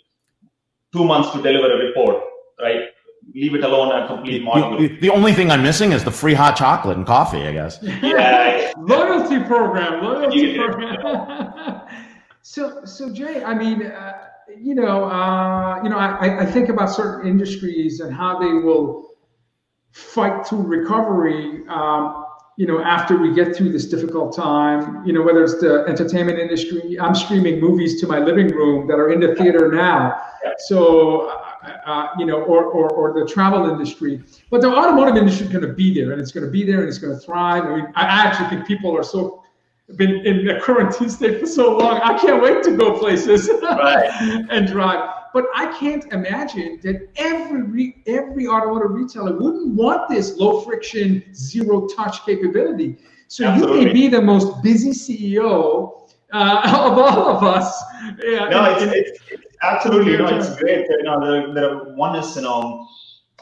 two 0.94 1.06
months 1.06 1.32
to 1.32 1.42
deliver 1.42 1.72
a 1.76 1.86
report 1.86 2.22
right 2.62 2.90
leave 3.36 3.54
it 3.54 3.64
alone 3.64 3.92
a 3.92 4.08
complete 4.08 4.42
module. 4.44 4.80
the, 4.80 4.88
the 5.00 5.10
only 5.10 5.34
thing 5.34 5.52
i'm 5.52 5.62
missing 5.62 5.92
is 5.92 6.04
the 6.04 6.12
free 6.12 6.34
hot 6.34 6.56
chocolate 6.56 6.98
and 6.98 7.06
coffee 7.06 7.44
i 7.48 7.52
guess. 7.52 7.80
Yeah. 8.02 8.72
Loyalty 8.78 9.40
program 9.44 10.04
loyalty 10.04 10.58
program. 10.58 11.82
So 12.42 12.86
so 12.86 13.12
jay 13.12 13.44
i 13.44 13.56
mean 13.56 13.88
uh, 13.88 14.14
you 14.60 14.76
know, 14.76 15.06
uh, 15.06 15.82
you 15.84 15.90
know, 15.90 15.98
I, 15.98 16.42
I 16.42 16.46
think 16.46 16.70
about 16.70 16.88
certain 16.88 17.28
industries 17.28 18.00
and 18.00 18.14
how 18.14 18.40
they 18.40 18.52
will 18.52 19.16
fight 19.92 20.46
to 20.48 20.56
recovery. 20.56 21.64
Um, 21.68 22.26
you 22.58 22.66
know, 22.66 22.82
after 22.82 23.18
we 23.18 23.34
get 23.34 23.56
through 23.56 23.72
this 23.72 23.86
difficult 23.86 24.36
time, 24.36 25.06
you 25.06 25.12
know, 25.12 25.22
whether 25.22 25.44
it's 25.44 25.60
the 25.60 25.84
entertainment 25.88 26.40
industry, 26.40 26.98
I'm 27.00 27.14
streaming 27.14 27.60
movies 27.60 28.00
to 28.02 28.08
my 28.08 28.20
living 28.20 28.48
room 28.48 28.88
that 28.88 28.94
are 28.94 29.12
in 29.12 29.20
the 29.20 29.36
theater 29.36 29.72
now. 29.72 30.22
So, 30.60 31.45
uh, 31.66 31.90
uh, 31.90 32.08
you 32.18 32.26
know, 32.26 32.42
or, 32.42 32.66
or, 32.66 32.90
or 32.90 33.20
the 33.20 33.26
travel 33.32 33.70
industry. 33.70 34.22
But 34.50 34.62
the 34.62 34.68
automotive 34.68 35.18
industry 35.18 35.48
is 35.48 35.52
going 35.52 35.68
to 35.68 35.74
be 35.74 35.94
there 35.94 36.12
and 36.12 36.22
it's 36.22 36.32
going 36.32 36.46
to 36.46 36.52
be 36.52 36.64
there 36.64 36.80
and 36.80 36.88
it's 36.88 36.98
going 36.98 37.14
to 37.14 37.20
thrive. 37.20 37.66
I 37.66 37.76
mean, 37.76 37.88
I 37.96 38.04
actually 38.04 38.50
think 38.50 38.68
people 38.68 38.96
are 38.96 39.04
so 39.04 39.44
been 39.98 40.26
in 40.26 40.46
the 40.46 40.60
quarantine 40.62 41.10
state 41.10 41.40
for 41.40 41.46
so 41.46 41.78
long. 41.78 42.00
I 42.02 42.18
can't 42.18 42.42
wait 42.42 42.64
to 42.64 42.76
go 42.76 42.98
places 42.98 43.50
right. 43.62 44.10
and 44.50 44.68
drive. 44.68 45.12
But 45.34 45.46
I 45.54 45.78
can't 45.78 46.12
imagine 46.14 46.80
that 46.84 47.10
every 47.18 47.62
re- 47.62 48.04
every 48.08 48.48
automotive 48.48 48.92
retailer 48.92 49.38
wouldn't 49.38 49.76
want 49.76 50.10
this 50.10 50.38
low 50.38 50.62
friction, 50.62 51.24
zero 51.34 51.88
touch 51.88 52.26
capability. 52.26 52.98
So 53.28 53.46
Absolutely. 53.46 53.80
you 53.80 53.86
may 53.88 53.94
be 53.94 54.08
the 54.08 54.22
most 54.22 54.64
busy 54.64 54.92
CEO 54.92 56.10
uh, 56.32 56.62
of 56.92 56.98
all 56.98 57.38
of 57.38 57.44
us. 57.44 57.84
Yeah, 58.24 58.50
no, 58.50 58.78
it's, 58.78 59.20
it's, 59.30 59.45
absolutely 59.74 60.18
no, 60.18 60.28
it's 60.28 60.56
great. 60.58 60.86
You 60.90 61.04
know, 61.04 61.20
there, 61.26 61.54
there 61.54 61.76
one 61.96 62.16
is 62.16 62.36
you 62.36 62.44
know 62.44 62.88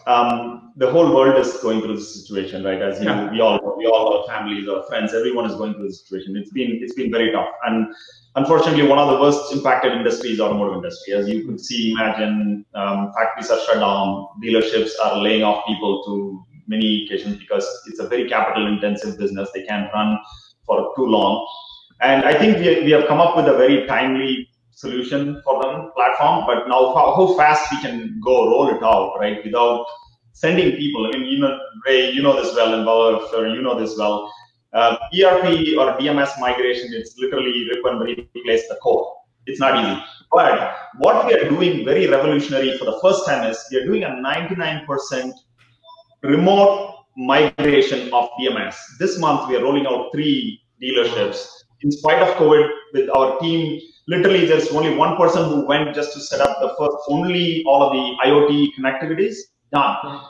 um, 0.05 0.73
the 0.75 0.89
whole 0.89 1.13
world 1.13 1.37
is 1.37 1.53
going 1.57 1.81
through 1.81 1.95
this 1.95 2.21
situation, 2.21 2.63
right? 2.63 2.81
As 2.81 2.99
you, 2.99 3.07
yeah. 3.07 3.31
we 3.31 3.39
all, 3.39 3.77
we 3.77 3.85
all, 3.85 4.17
our 4.17 4.27
families, 4.27 4.67
our 4.67 4.83
friends, 4.83 5.13
everyone 5.13 5.45
is 5.45 5.55
going 5.55 5.73
through 5.73 5.87
this 5.87 6.01
situation. 6.01 6.35
It's 6.35 6.51
been, 6.51 6.79
it's 6.81 6.93
been 6.93 7.11
very 7.11 7.31
tough, 7.31 7.49
and 7.65 7.93
unfortunately, 8.35 8.87
one 8.87 8.99
of 8.99 9.09
the 9.09 9.19
worst 9.21 9.53
impacted 9.53 9.93
industries, 9.93 10.33
is 10.33 10.39
automotive 10.39 10.75
industry. 10.75 11.13
As 11.13 11.29
you 11.29 11.45
could 11.45 11.59
see, 11.59 11.91
imagine 11.91 12.65
um, 12.73 13.13
factories 13.17 13.49
are 13.49 13.59
shut 13.65 13.75
down, 13.75 14.27
dealerships 14.43 14.91
are 15.03 15.17
laying 15.17 15.43
off 15.43 15.65
people 15.67 16.03
to 16.05 16.45
many 16.67 17.05
occasions 17.05 17.37
because 17.37 17.65
it's 17.87 17.99
a 17.99 18.07
very 18.07 18.27
capital-intensive 18.27 19.17
business. 19.17 19.49
They 19.53 19.63
can't 19.63 19.91
run 19.93 20.17
for 20.65 20.93
too 20.95 21.05
long, 21.05 21.47
and 22.01 22.25
I 22.25 22.33
think 22.33 22.57
we, 22.57 22.83
we 22.83 22.91
have 22.91 23.07
come 23.07 23.21
up 23.21 23.37
with 23.37 23.47
a 23.47 23.53
very 23.53 23.85
timely 23.85 24.49
solution 24.75 25.41
for 25.43 25.61
them 25.61 25.91
platform 25.95 26.45
but 26.47 26.67
now 26.67 26.93
how, 26.93 27.15
how, 27.15 27.37
fast 27.37 27.71
we 27.71 27.81
can 27.81 28.19
go 28.23 28.49
roll 28.49 28.69
it 28.75 28.83
out 28.83 29.15
right 29.19 29.43
without 29.43 29.85
sending 30.33 30.71
people. 30.75 31.07
I 31.07 31.17
mean, 31.17 31.25
you 31.25 31.39
know, 31.39 31.59
Ray, 31.85 32.11
you 32.11 32.21
know 32.21 32.35
this 32.41 32.53
well, 32.55 32.73
and 32.73 33.29
sure, 33.29 33.47
you 33.55 33.61
know 33.61 33.79
this 33.79 33.97
well. 33.97 34.31
Uh, 34.73 34.97
ERP 35.13 35.77
or 35.77 35.97
DMS 35.99 36.31
migration, 36.39 36.91
it's 36.93 37.17
literally 37.17 37.69
rip 37.69 37.85
and 37.85 38.01
replace 38.01 38.67
the 38.67 38.77
code. 38.81 39.05
It's 39.45 39.59
not 39.59 39.79
easy. 39.79 40.03
But 40.31 40.75
what 40.97 41.27
we 41.27 41.33
are 41.35 41.47
doing 41.47 41.85
very 41.85 42.07
revolutionary 42.07 42.77
for 42.77 42.85
the 42.85 42.99
first 43.01 43.25
time 43.27 43.47
is 43.49 43.63
we 43.71 43.77
are 43.77 43.85
doing 43.85 44.03
a 44.03 44.07
99% 44.07 45.31
remote 46.23 47.05
migration 47.15 48.11
of 48.13 48.29
DMS. 48.39 48.75
This 48.99 49.19
month, 49.19 49.47
we 49.47 49.57
are 49.57 49.63
rolling 49.63 49.85
out 49.85 50.09
three 50.11 50.61
dealerships. 50.81 51.47
In 51.81 51.91
spite 51.91 52.23
of 52.23 52.29
COVID, 52.37 52.67
with 52.93 53.09
our 53.15 53.39
team, 53.39 53.79
literally 54.07 54.45
there's 54.45 54.69
only 54.69 54.95
one 54.95 55.17
person 55.17 55.49
who 55.49 55.65
went 55.65 55.93
just 55.95 56.13
to 56.13 56.19
set 56.19 56.41
up 56.41 56.59
the 56.59 56.69
first, 56.77 56.97
only 57.07 57.63
all 57.65 57.83
of 57.83 57.93
the 57.93 58.27
IoT 58.27 58.69
connectivities 58.77 59.35
done. 59.71 60.21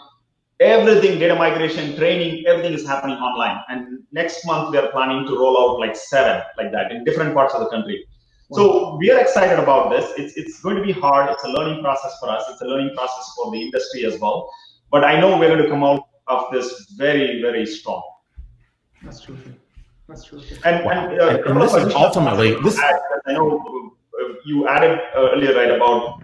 Everything, 0.60 1.20
data 1.20 1.36
migration, 1.36 1.96
training, 1.98 2.46
everything 2.48 2.74
is 2.74 2.86
happening 2.88 3.18
online. 3.18 3.62
And 3.70 4.00
next 4.12 4.46
month, 4.46 4.72
we 4.72 4.78
are 4.78 4.92
planning 4.92 5.26
to 5.26 5.38
roll 5.38 5.60
out 5.60 5.80
like 5.80 5.96
seven 5.96 6.42
like 6.58 6.72
that 6.72 6.92
in 6.92 7.04
different 7.04 7.34
parts 7.34 7.54
of 7.54 7.62
the 7.62 7.70
country. 7.70 8.06
So 8.52 8.98
we 8.98 9.10
are 9.10 9.20
excited 9.20 9.58
about 9.58 9.90
this. 9.90 10.14
It's, 10.16 10.38
it's 10.38 10.62
going 10.62 10.76
to 10.76 10.84
be 10.84 10.92
hard. 10.92 11.32
It's 11.32 11.44
a 11.44 11.48
learning 11.48 11.82
process 11.82 12.16
for 12.20 12.30
us. 12.30 12.44
It's 12.52 12.62
a 12.62 12.66
learning 12.66 12.96
process 12.96 13.34
for 13.36 13.52
the 13.52 13.60
industry 13.60 14.06
as 14.06 14.20
well. 14.20 14.52
But 14.92 15.04
I 15.04 15.20
know 15.20 15.40
we're 15.40 15.48
going 15.48 15.64
to 15.64 15.70
come 15.70 15.84
out 15.84 16.04
of 16.28 16.52
this 16.52 16.92
very, 16.92 17.42
very 17.42 17.66
strong. 17.66 18.04
That's 19.02 19.22
true. 19.22 19.38
That's 20.14 20.26
true. 20.26 20.42
And, 20.64 20.86
wow. 20.86 20.92
and, 20.92 21.20
uh, 21.20 21.28
and, 21.30 21.46
and 21.46 21.62
this 21.62 21.74
is 21.74 21.92
ultimately 21.96 22.54
this. 22.62 22.80
I 22.80 23.34
know 23.34 23.58
uh, 23.58 24.24
uh, 24.24 24.34
you 24.46 24.68
added 24.68 25.00
uh, 25.16 25.32
earlier 25.34 25.56
right 25.56 25.72
about 25.72 26.22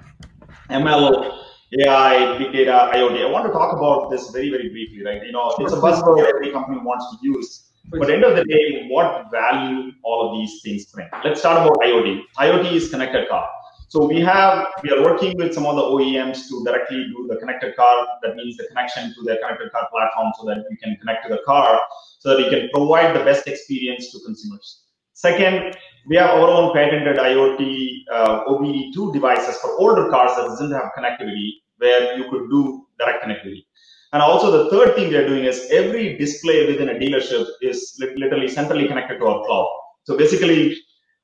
ML, 0.70 1.34
AI, 1.80 2.38
big 2.38 2.52
data, 2.52 2.92
IoT. 2.94 3.26
I 3.26 3.32
want 3.32 3.48
to 3.48 3.52
talk 3.52 3.76
about 3.76 4.12
this 4.12 4.30
very, 4.30 4.52
very 4.52 4.70
briefly. 4.70 5.04
Right? 5.04 5.26
You 5.26 5.32
know, 5.32 5.56
it's 5.58 5.74
a 5.74 5.78
buzzword 5.78 6.24
every 6.28 6.52
company 6.52 6.78
wants 6.84 7.06
to 7.10 7.18
use. 7.28 7.72
But 7.86 8.02
at 8.02 8.08
the 8.08 8.14
end 8.14 8.24
of 8.26 8.36
the 8.36 8.44
day, 8.44 8.88
what 8.92 9.32
value 9.32 9.92
all 10.04 10.30
of 10.30 10.40
these 10.40 10.62
things 10.62 10.86
bring? 10.86 11.10
Let's 11.24 11.40
start 11.40 11.58
about 11.58 11.80
IoT. 11.80 12.22
IoT 12.38 12.72
is 12.72 12.90
connected 12.92 13.28
car. 13.28 13.50
So 13.88 14.06
we 14.06 14.22
have 14.22 14.68
we 14.84 14.92
are 14.92 15.02
working 15.02 15.36
with 15.36 15.52
some 15.52 15.66
of 15.66 15.76
the 15.76 15.82
OEMs 15.82 16.48
to 16.50 16.64
directly 16.64 17.06
do 17.06 17.26
the 17.28 17.38
connected 17.38 17.76
car. 17.76 18.06
That 18.22 18.36
means 18.36 18.56
the 18.58 18.68
connection 18.68 19.16
to 19.16 19.24
their 19.24 19.38
connected 19.38 19.72
car 19.72 19.90
platform, 19.92 20.32
so 20.40 20.46
that 20.46 20.64
we 20.70 20.78
can 20.78 20.96
connect 20.98 21.24
to 21.24 21.30
the 21.34 21.42
car, 21.44 21.82
so 22.20 22.30
that 22.30 22.38
we 22.38 22.49
can 22.49 22.70
provide 22.74 23.15
the 23.15 23.24
best 23.24 23.47
experience 23.47 24.11
to 24.11 24.20
consumers. 24.26 24.84
Second, 25.13 25.76
we 26.07 26.15
have 26.15 26.30
our 26.30 26.47
own 26.49 26.74
patented 26.74 27.17
IoT 27.17 28.03
uh, 28.13 28.45
OBD2 28.45 29.13
devices 29.13 29.57
for 29.57 29.72
older 29.80 30.09
cars 30.09 30.36
that 30.38 30.43
doesn't 30.47 30.72
have 30.72 30.91
connectivity, 30.97 31.49
where 31.78 32.17
you 32.17 32.30
could 32.30 32.49
do 32.49 32.86
direct 32.99 33.24
connectivity. 33.24 33.65
And 34.13 34.22
also 34.22 34.49
the 34.51 34.70
third 34.72 34.95
thing 34.95 35.09
we 35.09 35.17
are 35.17 35.28
doing 35.28 35.43
is 35.45 35.67
every 35.72 36.17
display 36.17 36.67
within 36.67 36.89
a 36.89 36.93
dealership 36.93 37.45
is 37.61 38.01
literally 38.17 38.47
centrally 38.47 38.88
connected 38.88 39.20
to 39.20 39.26
our 39.26 39.45
cloud. 39.45 39.67
So 40.05 40.17
basically, 40.17 40.78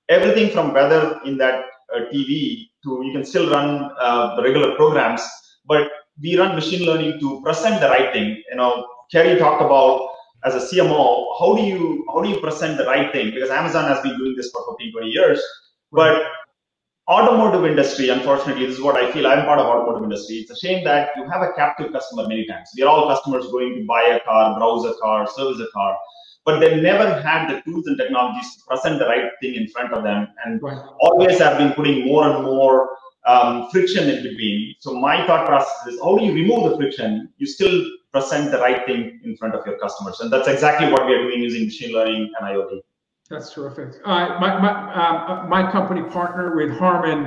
everything 0.09 0.51
from 0.51 0.73
weather 0.73 1.19
in 1.25 1.37
that 1.37 1.65
uh, 1.95 2.01
TV 2.13 2.67
to 2.83 3.01
you 3.03 3.11
can 3.13 3.25
still 3.25 3.49
run 3.49 3.89
uh, 3.99 4.39
regular 4.43 4.75
programs, 4.75 5.21
but 5.65 5.89
we 6.21 6.37
run 6.37 6.55
machine 6.55 6.85
learning 6.85 7.19
to 7.21 7.41
present 7.41 7.81
the 7.81 7.89
right 7.89 8.13
thing. 8.13 8.43
You 8.49 8.57
know, 8.57 8.85
Kerry 9.11 9.39
talked 9.39 9.61
about 9.61 10.09
as 10.45 10.53
a 10.55 10.59
CMO, 10.59 11.25
how 11.39 11.55
do 11.55 11.63
you 11.63 12.05
how 12.13 12.21
do 12.21 12.29
you 12.29 12.39
present 12.39 12.77
the 12.77 12.85
right 12.85 13.11
thing? 13.11 13.31
Because 13.31 13.49
Amazon 13.49 13.85
has 13.85 14.01
been 14.01 14.17
doing 14.17 14.35
this 14.35 14.51
for 14.51 14.61
15, 14.77 14.91
20 14.91 15.07
years, 15.07 15.41
but 15.91 16.23
automotive 17.07 17.65
industry, 17.65 18.09
unfortunately, 18.09 18.65
this 18.65 18.77
is 18.77 18.81
what 18.81 18.95
I 18.95 19.11
feel. 19.11 19.27
I'm 19.27 19.45
part 19.45 19.59
of 19.59 19.65
automotive 19.65 20.03
industry. 20.03 20.37
It's 20.37 20.51
a 20.51 20.55
shame 20.55 20.83
that 20.85 21.09
you 21.15 21.27
have 21.29 21.41
a 21.41 21.51
captive 21.53 21.91
customer 21.91 22.27
many 22.27 22.45
times. 22.45 22.69
We 22.75 22.83
are 22.83 22.89
all 22.89 23.07
customers 23.07 23.45
going 23.51 23.75
to 23.75 23.85
buy 23.85 24.03
a 24.03 24.19
car, 24.21 24.57
browse 24.57 24.85
a 24.85 24.93
car, 25.01 25.27
service 25.27 25.59
a 25.59 25.67
car, 25.73 25.97
but 26.45 26.59
they 26.59 26.79
never 26.79 27.21
had 27.21 27.49
the 27.49 27.61
tools 27.61 27.87
and 27.87 27.97
technologies 27.97 28.55
to 28.55 28.65
present 28.67 28.99
the 28.99 29.05
right 29.05 29.31
thing 29.41 29.55
in 29.55 29.67
front 29.69 29.93
of 29.93 30.03
them, 30.03 30.27
and 30.45 30.61
right. 30.61 30.79
always 31.01 31.39
have 31.39 31.57
been 31.57 31.73
putting 31.73 32.05
more 32.05 32.29
and 32.29 32.43
more 32.43 32.89
um, 33.25 33.67
friction 33.71 34.07
in 34.09 34.21
between. 34.21 34.75
So 34.79 34.93
my 34.93 35.25
thought 35.25 35.47
process 35.47 35.87
is, 35.87 35.99
how 36.01 36.17
do 36.17 36.23
you 36.23 36.33
remove 36.33 36.69
the 36.69 36.77
friction? 36.77 37.29
You 37.37 37.47
still 37.47 37.83
present 38.15 38.49
the 38.49 38.59
right 38.59 38.85
thing 38.85 39.19
in 39.25 39.35
front 39.35 39.53
of 39.53 39.65
your 39.65 39.77
customers, 39.77 40.21
and 40.21 40.31
that's 40.31 40.47
exactly 40.47 40.87
what 40.89 41.05
we 41.05 41.13
are 41.13 41.23
doing 41.23 41.41
using 41.41 41.65
machine 41.65 41.93
learning 41.93 42.31
and 42.35 42.41
IoT. 42.49 42.79
That's 43.29 43.51
terrific. 43.53 43.89
Uh, 44.05 44.37
my, 44.39 44.57
my, 44.65 44.71
uh, 44.93 45.45
my 45.47 45.69
company 45.69 46.03
partner 46.03 46.55
with 46.55 46.69
Harman 46.77 47.19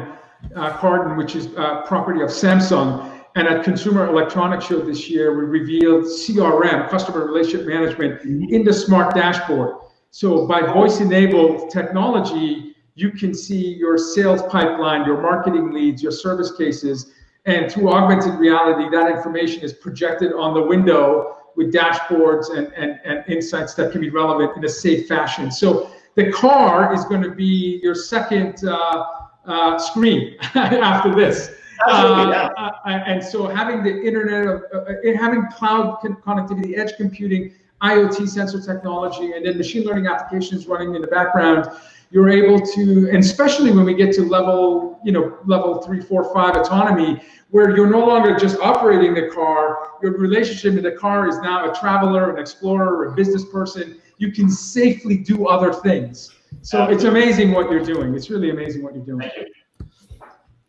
uh, 0.56 0.72
Kardon, 0.78 1.18
which 1.18 1.36
is 1.36 1.48
uh, 1.58 1.82
property 1.82 2.22
of 2.22 2.30
Samsung. 2.30 2.88
And 3.36 3.46
at 3.46 3.64
Consumer 3.64 4.08
Electronics 4.08 4.64
Show 4.64 4.80
this 4.80 5.10
year, 5.10 5.36
we 5.36 5.44
revealed 5.60 6.04
CRM, 6.04 6.88
Customer 6.88 7.26
Relationship 7.26 7.66
Management, 7.66 8.22
in 8.22 8.64
the 8.64 8.72
smart 8.72 9.14
dashboard. 9.14 9.76
So 10.10 10.46
by 10.46 10.62
voice-enabled 10.62 11.70
technology, 11.70 12.74
you 12.94 13.10
can 13.10 13.34
see 13.34 13.74
your 13.74 13.98
sales 13.98 14.42
pipeline, 14.44 15.04
your 15.04 15.20
marketing 15.20 15.70
leads, 15.70 16.02
your 16.02 16.12
service 16.12 16.52
cases, 16.56 17.12
and 17.46 17.70
through 17.70 17.90
augmented 17.90 18.38
reality, 18.38 18.88
that 18.90 19.10
information 19.10 19.62
is 19.62 19.72
projected 19.72 20.32
on 20.32 20.54
the 20.54 20.62
window 20.62 21.36
with 21.56 21.72
dashboards 21.72 22.56
and, 22.56 22.72
and, 22.74 23.00
and 23.04 23.24
insights 23.28 23.74
that 23.74 23.90
can 23.90 24.00
be 24.00 24.10
relevant 24.10 24.56
in 24.56 24.64
a 24.64 24.68
safe 24.68 25.08
fashion. 25.08 25.50
So 25.50 25.90
the 26.14 26.30
car 26.30 26.94
is 26.94 27.04
going 27.04 27.22
to 27.22 27.30
be 27.30 27.80
your 27.82 27.94
second 27.94 28.64
uh, 28.64 29.04
uh, 29.44 29.78
screen 29.78 30.36
after 30.54 31.14
this. 31.14 31.50
Uh, 31.86 32.28
yeah. 32.30 32.48
Uh, 32.56 32.70
uh, 32.84 32.90
and 33.06 33.22
so 33.22 33.46
having 33.46 33.82
the 33.82 34.02
internet 34.02 34.46
of 34.46 34.62
uh, 34.72 34.92
having 35.16 35.46
cloud 35.48 36.00
connectivity, 36.00 36.76
edge 36.76 36.92
computing, 36.96 37.54
IoT 37.82 38.28
sensor 38.28 38.60
technology, 38.60 39.32
and 39.32 39.46
then 39.46 39.56
machine 39.56 39.84
learning 39.84 40.06
applications 40.06 40.66
running 40.66 40.94
in 40.94 41.02
the 41.02 41.06
background, 41.06 41.68
you're 42.10 42.30
able 42.30 42.60
to, 42.60 43.08
and 43.10 43.18
especially 43.18 43.70
when 43.70 43.84
we 43.84 43.94
get 43.94 44.14
to 44.14 44.22
level, 44.22 44.98
you 45.04 45.12
know, 45.12 45.38
level 45.44 45.82
three, 45.82 46.00
four, 46.00 46.32
five 46.32 46.56
autonomy, 46.56 47.20
where 47.50 47.76
you're 47.76 47.90
no 47.90 48.04
longer 48.04 48.36
just 48.36 48.58
operating 48.60 49.14
the 49.14 49.28
car, 49.28 49.92
your 50.02 50.16
relationship 50.18 50.74
with 50.74 50.84
the 50.84 50.92
car 50.92 51.28
is 51.28 51.38
now 51.38 51.70
a 51.70 51.74
traveler, 51.74 52.30
an 52.34 52.38
explorer, 52.40 53.06
a 53.06 53.12
business 53.14 53.44
person. 53.50 54.00
You 54.18 54.32
can 54.32 54.48
safely 54.48 55.18
do 55.18 55.46
other 55.46 55.72
things. 55.72 56.32
So 56.62 56.84
it's 56.84 57.04
amazing 57.04 57.52
what 57.52 57.70
you're 57.70 57.84
doing. 57.84 58.14
It's 58.14 58.30
really 58.30 58.50
amazing 58.50 58.82
what 58.82 58.94
you're 58.94 59.04
doing. 59.04 59.30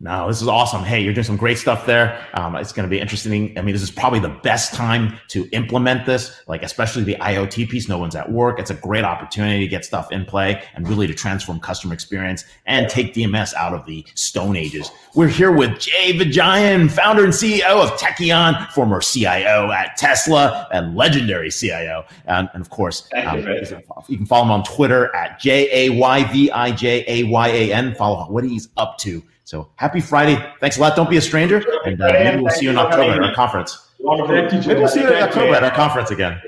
No, 0.01 0.29
this 0.29 0.41
is 0.41 0.47
awesome. 0.47 0.81
Hey, 0.81 1.01
you're 1.01 1.13
doing 1.13 1.25
some 1.25 1.35
great 1.35 1.57
stuff 1.57 1.85
there. 1.85 2.25
Um, 2.33 2.55
it's 2.55 2.71
going 2.71 2.87
to 2.87 2.89
be 2.89 3.01
interesting. 3.01 3.57
I 3.57 3.61
mean, 3.61 3.73
this 3.73 3.81
is 3.81 3.91
probably 3.91 4.21
the 4.21 4.29
best 4.29 4.73
time 4.73 5.19
to 5.27 5.45
implement 5.51 6.05
this, 6.05 6.39
like 6.47 6.63
especially 6.63 7.03
the 7.03 7.15
IoT 7.15 7.67
piece. 7.67 7.89
No 7.89 7.97
one's 7.97 8.15
at 8.15 8.31
work. 8.31 8.61
It's 8.61 8.69
a 8.69 8.75
great 8.75 9.03
opportunity 9.03 9.59
to 9.59 9.67
get 9.67 9.83
stuff 9.83 10.09
in 10.13 10.23
play 10.23 10.63
and 10.73 10.87
really 10.87 11.05
to 11.05 11.13
transform 11.13 11.59
customer 11.59 11.93
experience 11.93 12.45
and 12.65 12.87
take 12.87 13.13
DMS 13.13 13.53
out 13.55 13.73
of 13.73 13.85
the 13.85 14.05
stone 14.15 14.55
ages. 14.55 14.89
We're 15.15 15.27
here 15.27 15.51
with 15.51 15.77
Jay 15.81 16.13
Vijayan, 16.13 16.89
founder 16.89 17.25
and 17.25 17.33
CEO 17.33 17.83
of 17.83 17.91
Tekion, 17.99 18.71
former 18.71 19.01
CIO 19.01 19.69
at 19.69 19.97
Tesla 19.97 20.69
and 20.71 20.95
legendary 20.95 21.51
CIO. 21.51 22.05
And, 22.25 22.49
and 22.53 22.61
of 22.61 22.69
course, 22.69 23.09
um, 23.17 23.39
you 24.07 24.15
can 24.15 24.25
follow 24.25 24.45
him 24.45 24.51
on 24.51 24.63
Twitter 24.63 25.13
at 25.13 25.41
J 25.41 25.89
A 25.89 25.89
Y 25.89 26.23
V 26.31 26.51
I 26.51 26.71
J 26.71 27.03
A 27.05 27.23
Y 27.23 27.47
A 27.49 27.73
N. 27.73 27.95
Follow 27.95 28.31
what 28.31 28.45
he's 28.45 28.69
up 28.77 28.97
to. 28.99 29.21
So 29.49 29.71
happy 29.77 29.99
Friday. 29.99 30.37
Thanks 30.59 30.77
a 30.77 30.81
lot. 30.81 30.95
Don't 30.95 31.09
be 31.09 31.17
a 31.17 31.21
stranger. 31.21 31.65
And 31.83 31.99
uh, 31.99 32.07
maybe 32.13 32.43
we'll 32.43 32.51
see 32.51 32.65
you 32.65 32.69
in 32.69 32.77
October 32.77 33.13
at 33.13 33.23
our 33.23 33.33
conference. 33.33 33.89
Thank 33.97 34.53
you, 34.53 34.59
Maybe 34.59 34.79
we'll 34.79 34.87
see 34.87 35.01
you 35.01 35.11
in 35.11 35.23
October 35.23 35.55
at 35.55 35.63
our 35.63 35.71
conference 35.71 36.11
again. 36.11 36.39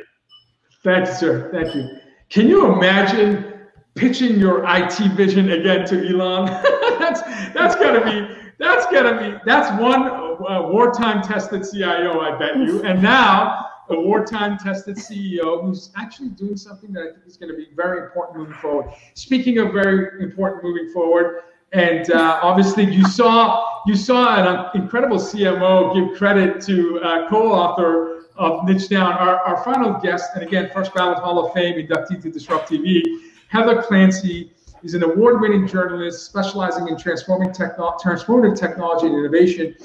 Thank 0.83 1.07
you, 1.07 1.13
sir. 1.13 1.49
Thank 1.51 1.73
you. 1.73 1.97
Can 2.29 2.47
you 2.47 2.71
imagine 2.71 3.55
pitching 3.95 4.37
your 4.37 4.63
IT 4.67 4.99
vision 5.13 5.49
again 5.49 5.83
to 5.87 6.07
Elon? 6.09 6.45
that's 6.99 7.23
that's 7.53 7.73
gotta 7.75 8.05
be 8.05 8.37
that's 8.59 8.85
gotta 8.91 9.17
be 9.17 9.35
that's 9.47 9.81
one 9.81 10.03
uh, 10.03 10.69
wartime 10.69 11.23
tested 11.23 11.65
CIO, 11.73 12.19
I 12.19 12.37
bet 12.37 12.55
you, 12.57 12.83
and 12.83 13.01
now 13.01 13.65
a 13.89 13.99
wartime 13.99 14.59
tested 14.59 14.95
CEO 14.95 15.63
who's 15.63 15.91
actually 15.97 16.29
doing 16.29 16.55
something 16.55 16.93
that 16.93 17.01
I 17.01 17.11
think 17.13 17.25
is 17.25 17.35
going 17.35 17.51
to 17.51 17.57
be 17.57 17.69
very 17.75 18.03
important 18.03 18.37
moving 18.37 18.53
forward. 18.53 18.93
Speaking 19.15 19.57
of 19.57 19.73
very 19.73 20.23
important 20.23 20.63
moving 20.63 20.93
forward, 20.93 21.41
and 21.73 22.11
uh, 22.11 22.39
obviously, 22.41 22.83
you 22.83 23.05
saw 23.07 23.83
you 23.85 23.95
saw 23.95 24.71
an 24.73 24.81
incredible 24.81 25.17
CMO 25.17 25.93
give 25.93 26.17
credit 26.17 26.61
to 26.65 26.99
uh, 27.01 27.29
co-author 27.29 28.25
of 28.35 28.65
Niche 28.65 28.89
Down, 28.89 29.13
our, 29.13 29.39
our 29.39 29.63
final 29.63 29.93
guest, 29.99 30.31
and 30.35 30.43
again, 30.43 30.69
first 30.73 30.93
ballot 30.93 31.17
Hall 31.19 31.45
of 31.45 31.53
Fame 31.53 31.75
inductee 31.75 32.21
to 32.21 32.31
Disrupt 32.31 32.69
TV, 32.69 33.01
Heather 33.47 33.81
Clancy 33.81 34.51
is 34.83 34.93
an 34.93 35.03
award-winning 35.03 35.67
journalist 35.67 36.25
specializing 36.25 36.87
in 36.87 36.97
transforming 36.97 37.53
techno- 37.53 37.95
transformative 38.03 38.57
technology 38.57 39.07
and 39.07 39.15
innovation. 39.15 39.75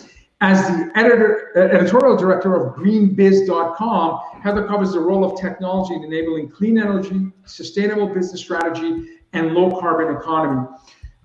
As 0.40 0.66
the 0.68 0.90
editor, 0.94 1.52
uh, 1.56 1.60
editorial 1.60 2.16
director 2.16 2.54
of 2.54 2.74
greenbiz.com, 2.74 4.20
Heather 4.42 4.66
covers 4.66 4.92
the 4.92 5.00
role 5.00 5.24
of 5.24 5.40
technology 5.40 5.94
in 5.94 6.04
enabling 6.04 6.50
clean 6.50 6.78
energy, 6.78 7.32
sustainable 7.44 8.08
business 8.08 8.40
strategy, 8.40 9.08
and 9.32 9.52
low 9.52 9.78
carbon 9.80 10.14
economy. 10.14 10.66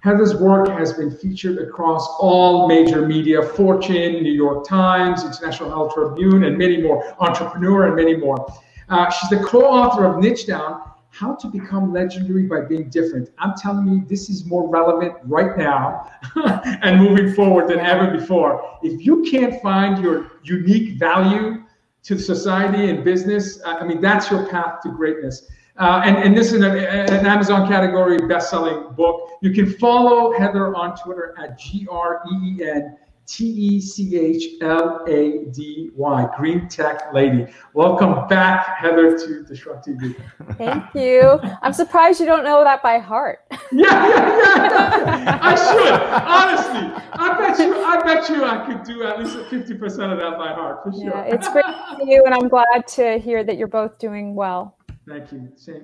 Heather's 0.02 0.36
work 0.36 0.68
has 0.68 0.94
been 0.94 1.12
featured 1.12 1.60
across 1.60 2.08
all 2.20 2.68
major 2.68 3.06
media, 3.06 3.40
Fortune, 3.40 4.24
New 4.24 4.32
York 4.32 4.68
Times, 4.68 5.24
International 5.24 5.70
Herald 5.70 5.94
Tribune, 5.94 6.44
and 6.44 6.58
many 6.58 6.82
more, 6.82 7.16
Entrepreneur, 7.20 7.86
and 7.86 7.96
many 7.96 8.16
more. 8.16 8.52
Uh, 8.90 9.12
she's 9.12 9.30
the 9.30 9.46
co-author 9.46 10.06
of 10.06 10.18
Niche 10.18 10.48
Down, 10.48 10.82
How 11.12 11.36
to 11.36 11.48
Become 11.48 11.94
Legendary 11.94 12.48
by 12.48 12.62
Being 12.62 12.90
Different. 12.90 13.30
I'm 13.38 13.54
telling 13.56 13.88
you, 13.88 14.04
this 14.08 14.28
is 14.28 14.44
more 14.44 14.68
relevant 14.68 15.14
right 15.24 15.56
now 15.56 16.10
and 16.82 17.00
moving 17.00 17.36
forward 17.36 17.68
than 17.70 17.80
ever 17.80 18.10
before. 18.10 18.80
If 18.82 19.06
you 19.06 19.22
can't 19.30 19.62
find 19.62 20.04
your 20.04 20.32
unique 20.42 20.98
value 20.98 21.64
to 22.04 22.18
society 22.18 22.90
and 22.90 23.04
business, 23.04 23.62
uh, 23.64 23.78
I 23.80 23.86
mean, 23.86 24.02
that's 24.02 24.32
your 24.32 24.48
path 24.48 24.82
to 24.82 24.90
greatness. 24.90 25.48
Uh, 25.82 26.00
and, 26.06 26.16
and 26.18 26.38
this 26.38 26.54
is 26.54 26.62
an, 26.62 26.78
an, 26.78 27.26
Amazon 27.26 27.68
category 27.68 28.20
best-selling 28.28 28.94
book. 28.94 29.32
You 29.42 29.50
can 29.50 29.66
follow 29.80 30.32
Heather 30.32 30.76
on 30.76 30.96
Twitter 30.96 31.34
at 31.40 31.58
G 31.58 31.88
R 31.90 32.22
E 32.32 32.60
E 32.60 32.64
N 32.64 32.98
T 33.26 33.46
E 33.46 33.82
C 33.82 34.16
H 34.16 34.62
L 34.62 35.04
A 35.08 35.46
D 35.46 35.90
Y, 35.96 36.30
Green 36.38 36.70
Tech 36.70 37.12
Lady. 37.12 37.48
Welcome 37.74 38.28
back, 38.28 38.78
Heather, 38.78 39.18
to 39.18 39.44
Disrupt 39.44 39.88
TV. 39.88 40.16
Thank 40.56 40.84
you. 40.94 41.40
I'm 41.64 41.74
surprised 41.74 42.20
you 42.20 42.28
don't 42.28 42.44
know 42.44 42.64
that 42.64 42.84
by 42.84 43.00
heart. 43.00 43.40
Yeah, 43.74 43.88
yeah, 44.06 44.98
yeah. 45.08 45.40
I 45.42 45.56
should. 45.56 45.94
Honestly, 46.28 47.04
I 47.14 47.38
bet 47.38 47.58
you. 47.58 47.82
I 47.82 48.04
bet 48.04 48.30
you 48.30 48.44
I 48.44 48.66
could 48.66 48.84
do 48.84 49.04
at 49.04 49.18
least 49.18 49.38
50% 49.38 50.12
of 50.12 50.20
that 50.20 50.38
by 50.38 50.52
heart 50.52 50.84
for 50.84 50.92
sure. 50.92 51.06
Yeah, 51.06 51.22
it's 51.24 51.48
great 51.48 51.64
to 51.64 51.96
see 51.98 52.12
you, 52.12 52.26
and 52.26 52.34
I'm 52.34 52.50
glad 52.50 52.86
to 52.96 53.18
hear 53.18 53.46
that 53.46 53.58
you're 53.58 53.70
both 53.70 53.98
doing 53.98 54.36
well. 54.36 54.76
Thank 55.08 55.32
you. 55.32 55.52
Same. 55.56 55.82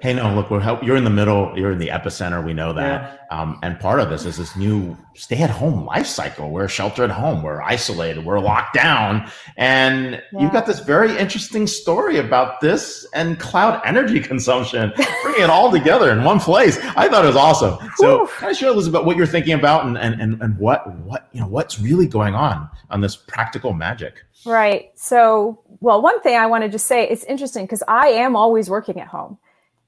Hey, 0.00 0.14
no, 0.14 0.32
look, 0.32 0.48
we're 0.48 0.60
help, 0.60 0.84
you're 0.84 0.94
in 0.94 1.02
the 1.02 1.10
middle, 1.10 1.52
you're 1.58 1.72
in 1.72 1.78
the 1.78 1.88
epicenter. 1.88 2.44
We 2.44 2.54
know 2.54 2.72
that. 2.72 3.26
Yeah. 3.30 3.36
Um, 3.36 3.58
and 3.64 3.80
part 3.80 3.98
of 3.98 4.10
this 4.10 4.24
is 4.24 4.36
this 4.36 4.54
new 4.54 4.96
stay 5.16 5.42
at 5.42 5.50
home 5.50 5.84
life 5.84 6.06
cycle. 6.06 6.50
We're 6.50 6.68
sheltered 6.68 7.10
at 7.10 7.16
home, 7.16 7.42
we're 7.42 7.62
isolated, 7.62 8.24
we're 8.24 8.38
locked 8.38 8.74
down. 8.74 9.28
And 9.56 10.22
yeah. 10.32 10.40
you've 10.40 10.52
got 10.52 10.66
this 10.66 10.78
very 10.78 11.16
interesting 11.18 11.66
story 11.66 12.18
about 12.18 12.60
this 12.60 13.04
and 13.12 13.40
cloud 13.40 13.82
energy 13.84 14.20
consumption, 14.30 14.92
bringing 15.22 15.42
it 15.42 15.50
all 15.50 15.72
together 15.72 16.12
in 16.12 16.22
one 16.22 16.38
place. 16.38 16.78
I 16.96 17.08
thought 17.08 17.24
it 17.24 17.28
was 17.28 17.36
awesome. 17.36 17.76
So, 17.96 18.28
kind 18.28 18.52
of 18.52 18.56
share, 18.56 18.70
Elizabeth, 18.70 19.04
what 19.04 19.16
you're 19.16 19.26
thinking 19.26 19.54
about 19.54 19.84
and, 19.84 19.98
and, 19.98 20.20
and, 20.20 20.40
and 20.40 20.56
what, 20.58 20.96
what, 21.00 21.28
you 21.32 21.40
know, 21.40 21.48
what's 21.48 21.80
really 21.80 22.06
going 22.06 22.36
on 22.36 22.70
on 22.88 23.00
this 23.00 23.16
practical 23.16 23.72
magic. 23.72 24.24
Right. 24.46 24.92
So, 24.94 25.60
well, 25.80 26.02
one 26.02 26.20
thing 26.20 26.36
I 26.36 26.46
wanted 26.46 26.72
to 26.72 26.78
say, 26.78 27.08
it's 27.08 27.24
interesting 27.24 27.64
because 27.64 27.82
I 27.88 28.08
am 28.08 28.36
always 28.36 28.68
working 28.68 29.00
at 29.00 29.08
home. 29.08 29.38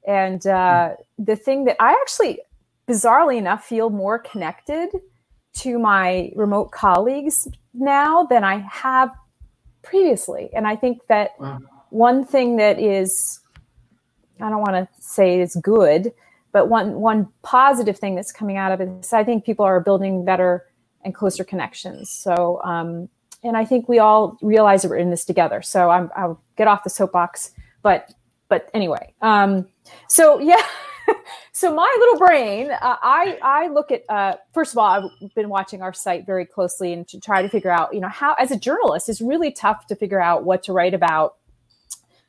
And 0.06 0.44
uh, 0.46 0.50
mm. 0.50 0.96
the 1.18 1.36
thing 1.36 1.64
that 1.64 1.76
I 1.80 1.92
actually, 1.92 2.40
bizarrely 2.88 3.36
enough, 3.36 3.64
feel 3.64 3.90
more 3.90 4.18
connected 4.18 4.88
to 5.54 5.78
my 5.78 6.32
remote 6.34 6.70
colleagues 6.70 7.46
now 7.74 8.24
than 8.24 8.42
I 8.42 8.58
have 8.70 9.10
previously. 9.82 10.50
And 10.54 10.66
I 10.66 10.76
think 10.76 11.06
that 11.08 11.32
wow. 11.38 11.60
one 11.90 12.24
thing 12.24 12.56
that 12.56 12.80
is, 12.80 13.40
I 14.40 14.48
don't 14.48 14.60
want 14.60 14.72
to 14.72 14.88
say 14.98 15.40
it's 15.40 15.56
good, 15.56 16.12
but 16.52 16.68
one 16.68 16.94
one 16.94 17.28
positive 17.42 17.98
thing 17.98 18.14
that's 18.14 18.32
coming 18.32 18.56
out 18.56 18.72
of 18.72 18.80
it 18.80 18.88
is 18.88 19.12
I 19.12 19.24
think 19.24 19.44
people 19.44 19.64
are 19.64 19.80
building 19.80 20.24
better 20.24 20.66
and 21.04 21.14
closer 21.14 21.44
connections. 21.44 22.10
So 22.10 22.60
um, 22.62 23.08
and 23.42 23.56
I 23.56 23.64
think 23.64 23.88
we 23.88 23.98
all 23.98 24.38
realize 24.42 24.82
that 24.82 24.88
we're 24.88 24.96
in 24.96 25.10
this 25.10 25.24
together. 25.24 25.62
So 25.62 25.90
I'm, 25.90 26.10
I'll 26.16 26.40
get 26.56 26.68
off 26.68 26.84
the 26.84 26.90
soapbox, 26.90 27.52
but 27.82 28.12
but 28.48 28.68
anyway, 28.74 29.14
um, 29.22 29.66
so 30.08 30.38
yeah. 30.38 30.62
so 31.52 31.74
my 31.74 31.96
little 31.98 32.18
brain, 32.18 32.70
uh, 32.70 32.96
I 33.02 33.38
I 33.42 33.68
look 33.68 33.90
at 33.90 34.04
uh, 34.08 34.36
first 34.52 34.72
of 34.72 34.78
all, 34.78 35.10
I've 35.22 35.34
been 35.34 35.48
watching 35.48 35.82
our 35.82 35.92
site 35.92 36.26
very 36.26 36.46
closely 36.46 36.92
and 36.92 37.08
to 37.08 37.18
try 37.18 37.42
to 37.42 37.48
figure 37.48 37.70
out, 37.70 37.94
you 37.94 38.00
know, 38.00 38.08
how 38.08 38.34
as 38.34 38.50
a 38.50 38.58
journalist, 38.58 39.08
it's 39.08 39.20
really 39.20 39.50
tough 39.50 39.86
to 39.86 39.96
figure 39.96 40.20
out 40.20 40.44
what 40.44 40.62
to 40.64 40.72
write 40.72 40.94
about 40.94 41.36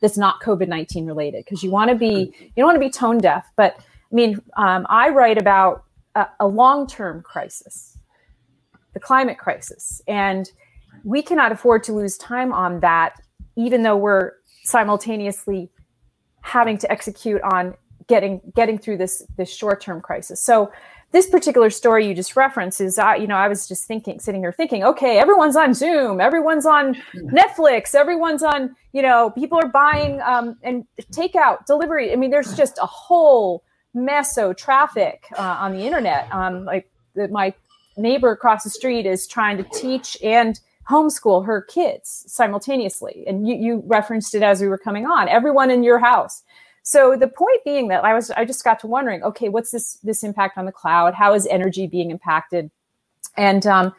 that's 0.01 0.17
not 0.17 0.41
COVID 0.41 0.67
nineteen 0.67 1.05
related 1.05 1.45
because 1.45 1.61
you 1.63 1.71
want 1.71 1.89
to 1.89 1.95
be 1.95 2.33
you 2.39 2.51
don't 2.57 2.65
want 2.65 2.75
to 2.75 2.79
be 2.79 2.89
tone 2.89 3.19
deaf. 3.19 3.45
But 3.55 3.75
I 3.77 4.15
mean, 4.15 4.41
um, 4.57 4.85
I 4.89 5.09
write 5.09 5.37
about 5.37 5.83
a, 6.15 6.27
a 6.39 6.47
long 6.47 6.87
term 6.87 7.21
crisis, 7.21 7.97
the 8.93 8.99
climate 8.99 9.37
crisis, 9.37 10.01
and 10.07 10.51
we 11.03 11.21
cannot 11.21 11.51
afford 11.51 11.83
to 11.83 11.93
lose 11.93 12.17
time 12.17 12.53
on 12.53 12.79
that, 12.79 13.19
even 13.55 13.83
though 13.83 13.97
we're 13.97 14.31
simultaneously 14.63 15.69
having 16.41 16.77
to 16.77 16.91
execute 16.91 17.41
on 17.41 17.75
getting 18.07 18.41
getting 18.55 18.77
through 18.77 18.97
this 18.97 19.23
this 19.37 19.53
short 19.53 19.81
term 19.81 20.01
crisis. 20.01 20.41
So 20.41 20.71
this 21.13 21.29
particular 21.29 21.69
story 21.69 22.07
you 22.07 22.15
just 22.15 22.35
referenced 22.35 22.81
is 22.81 22.97
I, 22.97 23.17
you 23.17 23.27
know, 23.27 23.35
I 23.35 23.47
was 23.47 23.67
just 23.67 23.85
thinking, 23.85 24.19
sitting 24.19 24.41
here 24.41 24.51
thinking, 24.51 24.83
okay, 24.83 25.19
everyone's 25.19 25.55
on 25.55 25.75
Zoom, 25.75 26.19
everyone's 26.19 26.65
on 26.65 26.95
Netflix, 27.15 27.93
everyone's 27.93 28.41
on, 28.41 28.75
you 28.93 29.03
know, 29.03 29.29
people 29.29 29.59
are 29.59 29.67
buying 29.67 30.19
um, 30.21 30.57
and 30.63 30.85
takeout, 31.11 31.67
delivery. 31.67 32.11
I 32.11 32.15
mean, 32.15 32.31
there's 32.31 32.57
just 32.57 32.79
a 32.81 32.87
whole 32.87 33.63
mess 33.93 34.39
of 34.39 34.57
traffic 34.57 35.27
uh, 35.37 35.57
on 35.59 35.73
the 35.73 35.85
internet. 35.85 36.27
Um, 36.33 36.65
like 36.65 36.89
my 37.29 37.53
neighbor 37.95 38.31
across 38.31 38.63
the 38.63 38.71
street 38.71 39.05
is 39.05 39.27
trying 39.27 39.57
to 39.57 39.63
teach 39.71 40.17
and 40.23 40.59
homeschool 40.89 41.45
her 41.45 41.61
kids 41.61 42.25
simultaneously. 42.27 43.23
And 43.27 43.47
you, 43.47 43.55
you 43.55 43.83
referenced 43.85 44.35
it 44.35 44.43
as 44.43 44.61
we 44.61 44.67
were 44.67 44.77
coming 44.77 45.05
on, 45.05 45.27
everyone 45.29 45.71
in 45.71 45.83
your 45.83 45.99
house. 45.99 46.43
So 46.83 47.15
the 47.15 47.27
point 47.27 47.63
being 47.63 47.87
that 47.87 48.03
I 48.03 48.13
was, 48.13 48.29
I 48.31 48.43
just 48.43 48.63
got 48.63 48.79
to 48.79 48.87
wondering, 48.87 49.23
okay, 49.23 49.49
what's 49.49 49.71
this, 49.71 49.95
this 50.03 50.23
impact 50.23 50.57
on 50.57 50.65
the 50.65 50.71
cloud? 50.71 51.13
How 51.13 51.33
is 51.33 51.47
energy 51.47 51.87
being 51.87 52.11
impacted? 52.11 52.69
And, 53.37 53.65
um, 53.65 53.93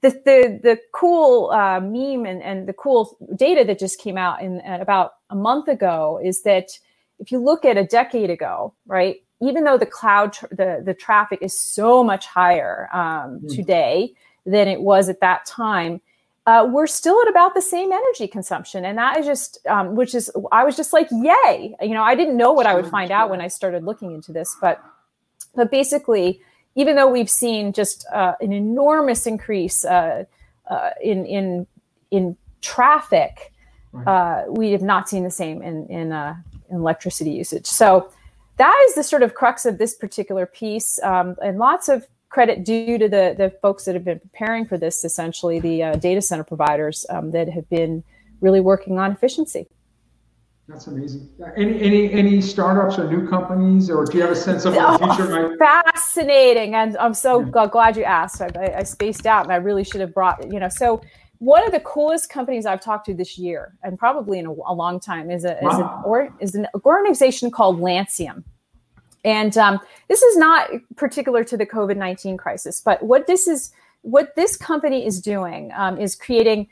the, 0.00 0.10
the, 0.10 0.60
the 0.62 0.80
cool 0.92 1.50
uh, 1.50 1.78
meme 1.80 2.26
and, 2.26 2.42
and 2.42 2.66
the 2.66 2.72
cool 2.72 3.16
data 3.36 3.64
that 3.64 3.78
just 3.78 4.00
came 4.00 4.18
out 4.18 4.42
in 4.42 4.60
uh, 4.60 4.78
about 4.80 5.12
a 5.30 5.36
month 5.36 5.68
ago 5.68 6.20
is 6.22 6.42
that 6.42 6.70
if 7.20 7.30
you 7.30 7.38
look 7.38 7.64
at 7.64 7.76
a 7.76 7.84
decade 7.84 8.28
ago, 8.28 8.74
right, 8.86 9.22
even 9.40 9.62
though 9.62 9.78
the 9.78 9.86
cloud, 9.86 10.32
tr- 10.32 10.46
the, 10.50 10.82
the 10.84 10.94
traffic 10.94 11.38
is 11.40 11.58
so 11.58 12.02
much 12.02 12.26
higher 12.26 12.88
um, 12.92 13.40
mm. 13.40 13.54
today 13.54 14.12
than 14.44 14.66
it 14.66 14.80
was 14.80 15.08
at 15.08 15.20
that 15.20 15.46
time, 15.46 16.00
uh, 16.46 16.68
we're 16.68 16.88
still 16.88 17.20
at 17.22 17.28
about 17.28 17.54
the 17.54 17.62
same 17.62 17.92
energy 17.92 18.26
consumption. 18.26 18.84
And 18.84 18.98
that 18.98 19.18
is 19.18 19.26
just 19.26 19.64
um, 19.66 19.94
which 19.94 20.14
is 20.14 20.30
i 20.50 20.64
was 20.64 20.76
just 20.76 20.92
like 20.92 21.08
yay. 21.10 21.74
You 21.80 21.94
know 21.94 22.02
i 22.02 22.14
didn't 22.14 22.36
know 22.36 22.52
what 22.52 22.66
i 22.66 22.74
would 22.74 22.86
find 22.86 23.10
out 23.10 23.30
when 23.30 23.40
i 23.40 23.48
started 23.48 23.84
looking 23.84 24.12
into 24.12 24.32
this 24.32 24.56
but 24.60 24.82
but 25.54 25.70
basically 25.70 26.40
even 26.74 26.96
though 26.96 27.10
we've 27.10 27.30
seen 27.30 27.72
just 27.72 28.06
uh, 28.12 28.34
an 28.40 28.52
enormous 28.52 29.26
increase 29.26 29.84
uh, 29.84 30.24
uh 30.68 30.90
in 31.02 31.26
in 31.26 31.66
in 32.10 32.36
traffic 32.60 33.52
uh, 34.06 34.44
we 34.48 34.72
have 34.72 34.82
not 34.82 35.08
seen 35.08 35.24
the 35.24 35.30
same 35.30 35.62
in 35.62 35.86
in, 35.88 36.12
uh, 36.12 36.34
in 36.70 36.76
electricity 36.76 37.30
usage. 37.30 37.66
So 37.66 38.10
that 38.56 38.84
is 38.88 38.94
the 38.94 39.02
sort 39.02 39.22
of 39.22 39.34
crux 39.34 39.66
of 39.66 39.78
this 39.78 39.94
particular 39.94 40.46
piece. 40.46 40.98
Um, 41.02 41.36
and 41.42 41.58
lots 41.58 41.88
of 41.88 42.06
credit 42.32 42.64
due 42.64 42.98
to 42.98 43.08
the 43.08 43.34
the 43.36 43.50
folks 43.62 43.84
that 43.84 43.94
have 43.94 44.04
been 44.04 44.18
preparing 44.18 44.66
for 44.66 44.78
this. 44.78 45.04
Essentially, 45.04 45.60
the 45.60 45.82
uh, 45.82 45.94
data 45.96 46.22
center 46.22 46.44
providers 46.44 47.04
um, 47.10 47.30
that 47.32 47.48
have 47.48 47.68
been 47.68 48.02
really 48.40 48.60
working 48.60 48.98
on 48.98 49.12
efficiency. 49.12 49.68
That's 50.66 50.86
amazing. 50.86 51.28
Any 51.56 51.80
any 51.80 52.12
any 52.12 52.40
startups 52.40 52.98
or 52.98 53.10
new 53.10 53.28
companies, 53.28 53.90
or 53.90 54.04
do 54.06 54.16
you 54.16 54.22
have 54.22 54.32
a 54.32 54.36
sense 54.36 54.64
of 54.64 54.74
what 54.74 55.00
the 55.00 55.06
future 55.06 55.28
might? 55.28 55.58
Fascinating, 55.58 56.74
and 56.74 56.96
I'm 56.96 57.14
so 57.14 57.40
yeah. 57.40 57.66
glad 57.66 57.96
you 57.96 58.04
asked. 58.04 58.40
I, 58.40 58.74
I, 58.78 58.82
spaced 58.84 59.26
out, 59.26 59.44
and 59.44 59.52
I 59.52 59.56
really 59.56 59.84
should 59.84 60.00
have 60.00 60.14
brought 60.14 60.50
you 60.50 60.58
know. 60.58 60.68
So 60.68 61.02
one 61.38 61.66
of 61.66 61.72
the 61.72 61.80
coolest 61.80 62.30
companies 62.30 62.64
I've 62.64 62.80
talked 62.80 63.06
to 63.06 63.14
this 63.14 63.36
year, 63.36 63.74
and 63.82 63.98
probably 63.98 64.38
in 64.38 64.46
a, 64.46 64.52
a 64.52 64.74
long 64.74 65.00
time, 65.00 65.30
is 65.30 65.44
a 65.44 65.58
wow. 65.60 65.70
is, 65.70 65.78
an, 65.78 65.86
or, 66.04 66.34
is 66.40 66.54
an 66.54 66.66
organization 66.86 67.50
called 67.50 67.78
Lancium. 67.78 68.44
And 69.24 69.56
um, 69.56 69.78
this 70.08 70.22
is 70.22 70.36
not 70.36 70.68
particular 70.96 71.44
to 71.44 71.56
the 71.56 71.66
COVID 71.66 71.96
19 71.96 72.36
crisis, 72.36 72.80
but 72.80 73.02
what 73.02 73.26
this 73.26 73.46
is, 73.46 73.72
what 74.02 74.34
this 74.34 74.56
company 74.56 75.06
is 75.06 75.20
doing 75.20 75.70
um, 75.76 75.98
is 75.98 76.14
creating 76.16 76.68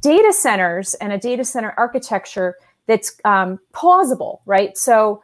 data 0.00 0.32
centers 0.32 0.94
and 0.94 1.12
a 1.12 1.18
data 1.18 1.44
center 1.44 1.74
architecture 1.76 2.56
that's 2.86 3.20
um, 3.24 3.58
plausible, 3.72 4.42
right? 4.46 4.76
So, 4.76 5.22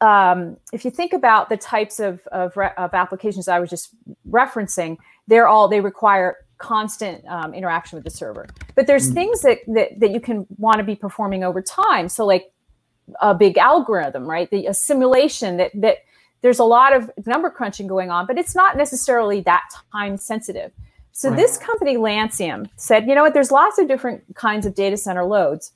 um, 0.00 0.56
if 0.72 0.84
you 0.84 0.90
think 0.92 1.12
about 1.12 1.48
the 1.48 1.56
types 1.56 1.98
of, 1.98 2.24
of, 2.28 2.56
re- 2.56 2.70
of, 2.76 2.94
applications 2.94 3.48
I 3.48 3.58
was 3.58 3.68
just 3.68 3.90
referencing, 4.30 4.98
they're 5.26 5.48
all 5.48 5.66
they 5.66 5.80
require 5.80 6.36
constant 6.58 7.26
um, 7.26 7.52
interaction 7.52 7.96
with 7.96 8.04
the 8.04 8.10
server. 8.10 8.46
But 8.76 8.86
there's 8.86 9.10
mm. 9.10 9.14
things 9.14 9.42
that, 9.42 9.58
that 9.66 9.98
that 9.98 10.10
you 10.12 10.20
can 10.20 10.46
want 10.58 10.78
to 10.78 10.84
be 10.84 10.94
performing 10.94 11.42
over 11.42 11.60
time. 11.60 12.08
So 12.08 12.24
like 12.24 12.52
a 13.20 13.34
big 13.34 13.58
algorithm, 13.58 14.28
right? 14.28 14.50
The 14.50 14.66
a 14.66 14.74
simulation 14.74 15.56
that 15.58 15.70
that 15.74 15.98
there's 16.42 16.58
a 16.58 16.64
lot 16.64 16.94
of 16.94 17.10
number 17.26 17.50
crunching 17.50 17.86
going 17.86 18.10
on, 18.10 18.26
but 18.26 18.38
it's 18.38 18.54
not 18.54 18.76
necessarily 18.76 19.40
that 19.42 19.64
time 19.92 20.16
sensitive. 20.18 20.72
So 21.12 21.30
right. 21.30 21.36
this 21.36 21.56
company, 21.56 21.96
Lancium, 21.96 22.68
said, 22.76 23.06
you 23.06 23.14
know 23.14 23.22
what? 23.22 23.34
There's 23.34 23.52
lots 23.52 23.78
of 23.78 23.86
different 23.88 24.22
kinds 24.34 24.66
of 24.66 24.74
data 24.74 24.96
center 24.96 25.24
loads, 25.24 25.72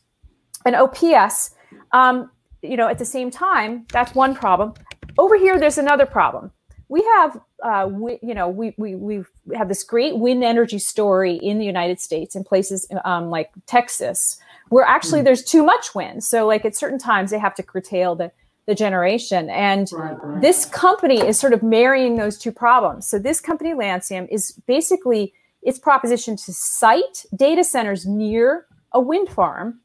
and 0.64 0.74
OPS. 0.74 1.55
Um, 1.93 2.31
you 2.62 2.76
know, 2.76 2.89
at 2.89 2.99
the 2.99 3.05
same 3.05 3.31
time, 3.31 3.87
that's 3.93 4.14
one 4.14 4.35
problem. 4.35 4.74
Over 5.16 5.37
here, 5.37 5.59
there's 5.59 5.79
another 5.79 6.07
problem. 6.07 6.51
we 6.89 7.03
have, 7.03 7.41
uh, 7.62 7.89
we, 7.91 8.18
you 8.22 8.35
know, 8.35 8.49
we, 8.49 8.74
we, 8.79 8.95
we 8.95 9.22
have 9.55 9.68
this 9.68 9.85
great 9.85 10.18
wind 10.18 10.43
energy 10.43 10.79
story 10.79 11.35
in 11.37 11.59
the 11.59 11.64
United 11.64 12.01
States 12.01 12.35
in 12.35 12.45
places 12.45 12.87
um, 13.05 13.31
like 13.31 13.51
Texas, 13.66 14.41
where 14.69 14.85
actually 14.85 15.21
mm. 15.21 15.25
there's 15.25 15.45
too 15.45 15.62
much 15.62 15.95
wind. 15.95 16.25
So 16.25 16.47
like 16.47 16.64
at 16.64 16.77
certain 16.77 16.99
times 16.99 17.31
they 17.31 17.39
have 17.39 17.55
to 17.57 17.62
curtail 17.62 18.14
the, 18.14 18.33
the 18.66 18.75
generation. 18.75 19.49
And 19.51 19.89
right, 19.93 20.16
right. 20.23 20.41
this 20.43 20.64
company 20.64 21.21
is 21.21 21.39
sort 21.39 21.53
of 21.53 21.62
marrying 21.62 22.16
those 22.16 22.39
two 22.39 22.53
problems. 22.53 23.09
So 23.09 23.19
this 23.19 23.41
company, 23.41 23.75
Lancium, 23.75 24.29
is 24.31 24.53
basically 24.66 25.33
its 25.62 25.79
proposition 25.79 26.37
to 26.37 26.53
site 26.53 27.25
data 27.35 27.64
centers 27.64 28.07
near 28.07 28.66
a 28.93 29.01
wind 29.01 29.29
farm 29.29 29.81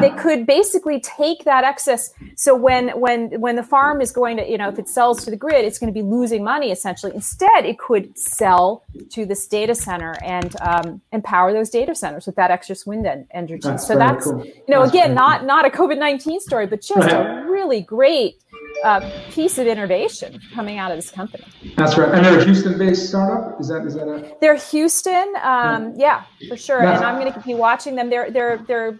they 0.00 0.10
could 0.10 0.46
basically 0.46 1.00
take 1.00 1.44
that 1.44 1.64
excess 1.64 2.12
so 2.36 2.54
when 2.54 2.88
when 2.98 3.40
when 3.40 3.56
the 3.56 3.62
farm 3.62 4.00
is 4.00 4.12
going 4.12 4.36
to 4.36 4.48
you 4.48 4.56
know 4.56 4.68
if 4.68 4.78
it 4.78 4.88
sells 4.88 5.24
to 5.24 5.30
the 5.30 5.36
grid 5.36 5.64
it's 5.64 5.78
going 5.78 5.92
to 5.92 5.94
be 5.94 6.06
losing 6.06 6.44
money 6.44 6.70
essentially 6.70 7.12
instead 7.14 7.64
it 7.64 7.78
could 7.78 8.16
sell 8.16 8.84
to 9.10 9.26
this 9.26 9.46
data 9.46 9.74
center 9.74 10.14
and 10.22 10.56
um, 10.60 11.00
empower 11.12 11.52
those 11.52 11.70
data 11.70 11.94
centers 11.94 12.26
with 12.26 12.36
that 12.36 12.50
extra 12.50 12.74
wind 12.86 13.06
energy 13.30 13.58
that's 13.62 13.86
so 13.86 13.96
that's 13.96 14.24
cool. 14.24 14.44
you 14.44 14.64
know 14.68 14.80
that's 14.80 14.92
again 14.92 15.14
not 15.14 15.40
cool. 15.40 15.46
not 15.46 15.66
a 15.66 15.70
covid-19 15.70 16.40
story 16.40 16.66
but 16.66 16.80
just 16.80 17.00
right. 17.00 17.12
a 17.12 17.44
really 17.48 17.80
great 17.80 18.40
uh, 18.82 19.10
piece 19.30 19.58
of 19.58 19.66
innovation 19.66 20.40
coming 20.54 20.78
out 20.78 20.90
of 20.90 20.98
this 20.98 21.10
company. 21.10 21.44
That's 21.76 21.96
right. 21.96 22.12
And 22.12 22.24
they're 22.24 22.40
a 22.40 22.44
Houston-based 22.44 23.08
startup. 23.08 23.60
Is 23.60 23.68
that 23.68 23.86
is 23.86 23.94
that 23.94 24.08
a? 24.08 24.36
They're 24.40 24.56
Houston. 24.56 25.34
Um, 25.42 25.94
yeah. 25.96 26.24
yeah. 26.40 26.48
for 26.48 26.56
sure. 26.56 26.80
and 26.80 27.04
I'm 27.04 27.20
going 27.20 27.32
to 27.32 27.40
be 27.40 27.54
watching 27.54 27.94
them. 27.94 28.10
They're 28.10 28.30
they're 28.30 28.58
they're 28.58 28.98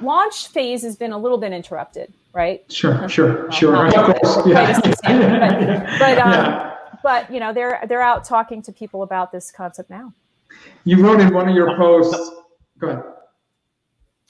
launch 0.00 0.48
phase 0.48 0.82
has 0.82 0.96
been 0.96 1.12
a 1.12 1.18
little 1.18 1.38
bit 1.38 1.52
interrupted, 1.52 2.12
right? 2.32 2.70
Sure, 2.72 3.08
sure, 3.08 3.42
well, 3.42 3.50
sure. 3.50 3.86
Of 3.86 4.20
course, 4.20 4.46
yeah. 4.46 4.80
but, 4.80 5.00
but, 5.98 6.18
um, 6.18 6.32
yeah. 6.32 6.76
but 7.02 7.30
you 7.30 7.40
know 7.40 7.52
they're 7.52 7.82
they're 7.88 8.02
out 8.02 8.24
talking 8.24 8.62
to 8.62 8.72
people 8.72 9.02
about 9.02 9.32
this 9.32 9.50
concept 9.50 9.90
now. 9.90 10.12
You 10.84 11.02
wrote 11.04 11.20
in 11.20 11.32
one 11.34 11.48
of 11.48 11.54
your 11.54 11.76
posts. 11.76 12.30
Go 12.78 12.88
ahead. 12.88 13.02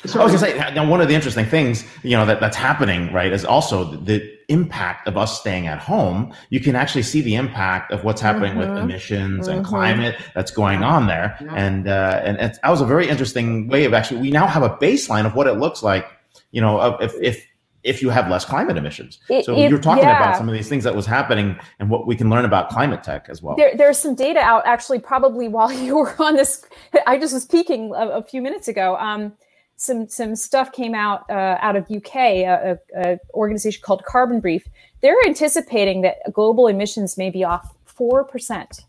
Sorry. 0.07 0.20
I 0.20 0.24
was 0.30 0.40
going 0.40 0.55
to 0.55 0.61
say, 0.61 0.74
now 0.74 0.86
one 0.88 1.00
of 1.00 1.09
the 1.09 1.14
interesting 1.14 1.46
things, 1.46 1.84
you 2.02 2.16
know, 2.16 2.26
that, 2.26 2.38
that's 2.38 2.57
happening, 2.57 3.11
right, 3.12 3.32
is 3.32 3.44
also 3.44 3.84
the 3.84 4.34
impact 4.49 5.07
of 5.07 5.16
us 5.16 5.40
staying 5.40 5.66
at 5.66 5.78
home. 5.78 6.32
You 6.51 6.61
can 6.61 6.76
actually 6.76 7.03
see 7.03 7.20
the 7.20 7.34
impact 7.34 7.92
of 7.92 8.05
what's 8.05 8.20
happening 8.20 8.53
mm-hmm. 8.53 8.70
with 8.70 8.78
emissions 8.78 9.49
mm-hmm. 9.49 9.59
and 9.59 9.66
climate 9.66 10.16
that's 10.34 10.51
going 10.51 10.82
on 10.82 11.07
there. 11.07 11.36
Yeah. 11.40 11.55
And, 11.55 11.88
uh, 11.88 12.20
and, 12.24 12.38
that 12.38 12.70
was 12.70 12.80
a 12.80 12.86
very 12.86 13.09
interesting 13.09 13.68
way 13.68 13.84
of 13.84 13.95
actually, 13.95 14.20
we 14.20 14.30
now 14.30 14.47
have 14.47 14.62
a 14.62 14.70
baseline 14.70 15.26
of 15.26 15.34
what 15.34 15.47
it 15.47 15.55
looks 15.55 15.82
like, 15.82 16.07
you 16.51 16.61
know, 16.61 16.99
if, 17.01 17.14
if, 17.20 17.47
if 17.84 18.01
you 18.01 18.09
have 18.09 18.28
less 18.30 18.45
climate 18.45 18.76
emissions. 18.76 19.20
So 19.42 19.57
it, 19.57 19.68
you're 19.68 19.78
talking 19.78 20.05
yeah. 20.05 20.18
about 20.18 20.36
some 20.36 20.49
of 20.49 20.55
these 20.55 20.68
things 20.68 20.84
that 20.84 20.97
was 20.97 21.05
happening 21.05 21.59
and 21.78 21.90
what 21.90 22.07
we 22.07 22.16
can 22.16 22.30
learn 22.30 22.47
about 22.47 22.70
climate 22.70 23.05
tech 23.05 23.26
as 23.28 23.42
well. 23.42 23.57
There, 23.57 23.76
there's 23.76 23.99
some 23.99 24.14
data 24.14 24.40
out 24.40 24.62
actually 24.66 25.01
probably 25.01 25.49
while 25.49 25.72
you 25.84 25.99
were 25.99 26.14
on 26.20 26.34
this. 26.34 26.64
I 27.07 27.18
just 27.18 27.34
was 27.34 27.45
peeking 27.45 27.92
a, 27.95 28.09
a 28.09 28.22
few 28.22 28.40
minutes 28.40 28.68
ago. 28.68 28.97
Um, 28.97 29.34
some 29.76 30.08
some 30.08 30.36
stuff 30.36 30.72
came 30.72 30.94
out 30.94 31.28
uh, 31.30 31.58
out 31.60 31.76
of 31.76 31.90
UK, 31.90 32.14
a, 32.16 32.78
a, 32.96 33.18
organization 33.34 33.82
called 33.82 34.04
Carbon 34.04 34.40
Brief. 34.40 34.66
They're 35.00 35.20
anticipating 35.26 36.02
that 36.02 36.18
global 36.32 36.68
emissions 36.68 37.16
may 37.16 37.30
be 37.30 37.44
off 37.44 37.74
four 37.84 38.24
percent, 38.24 38.80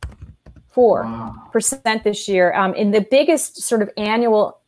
four 0.70 1.34
percent 1.52 2.04
this 2.04 2.28
year, 2.28 2.54
um, 2.54 2.74
in 2.76 2.92
the 2.92 3.02
biggest 3.02 3.62
sort 3.62 3.82
of 3.82 3.90
annual 3.98 4.60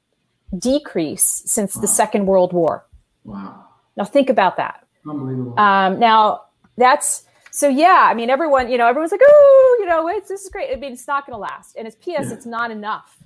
decrease 0.57 1.43
since 1.45 1.75
wow. 1.75 1.81
the 1.81 1.87
Second 1.87 2.25
World 2.25 2.53
War. 2.53 2.85
Wow! 3.23 3.65
Now 3.95 4.03
think 4.03 4.29
about 4.29 4.57
that. 4.57 4.85
Unbelievable. 5.07 5.59
Um, 5.59 5.99
now 5.99 6.41
that's 6.77 7.23
so 7.51 7.67
yeah. 7.67 8.07
I 8.09 8.13
mean, 8.13 8.29
everyone, 8.29 8.69
you 8.69 8.77
know, 8.77 8.87
everyone's 8.87 9.11
like, 9.11 9.21
oh, 9.23 9.77
you 9.79 9.85
know, 9.85 10.07
it's 10.07 10.29
this 10.29 10.41
is 10.41 10.49
great. 10.49 10.71
I 10.71 10.75
mean, 10.77 10.93
it's 10.93 11.07
not 11.07 11.25
going 11.25 11.35
to 11.35 11.39
last, 11.39 11.75
and 11.75 11.87
it's 11.87 11.95
P.S. 11.99 12.25
Yeah. 12.27 12.33
It's 12.33 12.45
not 12.45 12.71
enough 12.71 13.17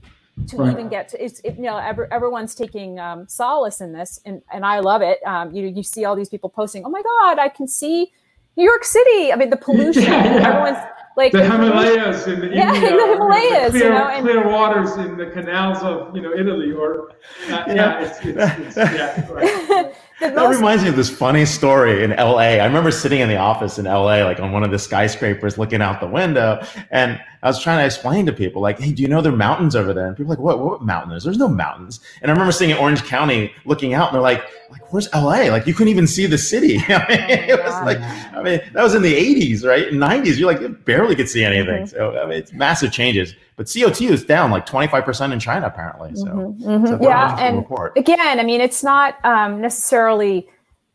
to 0.47 0.57
right. 0.57 0.71
even 0.71 0.89
get 0.89 1.07
to 1.09 1.23
it's 1.23 1.39
it, 1.41 1.55
you 1.55 1.63
know 1.63 1.77
every, 1.77 2.07
everyone's 2.11 2.55
taking 2.55 2.99
um, 2.99 3.27
solace 3.27 3.81
in 3.81 3.93
this 3.93 4.19
and 4.25 4.41
and 4.51 4.65
I 4.65 4.79
love 4.79 5.01
it 5.01 5.19
um, 5.25 5.53
you 5.53 5.67
you 5.67 5.83
see 5.83 6.05
all 6.05 6.15
these 6.15 6.29
people 6.29 6.49
posting 6.49 6.85
oh 6.85 6.89
my 6.89 7.01
god 7.01 7.39
I 7.39 7.49
can 7.49 7.67
see 7.67 8.11
New 8.55 8.63
York 8.63 8.83
City 8.83 9.31
I 9.31 9.35
mean 9.35 9.49
the 9.49 9.57
pollution 9.57 10.03
yeah, 10.03 10.23
yeah. 10.39 10.47
everyone's 10.47 10.85
like 11.17 11.31
the 11.33 11.43
Himalayas 11.43 12.25
in 12.27 12.39
the 12.39 12.47
yeah, 12.47 12.73
India, 12.73 12.89
the 12.91 13.07
Himalayas, 13.13 13.71
clear, 13.71 13.83
you 13.83 13.89
know, 13.89 14.07
and, 14.07 14.25
clear 14.25 14.47
waters 14.47 14.95
in 14.95 15.17
the 15.17 15.27
canals 15.27 15.79
of 15.83 16.15
you 16.15 16.21
know 16.21 16.33
Italy, 16.33 16.71
or 16.71 17.09
uh, 17.09 17.13
yeah. 17.49 17.73
yeah, 17.73 17.99
it's, 17.99 18.19
it's, 18.25 18.77
it's, 18.77 18.77
yeah, 18.77 19.29
right. 19.29 19.93
that 20.21 20.35
most- 20.35 20.55
reminds 20.55 20.83
me 20.83 20.89
of 20.89 20.95
this 20.95 21.09
funny 21.09 21.45
story 21.45 22.03
in 22.03 22.11
LA. 22.11 22.57
I 22.59 22.65
remember 22.65 22.91
sitting 22.91 23.19
in 23.19 23.27
the 23.27 23.37
office 23.37 23.77
in 23.77 23.85
LA, 23.85 24.23
like 24.23 24.39
on 24.39 24.51
one 24.51 24.63
of 24.63 24.71
the 24.71 24.79
skyscrapers, 24.79 25.57
looking 25.57 25.81
out 25.81 25.99
the 25.99 26.07
window, 26.07 26.65
and 26.91 27.19
I 27.43 27.47
was 27.47 27.61
trying 27.61 27.79
to 27.79 27.85
explain 27.85 28.25
to 28.27 28.33
people, 28.33 28.61
like, 28.61 28.79
"Hey, 28.79 28.91
do 28.91 29.01
you 29.01 29.07
know 29.07 29.21
there 29.21 29.33
are 29.33 29.35
mountains 29.35 29.75
over 29.75 29.93
there?" 29.93 30.07
And 30.07 30.15
people 30.15 30.29
like, 30.29 30.39
"What? 30.39 30.59
What 30.59 30.81
mountains? 30.83 31.23
There's 31.23 31.37
no 31.37 31.47
mountains." 31.47 31.99
And 32.21 32.29
I 32.29 32.33
remember 32.33 32.51
seeing 32.51 32.69
in 32.71 32.77
Orange 32.77 33.03
County, 33.03 33.51
looking 33.65 33.93
out, 33.93 34.09
and 34.09 34.15
they're 34.15 34.21
like, 34.21 34.43
"Like, 34.69 34.93
where's 34.93 35.11
LA? 35.13 35.49
Like, 35.49 35.65
you 35.65 35.73
couldn't 35.73 35.89
even 35.89 36.05
see 36.05 36.27
the 36.27 36.37
city." 36.37 36.77
I 36.87 37.05
mean, 37.09 37.19
oh 37.19 37.53
it 37.53 37.63
was 37.63 37.85
like, 37.85 37.99
I 38.33 38.43
mean, 38.43 38.61
that 38.73 38.83
was 38.83 38.93
in 38.93 39.01
the 39.01 39.13
'80s, 39.13 39.65
right? 39.65 39.87
In 39.87 39.95
'90s, 39.95 40.37
you're 40.37 40.51
like, 40.51 40.61
you 40.61 40.69
barely 40.69 41.15
could 41.15 41.29
see 41.29 41.43
anything. 41.43 41.83
Mm-hmm. 41.83 41.97
So 41.97 42.19
I 42.19 42.25
mean, 42.25 42.37
it's 42.37 42.53
massive 42.53 42.91
changes. 42.91 43.33
But 43.55 43.65
CO2 43.67 44.09
is 44.09 44.23
down 44.23 44.49
like 44.49 44.65
25% 44.65 45.31
in 45.31 45.39
China, 45.39 45.67
apparently. 45.67 46.15
So, 46.15 46.25
mm-hmm. 46.25 46.67
Mm-hmm. 46.67 47.03
yeah, 47.03 47.37
and 47.37 47.57
report. 47.57 47.95
again, 47.97 48.39
I 48.39 48.43
mean, 48.43 48.59
it's 48.61 48.83
not 48.83 49.23
um, 49.23 49.61
necessarily 49.61 50.47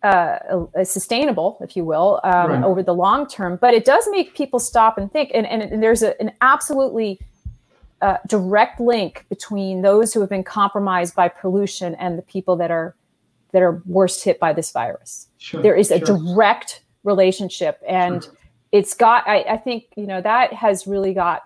uh, 0.02 0.38
sustainable, 0.84 1.58
if 1.60 1.76
you 1.76 1.84
will, 1.84 2.20
um, 2.22 2.50
right. 2.50 2.64
over 2.64 2.82
the 2.82 2.94
long 2.94 3.26
term. 3.26 3.58
But 3.60 3.74
it 3.74 3.84
does 3.84 4.06
make 4.10 4.34
people 4.34 4.58
stop 4.58 4.98
and 4.98 5.10
think. 5.10 5.30
And, 5.34 5.46
and, 5.46 5.62
and 5.62 5.82
there's 5.82 6.02
a, 6.02 6.20
an 6.20 6.32
absolutely 6.40 7.18
uh, 8.02 8.18
direct 8.26 8.78
link 8.78 9.24
between 9.28 9.82
those 9.82 10.12
who 10.12 10.20
have 10.20 10.28
been 10.28 10.44
compromised 10.44 11.14
by 11.14 11.28
pollution 11.28 11.94
and 11.96 12.18
the 12.18 12.22
people 12.22 12.56
that 12.56 12.70
are 12.70 12.94
that 13.52 13.62
are 13.62 13.82
worst 13.86 14.22
hit 14.22 14.38
by 14.38 14.52
this 14.52 14.70
virus. 14.70 15.28
Sure, 15.38 15.62
there 15.62 15.74
is 15.74 15.90
a 15.90 16.04
sure. 16.04 16.18
direct 16.18 16.82
relationship, 17.04 17.80
and 17.88 18.22
sure. 18.22 18.32
it's 18.72 18.92
got. 18.94 19.26
I, 19.26 19.40
I, 19.42 19.56
think 19.56 19.84
you 19.96 20.06
know 20.06 20.20
that 20.20 20.52
has 20.52 20.86
really 20.86 21.14
got 21.14 21.42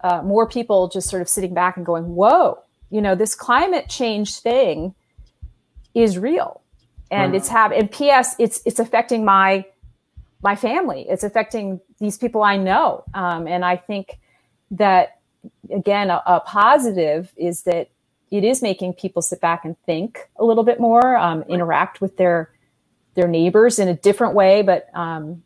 uh, 0.00 0.22
more 0.22 0.48
people 0.48 0.88
just 0.88 1.10
sort 1.10 1.20
of 1.20 1.28
sitting 1.28 1.52
back 1.52 1.76
and 1.76 1.84
going, 1.84 2.14
"Whoa, 2.14 2.58
you 2.90 3.02
know, 3.02 3.14
this 3.14 3.34
climate 3.34 3.88
change 3.88 4.38
thing 4.38 4.94
is 5.94 6.16
real." 6.16 6.61
And 7.12 7.32
right. 7.32 7.36
it's 7.36 7.48
have 7.48 7.70
and 7.70 7.90
ps 7.90 8.34
it's 8.38 8.62
it's 8.64 8.80
affecting 8.80 9.24
my 9.24 9.64
my 10.42 10.56
family. 10.56 11.06
It's 11.08 11.22
affecting 11.22 11.80
these 12.00 12.18
people 12.18 12.42
i 12.42 12.56
know. 12.56 13.04
Um, 13.14 13.46
and 13.46 13.64
i 13.64 13.76
think 13.76 14.18
that 14.72 15.20
again 15.70 16.10
a, 16.10 16.22
a, 16.26 16.40
positive 16.40 17.32
is 17.36 17.62
that 17.62 17.90
it 18.30 18.42
is 18.42 18.62
making 18.62 18.94
people 18.94 19.20
sit 19.20 19.40
back 19.40 19.64
and 19.64 19.76
think 19.84 20.30
a 20.36 20.44
little 20.44 20.64
bit 20.64 20.80
more 20.80 21.16
um, 21.16 21.42
interact 21.42 22.00
with 22.00 22.16
their 22.16 22.50
their 23.14 23.28
neighbors 23.28 23.78
in 23.78 23.88
a 23.88 23.94
different 23.94 24.34
way 24.34 24.62
but 24.62 24.88
um, 24.94 25.42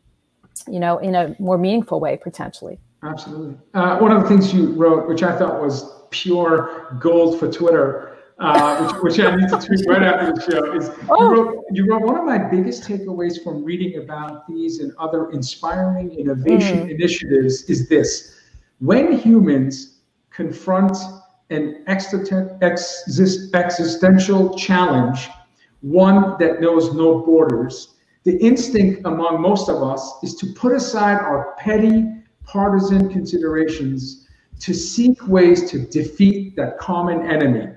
you 0.67 0.79
know 0.79 0.97
in 0.97 1.13
a 1.13 1.35
more 1.39 1.57
meaningful 1.57 1.99
way 1.99 2.17
potentially. 2.17 2.79
Absolutely. 3.03 3.55
Uh, 3.75 3.99
one 3.99 4.11
of 4.11 4.23
the 4.23 4.27
things 4.27 4.53
you 4.53 4.71
wrote 4.73 5.07
which 5.07 5.21
i 5.21 5.37
thought 5.37 5.61
was 5.61 5.91
pure 6.09 6.97
gold 6.99 7.37
for 7.39 7.51
twitter 7.51 8.16
uh, 8.39 8.93
which, 9.01 9.17
which, 9.17 9.19
I 9.19 9.35
need 9.35 9.49
to 9.49 9.57
tweet 9.57 9.87
right 9.87 10.03
after 10.03 10.31
the 10.33 10.41
show, 10.41 10.73
is 10.73 10.91
oh. 11.09 11.21
you, 11.21 11.29
wrote, 11.31 11.63
you, 11.71 11.85
wrote, 11.87 12.03
one 12.03 12.17
of 12.17 12.25
my 12.25 12.37
biggest 12.37 12.83
takeaways 12.83 13.43
from 13.43 13.63
reading 13.63 13.97
about 14.01 14.47
these 14.47 14.79
and 14.79 14.93
other 14.99 15.31
inspiring 15.31 16.11
innovation 16.13 16.87
mm. 16.87 16.91
initiatives 16.91 17.63
is 17.63 17.89
this. 17.89 18.35
When 18.79 19.11
humans 19.11 20.01
confront 20.29 20.95
an 21.49 21.83
existential 21.87 22.57
challenge, 24.55 25.29
one 25.81 26.35
that 26.37 26.61
knows 26.61 26.93
no 26.93 27.19
borders, 27.19 27.95
the 28.23 28.37
instinct 28.37 29.01
among 29.05 29.41
most 29.41 29.67
of 29.67 29.81
us 29.81 30.19
is 30.21 30.35
to 30.35 30.53
put 30.53 30.73
aside 30.73 31.17
our 31.17 31.55
petty 31.57 32.05
partisan 32.43 33.09
considerations 33.09 34.27
to 34.59 34.73
seek 34.75 35.27
ways 35.27 35.71
to 35.71 35.79
defeat 35.79 36.55
that 36.55 36.77
common 36.77 37.25
enemy 37.31 37.73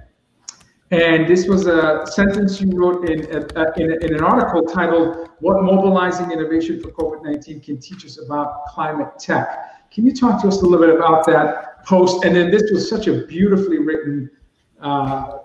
and 0.90 1.28
this 1.28 1.46
was 1.46 1.66
a 1.66 2.04
sentence 2.06 2.60
you 2.60 2.70
wrote 2.72 3.08
in, 3.08 3.24
uh, 3.56 3.72
in, 3.76 3.92
in, 4.02 4.14
an 4.14 4.22
article 4.22 4.62
titled, 4.62 5.28
What 5.38 5.62
Mobilizing 5.62 6.32
Innovation 6.32 6.80
for 6.80 6.90
COVID 6.90 7.22
19 7.22 7.60
Can 7.60 7.78
Teach 7.78 8.04
Us 8.04 8.18
About 8.18 8.66
Climate 8.66 9.18
Tech. 9.18 9.90
Can 9.92 10.04
you 10.04 10.14
talk 10.14 10.42
to 10.42 10.48
us 10.48 10.62
a 10.62 10.66
little 10.66 10.84
bit 10.84 10.94
about 10.94 11.26
that 11.26 11.84
post? 11.84 12.24
And 12.24 12.34
then 12.34 12.50
this 12.50 12.70
was 12.72 12.88
such 12.88 13.06
a 13.06 13.24
beautifully 13.26 13.78
written 13.78 14.30
uh, 14.80 15.38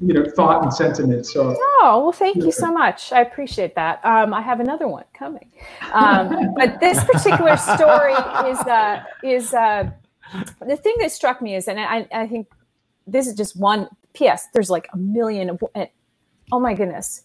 you 0.00 0.14
know, 0.14 0.24
thought 0.36 0.62
and 0.62 0.72
sentiment. 0.72 1.26
So, 1.26 1.56
oh 1.58 2.00
well, 2.02 2.12
thank 2.12 2.36
you 2.36 2.52
so 2.52 2.72
much. 2.72 3.12
I 3.12 3.20
appreciate 3.20 3.74
that. 3.74 4.04
Um, 4.04 4.32
I 4.32 4.40
have 4.40 4.60
another 4.60 4.88
one 4.88 5.04
coming, 5.14 5.50
um, 5.92 6.54
but 6.56 6.80
this 6.80 7.02
particular 7.04 7.56
story 7.56 8.12
is 8.50 8.58
uh, 8.60 9.02
is 9.22 9.54
uh, 9.54 9.90
the 10.66 10.76
thing 10.76 10.96
that 11.00 11.12
struck 11.12 11.42
me 11.42 11.54
is, 11.54 11.68
and 11.68 11.80
I, 11.80 12.06
I 12.12 12.26
think 12.26 12.48
this 13.06 13.26
is 13.26 13.34
just 13.34 13.56
one 13.56 13.88
P.S. 14.14 14.48
There's 14.52 14.70
like 14.70 14.88
a 14.92 14.96
million. 14.96 15.50
Of, 15.50 15.60
oh 16.52 16.60
my 16.60 16.74
goodness, 16.74 17.22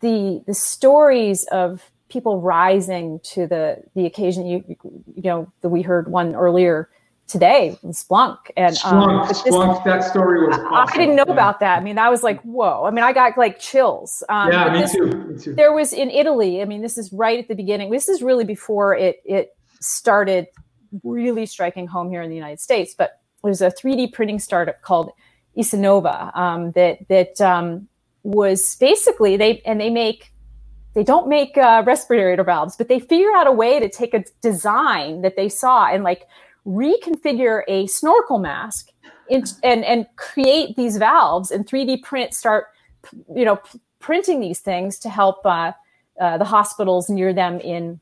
the 0.00 0.42
the 0.46 0.54
stories 0.54 1.44
of 1.52 1.90
people 2.08 2.40
rising 2.40 3.20
to 3.24 3.46
the 3.46 3.82
the 3.94 4.06
occasion. 4.06 4.46
You 4.46 4.64
you 4.68 5.22
know 5.22 5.52
that 5.62 5.68
we 5.68 5.82
heard 5.82 6.10
one 6.10 6.34
earlier 6.34 6.88
today 7.26 7.78
Splunk 7.86 8.38
and 8.56 8.76
Splunk, 8.76 9.22
um, 9.22 9.28
Splunk 9.28 9.84
that 9.84 10.04
story 10.04 10.46
was. 10.46 10.56
Awesome. 10.58 10.74
I 10.74 10.96
didn't 10.96 11.16
know 11.16 11.24
yeah. 11.26 11.32
about 11.32 11.60
that. 11.60 11.78
I 11.78 11.82
mean, 11.82 11.98
I 11.98 12.08
was 12.10 12.22
like, 12.22 12.40
whoa. 12.42 12.84
I 12.84 12.90
mean, 12.90 13.04
I 13.04 13.12
got 13.12 13.36
like 13.38 13.58
chills. 13.58 14.22
Um, 14.28 14.52
yeah, 14.52 14.72
me, 14.72 14.80
this, 14.80 14.92
too. 14.92 15.06
me 15.06 15.38
too. 15.38 15.54
There 15.54 15.72
was 15.72 15.92
in 15.92 16.10
Italy. 16.10 16.62
I 16.62 16.64
mean, 16.64 16.82
this 16.82 16.98
is 16.98 17.12
right 17.12 17.38
at 17.38 17.48
the 17.48 17.54
beginning. 17.54 17.90
This 17.90 18.08
is 18.08 18.22
really 18.22 18.44
before 18.44 18.94
it 18.94 19.16
it 19.24 19.56
started 19.80 20.46
really 21.02 21.46
striking 21.46 21.86
home 21.86 22.10
here 22.10 22.22
in 22.22 22.30
the 22.30 22.36
United 22.36 22.60
States. 22.60 22.94
But 22.96 23.20
there's 23.42 23.60
a 23.60 23.70
3D 23.70 24.12
printing 24.12 24.38
startup 24.38 24.80
called 24.82 25.10
Isinnova 25.56 26.36
um, 26.36 26.72
that 26.72 27.06
that 27.08 27.40
um, 27.40 27.88
was 28.22 28.76
basically 28.76 29.36
they 29.36 29.60
and 29.64 29.80
they 29.80 29.90
make 29.90 30.32
they 30.94 31.02
don't 31.02 31.28
make 31.28 31.58
uh, 31.58 31.82
respirator 31.84 32.44
valves, 32.44 32.76
but 32.76 32.88
they 32.88 33.00
figure 33.00 33.32
out 33.34 33.46
a 33.46 33.52
way 33.52 33.80
to 33.80 33.88
take 33.88 34.14
a 34.14 34.24
design 34.42 35.22
that 35.22 35.36
they 35.36 35.48
saw 35.48 35.86
and 35.86 36.04
like 36.04 36.26
reconfigure 36.64 37.62
a 37.68 37.86
snorkel 37.88 38.38
mask 38.38 38.90
in, 39.28 39.44
and 39.62 39.84
and 39.84 40.06
create 40.16 40.76
these 40.76 40.96
valves 40.96 41.50
and 41.50 41.66
3D 41.66 42.02
print 42.02 42.32
start 42.34 42.66
you 43.34 43.44
know 43.44 43.56
p- 43.56 43.80
printing 43.98 44.40
these 44.40 44.60
things 44.60 44.98
to 44.98 45.10
help 45.10 45.44
uh, 45.44 45.72
uh, 46.20 46.38
the 46.38 46.44
hospitals 46.44 47.10
near 47.10 47.32
them 47.32 47.60
in 47.60 48.00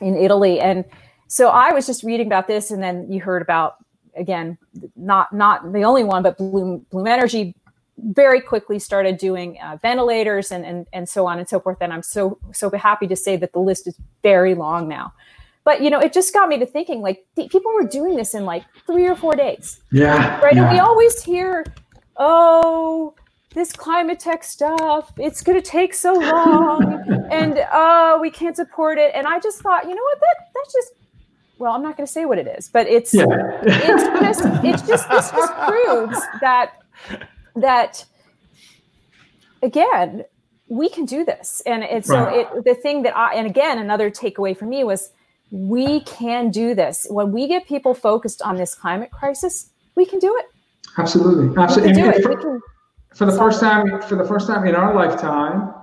in 0.00 0.16
Italy. 0.16 0.60
And 0.60 0.84
so 1.26 1.48
I 1.48 1.72
was 1.72 1.86
just 1.86 2.02
reading 2.02 2.26
about 2.26 2.46
this 2.46 2.70
and 2.70 2.82
then 2.82 3.10
you 3.10 3.20
heard 3.20 3.42
about 3.42 3.76
again 4.16 4.58
not 4.96 5.32
not 5.32 5.72
the 5.72 5.82
only 5.82 6.04
one 6.04 6.22
but 6.22 6.36
Bloom 6.38 6.86
Bloom 6.90 7.06
Energy 7.06 7.54
very 8.02 8.40
quickly 8.40 8.78
started 8.78 9.18
doing 9.18 9.58
uh, 9.62 9.78
ventilators 9.82 10.50
and, 10.52 10.64
and 10.64 10.86
and 10.92 11.08
so 11.08 11.26
on 11.26 11.38
and 11.38 11.48
so 11.48 11.60
forth. 11.60 11.78
And 11.80 11.92
I'm 11.92 12.02
so 12.02 12.38
so 12.52 12.70
happy 12.70 13.06
to 13.06 13.16
say 13.16 13.36
that 13.36 13.52
the 13.52 13.58
list 13.58 13.86
is 13.86 13.98
very 14.22 14.54
long 14.54 14.88
now. 14.88 15.12
But 15.64 15.82
you 15.82 15.90
know 15.90 16.00
it 16.00 16.12
just 16.12 16.32
got 16.32 16.48
me 16.48 16.58
to 16.58 16.66
thinking 16.66 17.02
like 17.02 17.24
th- 17.36 17.50
people 17.50 17.72
were 17.74 17.86
doing 17.86 18.16
this 18.16 18.34
in 18.34 18.44
like 18.44 18.64
three 18.86 19.06
or 19.06 19.14
four 19.14 19.36
days. 19.36 19.80
Yeah 19.92 20.40
right? 20.40 20.54
Yeah. 20.54 20.64
and 20.64 20.72
we 20.72 20.78
always 20.78 21.22
hear 21.22 21.64
oh 22.16 23.14
this 23.54 23.72
climate 23.72 24.20
tech 24.20 24.44
stuff 24.44 25.12
it's 25.18 25.42
going 25.42 25.60
to 25.60 25.66
take 25.68 25.92
so 25.92 26.14
long 26.14 27.04
and 27.30 27.58
uh 27.58 28.18
we 28.20 28.30
can't 28.30 28.56
support 28.56 28.98
it. 28.98 29.12
And 29.14 29.26
i 29.26 29.38
just 29.38 29.60
thought 29.60 29.84
you 29.84 29.94
know 29.94 30.02
what? 30.02 30.20
That 30.20 30.36
that's 30.54 30.72
just 30.72 30.92
well 31.60 31.72
i'm 31.72 31.82
not 31.82 31.96
going 31.96 32.06
to 32.06 32.12
say 32.12 32.24
what 32.24 32.38
it 32.38 32.46
is 32.46 32.68
but 32.68 32.86
it's 32.86 33.14
yeah. 33.14 33.26
it's 33.62 34.02
just 34.02 34.64
it's 34.64 34.82
just 34.82 35.08
this 35.08 35.30
just 35.30 35.54
proves 35.68 36.18
that 36.40 36.82
that 37.54 38.04
again 39.62 40.24
we 40.68 40.88
can 40.88 41.04
do 41.04 41.24
this 41.24 41.62
and 41.66 41.84
it's 41.84 42.08
right. 42.08 42.46
so 42.48 42.58
it 42.58 42.64
the 42.64 42.74
thing 42.74 43.02
that 43.02 43.16
i 43.16 43.34
and 43.34 43.46
again 43.46 43.78
another 43.78 44.10
takeaway 44.10 44.56
for 44.56 44.66
me 44.66 44.82
was 44.82 45.10
we 45.50 46.00
can 46.00 46.50
do 46.50 46.74
this. 46.74 47.06
When 47.10 47.32
we 47.32 47.48
get 47.48 47.66
people 47.66 47.94
focused 47.94 48.42
on 48.42 48.56
this 48.56 48.74
climate 48.74 49.10
crisis, 49.10 49.70
we 49.96 50.06
can 50.06 50.18
do 50.18 50.36
it. 50.38 50.46
Absolutely, 50.96 51.60
absolutely. 51.60 52.00
And, 52.00 52.22
for, 52.22 52.36
can, 52.36 52.60
for 53.14 53.26
the 53.26 53.36
first 53.36 53.60
time, 53.60 54.00
for 54.02 54.16
the 54.16 54.24
first 54.24 54.46
time 54.46 54.66
in 54.66 54.74
our 54.74 54.94
lifetime, 54.94 55.74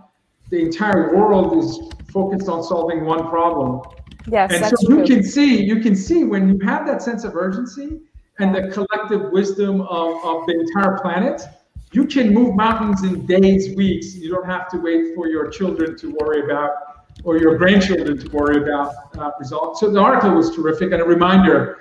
the 0.49 0.61
entire 0.61 1.15
world 1.15 1.57
is 1.57 1.79
focused 2.11 2.47
on 2.47 2.63
solving 2.63 3.05
one 3.05 3.27
problem. 3.29 3.81
Yes, 4.27 4.53
and 4.53 4.65
so 4.65 4.87
true. 4.87 4.99
you 4.99 5.05
can 5.05 5.23
see, 5.23 5.63
you 5.63 5.79
can 5.79 5.95
see 5.95 6.23
when 6.23 6.49
you 6.49 6.59
have 6.59 6.85
that 6.87 7.01
sense 7.01 7.23
of 7.23 7.35
urgency 7.35 8.01
and 8.39 8.53
the 8.53 8.69
collective 8.69 9.31
wisdom 9.31 9.81
of, 9.81 10.23
of 10.23 10.45
the 10.45 10.59
entire 10.59 10.99
planet, 10.99 11.41
you 11.93 12.05
can 12.05 12.33
move 12.33 12.55
mountains 12.55 13.03
in 13.03 13.25
days, 13.25 13.75
weeks. 13.75 14.15
You 14.15 14.29
don't 14.29 14.45
have 14.45 14.69
to 14.71 14.77
wait 14.77 15.15
for 15.15 15.27
your 15.27 15.49
children 15.49 15.97
to 15.97 16.15
worry 16.19 16.43
about 16.43 16.71
or 17.23 17.37
your 17.37 17.57
grandchildren 17.57 18.17
to 18.17 18.29
worry 18.29 18.61
about 18.61 18.93
uh, 19.17 19.31
results. 19.39 19.79
So 19.79 19.89
the 19.89 19.99
article 19.99 20.31
was 20.31 20.55
terrific 20.55 20.91
and 20.91 21.01
a 21.01 21.05
reminder, 21.05 21.79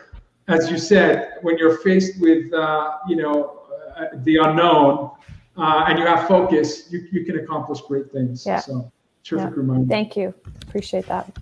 as 0.49 0.71
you 0.71 0.79
said, 0.79 1.35
when 1.43 1.59
you're 1.59 1.79
faced 1.79 2.21
with 2.21 2.53
uh, 2.55 2.99
you 3.09 3.17
know 3.17 3.65
uh, 3.97 4.05
the 4.23 4.37
unknown 4.37 5.11
uh, 5.57 5.87
and 5.89 5.99
you 5.99 6.07
have 6.07 6.29
focus, 6.29 6.91
you, 6.91 7.07
you 7.11 7.25
can 7.25 7.39
accomplish 7.39 7.81
great 7.83 8.11
things. 8.13 8.47
Yeah. 8.47 8.61
So 8.61 8.91
terrific 9.25 9.51
yeah. 9.51 9.61
reminder. 9.61 9.89
Thank 9.89 10.17
you. 10.17 10.33
Appreciate 10.63 11.07
that. 11.07 11.37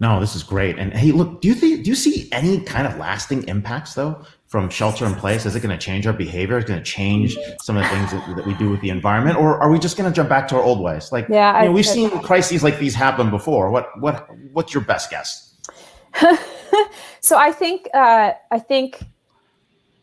No, 0.00 0.20
this 0.20 0.36
is 0.36 0.42
great. 0.42 0.78
And 0.78 0.92
hey, 0.92 1.10
look, 1.10 1.40
do 1.40 1.48
you 1.48 1.54
think 1.54 1.82
do 1.84 1.90
you 1.90 1.96
see 1.96 2.28
any 2.30 2.60
kind 2.60 2.86
of 2.86 2.96
lasting 2.98 3.46
impacts 3.48 3.94
though 3.94 4.24
from 4.46 4.70
shelter 4.70 5.04
in 5.04 5.14
place? 5.14 5.44
Is 5.44 5.56
it 5.56 5.60
going 5.60 5.76
to 5.76 5.84
change 5.84 6.06
our 6.06 6.12
behavior? 6.12 6.58
Is 6.58 6.64
it 6.64 6.68
going 6.68 6.78
to 6.78 6.84
change 6.84 7.36
some 7.62 7.76
of 7.76 7.82
the 7.82 7.88
things 7.88 8.12
that, 8.12 8.36
that, 8.36 8.46
we 8.46 8.54
do 8.54 8.70
with 8.70 8.80
the 8.80 8.90
environment, 8.90 9.36
or 9.36 9.60
are 9.60 9.70
we 9.70 9.78
just 9.78 9.96
going 9.96 10.10
to 10.10 10.14
jump 10.14 10.28
back 10.28 10.46
to 10.48 10.56
our 10.56 10.62
old 10.62 10.80
ways? 10.80 11.10
Like, 11.10 11.28
yeah, 11.28 11.60
you 11.60 11.66
know, 11.66 11.72
we've 11.72 11.86
seen 11.86 12.10
crises 12.20 12.62
like 12.62 12.78
these 12.78 12.94
happen 12.94 13.28
before. 13.30 13.70
What 13.70 13.88
what 14.00 14.28
what's 14.52 14.72
your 14.72 14.84
best 14.84 15.10
guess? 15.10 15.56
so 17.20 17.36
I 17.36 17.50
think 17.50 17.88
uh, 17.92 18.32
I 18.50 18.58
think 18.60 19.04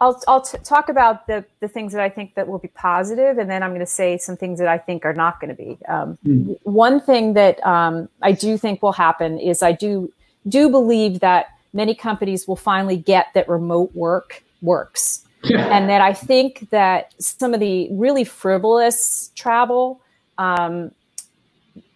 I'll 0.02 0.22
I'll 0.28 0.42
t- 0.42 0.58
talk 0.64 0.90
about 0.90 1.28
the 1.28 1.46
the 1.62 1.68
things 1.68 1.94
that 1.94 2.02
I 2.02 2.10
think 2.10 2.36
that 2.36 2.48
will 2.48 2.60
be 2.60 2.68
positive, 2.70 3.38
and 3.38 3.50
then 3.50 3.64
I'm 3.64 3.70
going 3.72 3.80
to 3.80 3.86
say 3.86 4.18
some 4.18 4.36
things 4.36 4.60
that 4.60 4.68
I 4.68 4.78
think 4.78 5.06
are 5.06 5.14
not 5.14 5.40
going 5.40 5.56
to 5.56 5.64
be. 5.64 5.78
Um, 5.88 6.18
mm. 6.26 6.58
One 6.64 7.00
thing 7.00 7.34
that 7.34 7.66
um, 7.66 8.10
I 8.22 8.34
do 8.34 8.58
think 8.58 8.82
will 8.82 8.92
happen 8.92 9.40
is 9.40 9.64
I 9.64 9.72
do 9.72 10.12
do 10.48 10.70
believe 10.70 11.22
that 11.22 11.48
many 11.74 11.96
companies 11.96 12.48
will 12.48 12.56
finally 12.58 12.98
get 12.98 13.28
that 13.34 13.48
remote 13.48 13.96
work 13.96 14.44
works, 14.62 15.26
yeah. 15.44 15.68
and 15.76 15.90
that 15.90 16.02
I 16.02 16.14
think 16.14 16.70
that 16.72 17.14
some 17.22 17.54
of 17.54 17.60
the 17.60 17.88
really 17.92 18.26
frivolous 18.26 19.32
travel 19.36 20.02
um, 20.38 20.92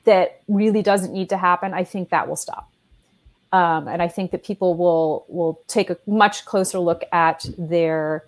that 0.05 0.41
really 0.47 0.81
doesn't 0.81 1.11
need 1.11 1.29
to 1.29 1.37
happen, 1.37 1.73
I 1.73 1.83
think 1.83 2.09
that 2.09 2.29
will 2.29 2.37
stop. 2.37 2.68
Um, 3.51 3.87
and 3.87 4.01
I 4.01 4.07
think 4.07 4.31
that 4.31 4.43
people 4.43 4.75
will 4.75 5.25
will 5.27 5.59
take 5.67 5.89
a 5.89 5.97
much 6.05 6.45
closer 6.45 6.79
look 6.79 7.03
at 7.11 7.45
their 7.57 8.25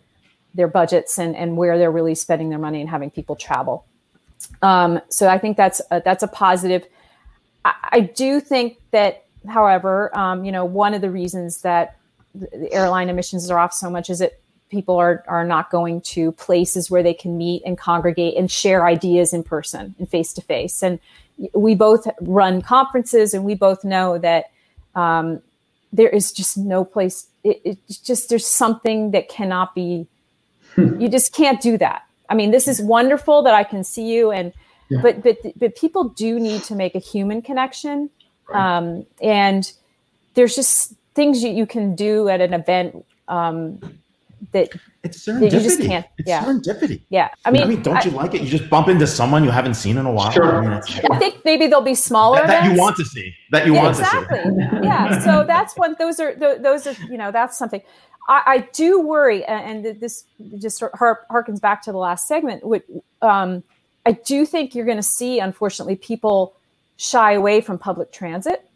their 0.54 0.68
budgets 0.68 1.18
and, 1.20 1.36
and 1.36 1.58
where 1.58 1.78
they're 1.78 1.92
really 1.92 2.16
spending 2.16 2.50
their 2.50 2.60
money 2.60 2.82
and 2.82 2.90
having 2.90 3.10
people 3.10 3.36
travel. 3.36 3.86
Um, 4.62 5.00
so 5.10 5.30
I 5.30 5.38
think 5.38 5.58
that's 5.58 5.82
a, 5.92 6.02
that's 6.04 6.24
a 6.24 6.28
positive. 6.28 6.86
I, 7.64 7.74
I 7.92 8.00
do 8.02 8.40
think 8.40 8.78
that, 8.92 9.26
however, 9.48 10.16
um, 10.18 10.44
you 10.44 10.52
know, 10.52 10.66
one 10.66 10.94
of 10.94 11.02
the 11.02 11.12
reasons 11.12 11.62
that 11.62 11.98
the 12.34 12.72
airline 12.74 13.10
emissions 13.10 13.50
are 13.52 13.60
off 13.60 13.74
so 13.74 13.90
much 13.90 14.10
is 14.10 14.20
that 14.20 14.40
people 14.70 14.96
are 14.96 15.24
are 15.28 15.46
not 15.46 15.70
going 15.70 16.02
to 16.02 16.32
places 16.34 16.90
where 16.90 17.04
they 17.04 17.14
can 17.14 17.38
meet 17.38 17.62
and 17.66 17.78
congregate 17.78 18.36
and 18.38 18.50
share 18.50 18.86
ideas 18.86 19.34
in 19.34 19.44
person 19.44 19.94
and 20.00 20.10
face 20.10 20.34
to 20.34 20.42
face. 20.42 20.82
And 20.82 21.00
we 21.54 21.76
both 21.76 22.08
run 22.22 22.62
conferences, 22.62 23.34
and 23.34 23.44
we 23.46 23.56
both 23.56 23.84
know 23.84 24.18
that 24.18 24.51
um, 24.96 25.42
there 25.94 26.10
is 26.10 26.32
just 26.32 26.58
no 26.58 26.84
place. 26.86 27.28
It, 27.44 27.62
it's 27.64 27.98
just 27.98 28.30
there's 28.30 28.48
something 28.48 29.12
that 29.12 29.30
cannot 29.30 29.76
be. 29.76 30.08
you 30.78 31.10
just 31.10 31.34
can't 31.34 31.62
do 31.62 31.78
that. 31.78 32.04
I 32.30 32.36
mean, 32.36 32.52
this 32.52 32.68
is 32.68 32.82
wonderful 32.82 33.44
that 33.44 33.54
I 33.54 33.64
can 33.64 33.84
see 33.84 34.14
you, 34.14 34.32
and 34.32 34.54
yeah. 34.90 35.00
but 35.02 35.22
but 35.22 35.38
but 35.58 35.76
people 35.76 36.06
do 36.06 36.40
need 36.40 36.64
to 36.64 36.76
make 36.76 36.96
a 36.96 37.00
human 37.00 37.42
connection, 37.42 38.10
right. 38.48 38.78
um, 38.78 39.06
and 39.22 39.72
there's 40.34 40.56
just 40.56 40.94
things 41.14 41.44
you, 41.44 41.52
you 41.52 41.66
can 41.66 41.94
do 41.94 42.30
at 42.30 42.40
an 42.40 42.54
event 42.54 43.06
um, 43.28 43.80
that 44.52 44.70
it's 45.04 45.26
serendipity. 45.26 45.44
You 45.44 45.60
just 45.60 45.82
can't. 45.82 46.06
It's 46.18 46.28
yeah. 46.28 46.44
serendipity. 46.44 47.02
Yeah. 47.10 47.30
I 47.46 47.52
mean, 47.52 47.64
I 47.64 47.66
mean, 47.66 47.82
don't 47.82 47.98
I, 47.98 48.04
you 48.04 48.12
like 48.12 48.34
it? 48.34 48.42
You 48.42 48.50
just 48.50 48.70
bump 48.70 48.88
into 48.88 49.08
someone 49.08 49.44
you 49.44 49.52
haven't 49.52 49.76
seen 49.76 49.98
in 49.98 50.06
a 50.06 50.12
while. 50.12 50.32
Sure. 50.32 50.58
I, 50.58 50.62
mean, 50.62 50.82
I 51.12 51.20
think 51.20 51.44
maybe 51.46 51.68
they'll 51.68 51.82
be 51.82 51.96
smaller. 51.96 52.40
That, 52.40 52.48
that 52.48 52.72
you 52.72 52.80
want 52.80 52.98
to 52.98 53.06
see. 53.06 53.34
That 53.52 53.66
you 53.66 53.74
yeah, 53.74 53.84
want 53.84 54.00
exactly. 54.00 54.38
to 54.38 54.44
see. 54.44 54.50
Exactly. 54.50 54.80
yeah. 54.84 55.20
So 55.20 55.44
that's 55.44 55.78
one. 55.78 55.96
Those 56.00 56.20
are 56.20 56.36
those 56.36 56.88
are 56.88 56.94
you 57.10 57.18
know 57.18 57.32
that's 57.32 57.58
something. 57.58 57.82
I, 58.28 58.44
I 58.46 58.58
do 58.74 59.00
worry, 59.00 59.44
and 59.46 59.84
this 59.84 60.26
just 60.58 60.82
harkens 60.82 61.60
back 61.62 61.82
to 61.84 61.92
the 61.92 61.98
last 61.98 62.28
segment. 62.28 62.66
With, 62.66 62.84
um, 63.22 63.64
I 64.06 64.14
do 64.14 64.46
think 64.46 64.74
you're 64.74 64.86
going 64.86 64.98
to 64.98 65.04
see, 65.04 65.40
unfortunately, 65.40 65.96
people 65.96 66.56
shy 66.98 67.34
away 67.34 67.62
from 67.62 67.78
public 67.78 68.12
transit 68.12 68.68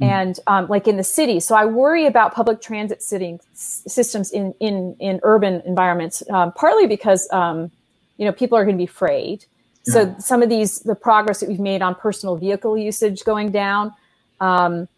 Mm. 0.00 0.06
and 0.06 0.40
um, 0.46 0.68
like 0.68 0.86
in 0.86 0.96
the 0.96 1.04
city. 1.04 1.40
So 1.40 1.56
I 1.56 1.64
worry 1.64 2.06
about 2.06 2.32
public 2.32 2.60
transit 2.60 3.02
sitting 3.02 3.40
systems 3.52 4.30
in 4.30 4.54
in 4.60 4.96
in 5.00 5.18
urban 5.24 5.60
environments, 5.66 6.22
um, 6.30 6.52
partly 6.52 6.86
because 6.86 7.28
um, 7.32 7.72
you 8.16 8.24
know 8.24 8.32
people 8.32 8.56
are 8.56 8.64
going 8.64 8.76
to 8.76 8.80
be 8.80 8.88
afraid. 8.88 9.46
Yeah. 9.86 9.92
So 9.92 10.14
some 10.20 10.40
of 10.42 10.48
these 10.48 10.80
the 10.80 10.94
progress 10.94 11.40
that 11.40 11.48
we've 11.48 11.58
made 11.58 11.82
on 11.82 11.96
personal 11.96 12.36
vehicle 12.36 12.78
usage 12.78 13.24
going 13.24 13.50
down. 13.50 13.92
Um, 14.40 14.88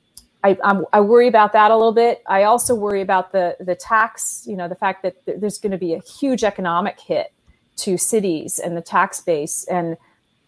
I, 0.42 0.56
I'm, 0.64 0.86
I 0.92 1.00
worry 1.00 1.28
about 1.28 1.52
that 1.52 1.70
a 1.70 1.76
little 1.76 1.92
bit. 1.92 2.22
I 2.26 2.44
also 2.44 2.74
worry 2.74 3.00
about 3.00 3.32
the 3.32 3.56
the 3.58 3.74
tax. 3.74 4.44
You 4.46 4.56
know, 4.56 4.68
the 4.68 4.74
fact 4.74 5.02
that 5.02 5.16
there's 5.26 5.58
going 5.58 5.72
to 5.72 5.78
be 5.78 5.94
a 5.94 6.00
huge 6.00 6.44
economic 6.44 7.00
hit 7.00 7.32
to 7.76 7.96
cities 7.96 8.58
and 8.58 8.76
the 8.76 8.82
tax 8.82 9.20
base, 9.22 9.64
and 9.64 9.96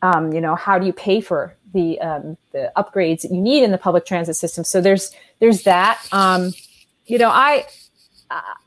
um, 0.02 0.32
you 0.32 0.42
know, 0.42 0.56
how 0.56 0.78
do 0.78 0.84
you 0.84 0.92
pay 0.92 1.22
for 1.22 1.56
the 1.72 2.00
um, 2.00 2.36
the 2.52 2.72
upgrades 2.76 3.22
that 3.22 3.32
you 3.32 3.40
need 3.40 3.62
in 3.62 3.70
the 3.70 3.78
public 3.78 4.06
transit 4.06 4.36
system. 4.36 4.64
So 4.64 4.80
there's 4.80 5.12
there's 5.40 5.62
that. 5.64 6.06
Um, 6.12 6.52
you 7.06 7.18
know, 7.18 7.30
I 7.30 7.66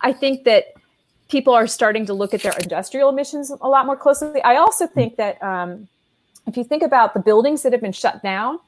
I 0.02 0.14
think 0.14 0.44
that 0.44 0.74
people 1.30 1.54
are 1.54 1.68
starting 1.68 2.06
to 2.06 2.14
look 2.14 2.34
at 2.34 2.42
their 2.42 2.54
industrial 2.62 3.10
emissions 3.10 3.50
a 3.50 3.68
lot 3.68 3.86
more 3.86 3.98
closely. 3.98 4.42
I 4.44 4.58
also 4.58 4.88
think 4.88 5.16
that 5.18 5.42
um, 5.42 5.88
if 6.48 6.58
you 6.58 6.64
think 6.64 6.84
about 6.84 7.14
the 7.14 7.20
buildings 7.20 7.64
that 7.64 7.72
have 7.72 7.82
been 7.82 7.92
shut 7.92 8.22
down 8.22 8.60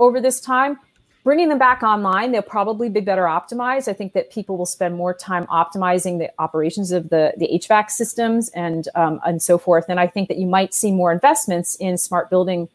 over 0.00 0.20
this 0.20 0.40
time. 0.40 0.78
Bringing 1.22 1.50
them 1.50 1.58
back 1.58 1.82
online, 1.82 2.32
they'll 2.32 2.40
probably 2.40 2.88
be 2.88 3.00
better 3.00 3.24
optimized. 3.24 3.88
I 3.88 3.92
think 3.92 4.14
that 4.14 4.30
people 4.30 4.56
will 4.56 4.64
spend 4.64 4.96
more 4.96 5.12
time 5.12 5.46
optimizing 5.48 6.18
the 6.18 6.32
operations 6.38 6.92
of 6.92 7.10
the, 7.10 7.34
the 7.36 7.46
HVAC 7.46 7.90
systems 7.90 8.48
and 8.50 8.88
um, 8.94 9.20
and 9.26 9.42
so 9.42 9.58
forth. 9.58 9.84
And 9.90 10.00
I 10.00 10.06
think 10.06 10.28
that 10.28 10.38
you 10.38 10.46
might 10.46 10.72
see 10.72 10.90
more 10.90 11.12
investments 11.12 11.74
in 11.74 11.98
smart 11.98 12.30
building 12.30 12.70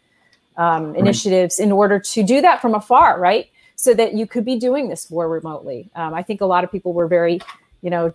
um, 0.57 0.91
right. 0.91 0.99
initiatives 0.99 1.59
in 1.59 1.71
order 1.71 1.99
to 1.99 2.23
do 2.23 2.41
that 2.41 2.61
from 2.61 2.75
afar, 2.75 3.19
right? 3.19 3.49
So 3.75 3.93
that 3.93 4.13
you 4.13 4.25
could 4.25 4.45
be 4.45 4.57
doing 4.57 4.87
this 4.89 5.11
more 5.11 5.27
remotely. 5.27 5.89
Um, 5.95 6.13
I 6.13 6.23
think 6.23 6.41
a 6.41 6.45
lot 6.45 6.63
of 6.63 6.71
people 6.71 6.93
were 6.93 7.07
very 7.07 7.41
you 7.85 7.91
know, 7.91 8.11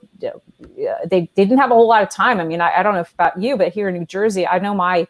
they, 1.04 1.30
didn't 1.36 1.58
have 1.58 1.70
a 1.70 1.74
whole 1.74 1.86
lot 1.86 2.02
of 2.02 2.10
time. 2.10 2.40
I 2.40 2.44
mean, 2.44 2.60
I, 2.60 2.78
I 2.78 2.82
don't 2.82 2.96
know 2.96 3.04
about 3.14 3.40
you, 3.40 3.56
but 3.56 3.72
here 3.72 3.88
in 3.88 3.94
New 3.94 4.04
Jersey, 4.04 4.44
I 4.44 4.58
know 4.58 4.74
my 4.74 5.06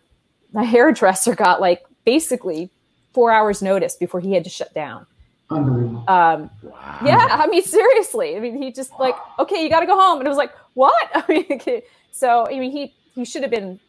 my 0.52 0.64
hairdresser 0.74 1.34
got 1.34 1.62
like 1.62 1.82
basically 2.04 2.68
four 3.14 3.32
hours 3.32 3.62
notice 3.62 3.96
before 3.96 4.20
he 4.20 4.34
had 4.34 4.44
to 4.44 4.50
shut 4.50 4.74
down. 4.74 5.06
Um, 5.48 6.50
wow. 6.62 6.98
Yeah, 7.02 7.26
I 7.30 7.46
mean, 7.46 7.62
seriously. 7.62 8.36
I 8.36 8.40
mean, 8.40 8.60
he 8.60 8.70
just 8.70 8.92
like, 9.00 9.16
okay, 9.38 9.62
you 9.64 9.70
got 9.70 9.80
to 9.80 9.86
go 9.86 9.98
home, 9.98 10.18
and 10.18 10.26
it 10.26 10.28
was 10.28 10.36
like, 10.36 10.52
what? 10.74 11.10
I 11.14 11.24
mean, 11.26 11.82
so 12.12 12.46
I 12.46 12.58
mean, 12.58 12.70
he 12.70 12.94
he 13.14 13.24
should 13.24 13.40
have 13.40 13.50
been 13.50 13.80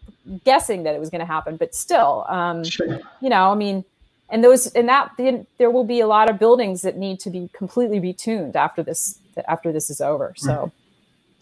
guessing 0.44 0.84
that 0.84 0.96
it 0.96 1.00
was 1.00 1.10
going 1.10 1.20
to 1.20 1.26
happen, 1.26 1.58
but 1.58 1.74
still, 1.74 2.26
um, 2.30 2.64
sure. 2.64 3.00
you 3.22 3.30
know, 3.30 3.52
I 3.52 3.56
mean, 3.56 3.84
and 4.30 4.44
those 4.44 4.68
and 4.68 4.88
that 4.88 5.12
there 5.58 5.70
will 5.70 5.84
be 5.84 6.00
a 6.00 6.08
lot 6.08 6.30
of 6.30 6.40
buildings 6.40 6.82
that 6.84 6.98
need 6.98 7.20
to 7.20 7.30
be 7.30 7.50
completely 7.54 8.00
retuned 8.00 8.56
after 8.56 8.82
this 8.82 9.20
after 9.48 9.72
this 9.72 9.90
is 9.90 10.02
over. 10.02 10.34
So 10.38 10.54
right. 10.54 10.72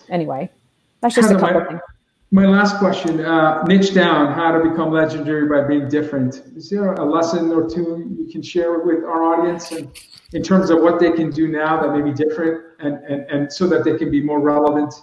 anyway, 0.09 0.49
that's 1.01 1.15
just 1.15 1.31
a 1.31 1.35
couple 1.35 1.61
my, 1.61 1.67
things. 1.67 1.81
My 2.31 2.45
last 2.45 2.77
question, 2.77 3.25
uh, 3.25 3.63
niche 3.63 3.93
down, 3.93 4.33
how 4.33 4.51
to 4.51 4.69
become 4.69 4.91
legendary 4.91 5.47
by 5.47 5.67
being 5.67 5.87
different. 5.87 6.43
Is 6.55 6.69
there 6.69 6.93
a 6.93 7.03
lesson 7.03 7.51
or 7.51 7.67
two 7.67 8.15
you 8.17 8.31
can 8.31 8.41
share 8.43 8.79
with 8.79 9.03
our 9.03 9.23
audience 9.23 9.71
and 9.71 9.89
in 10.33 10.43
terms 10.43 10.69
of 10.69 10.81
what 10.81 10.99
they 10.99 11.11
can 11.11 11.31
do 11.31 11.47
now 11.47 11.81
that 11.81 11.91
may 11.91 12.03
be 12.03 12.13
different 12.13 12.63
and, 12.79 13.03
and, 13.05 13.21
and 13.31 13.51
so 13.51 13.65
that 13.67 13.83
they 13.83 13.97
can 13.97 14.11
be 14.11 14.21
more 14.21 14.39
relevant 14.39 14.93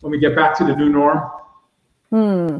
when 0.00 0.10
we 0.10 0.18
get 0.18 0.34
back 0.34 0.56
to 0.56 0.64
the 0.64 0.74
new 0.74 0.88
norm? 0.88 1.30
Hmm. 2.08 2.58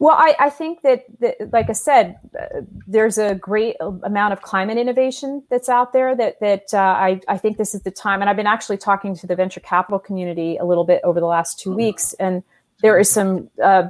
Well, 0.00 0.16
I, 0.18 0.34
I 0.40 0.48
think 0.48 0.80
that, 0.80 1.04
that, 1.20 1.52
like 1.52 1.68
I 1.68 1.74
said, 1.74 2.16
uh, 2.38 2.62
there's 2.86 3.18
a 3.18 3.34
great 3.34 3.76
amount 3.80 4.32
of 4.32 4.40
climate 4.40 4.78
innovation 4.78 5.42
that's 5.50 5.68
out 5.68 5.92
there. 5.92 6.16
That 6.16 6.40
that 6.40 6.72
uh, 6.72 6.78
I 6.78 7.20
I 7.28 7.36
think 7.36 7.58
this 7.58 7.74
is 7.74 7.82
the 7.82 7.90
time, 7.90 8.22
and 8.22 8.30
I've 8.30 8.36
been 8.36 8.46
actually 8.46 8.78
talking 8.78 9.14
to 9.16 9.26
the 9.26 9.36
venture 9.36 9.60
capital 9.60 9.98
community 9.98 10.56
a 10.56 10.64
little 10.64 10.84
bit 10.84 11.02
over 11.04 11.20
the 11.20 11.26
last 11.26 11.60
two 11.60 11.74
weeks, 11.74 12.14
and 12.14 12.42
there 12.80 12.98
is 12.98 13.10
some, 13.10 13.50
uh, 13.62 13.88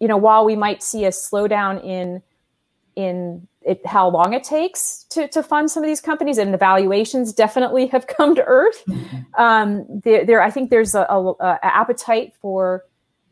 you 0.00 0.08
know, 0.08 0.16
while 0.16 0.44
we 0.44 0.56
might 0.56 0.82
see 0.82 1.04
a 1.04 1.10
slowdown 1.10 1.84
in 1.84 2.20
in 2.96 3.46
it, 3.62 3.86
how 3.86 4.08
long 4.08 4.34
it 4.34 4.42
takes 4.42 5.04
to, 5.10 5.28
to 5.28 5.42
fund 5.42 5.70
some 5.70 5.84
of 5.84 5.86
these 5.86 6.00
companies 6.00 6.36
and 6.36 6.52
the 6.52 6.58
valuations 6.58 7.32
definitely 7.32 7.86
have 7.94 8.08
come 8.08 8.34
to 8.34 8.42
earth. 8.44 8.82
Mm-hmm. 8.88 9.40
Um, 9.40 10.00
there, 10.02 10.26
there, 10.26 10.42
I 10.42 10.50
think 10.50 10.70
there's 10.70 10.96
a, 10.96 11.06
a, 11.08 11.30
a 11.40 11.58
appetite 11.62 12.34
for 12.40 12.84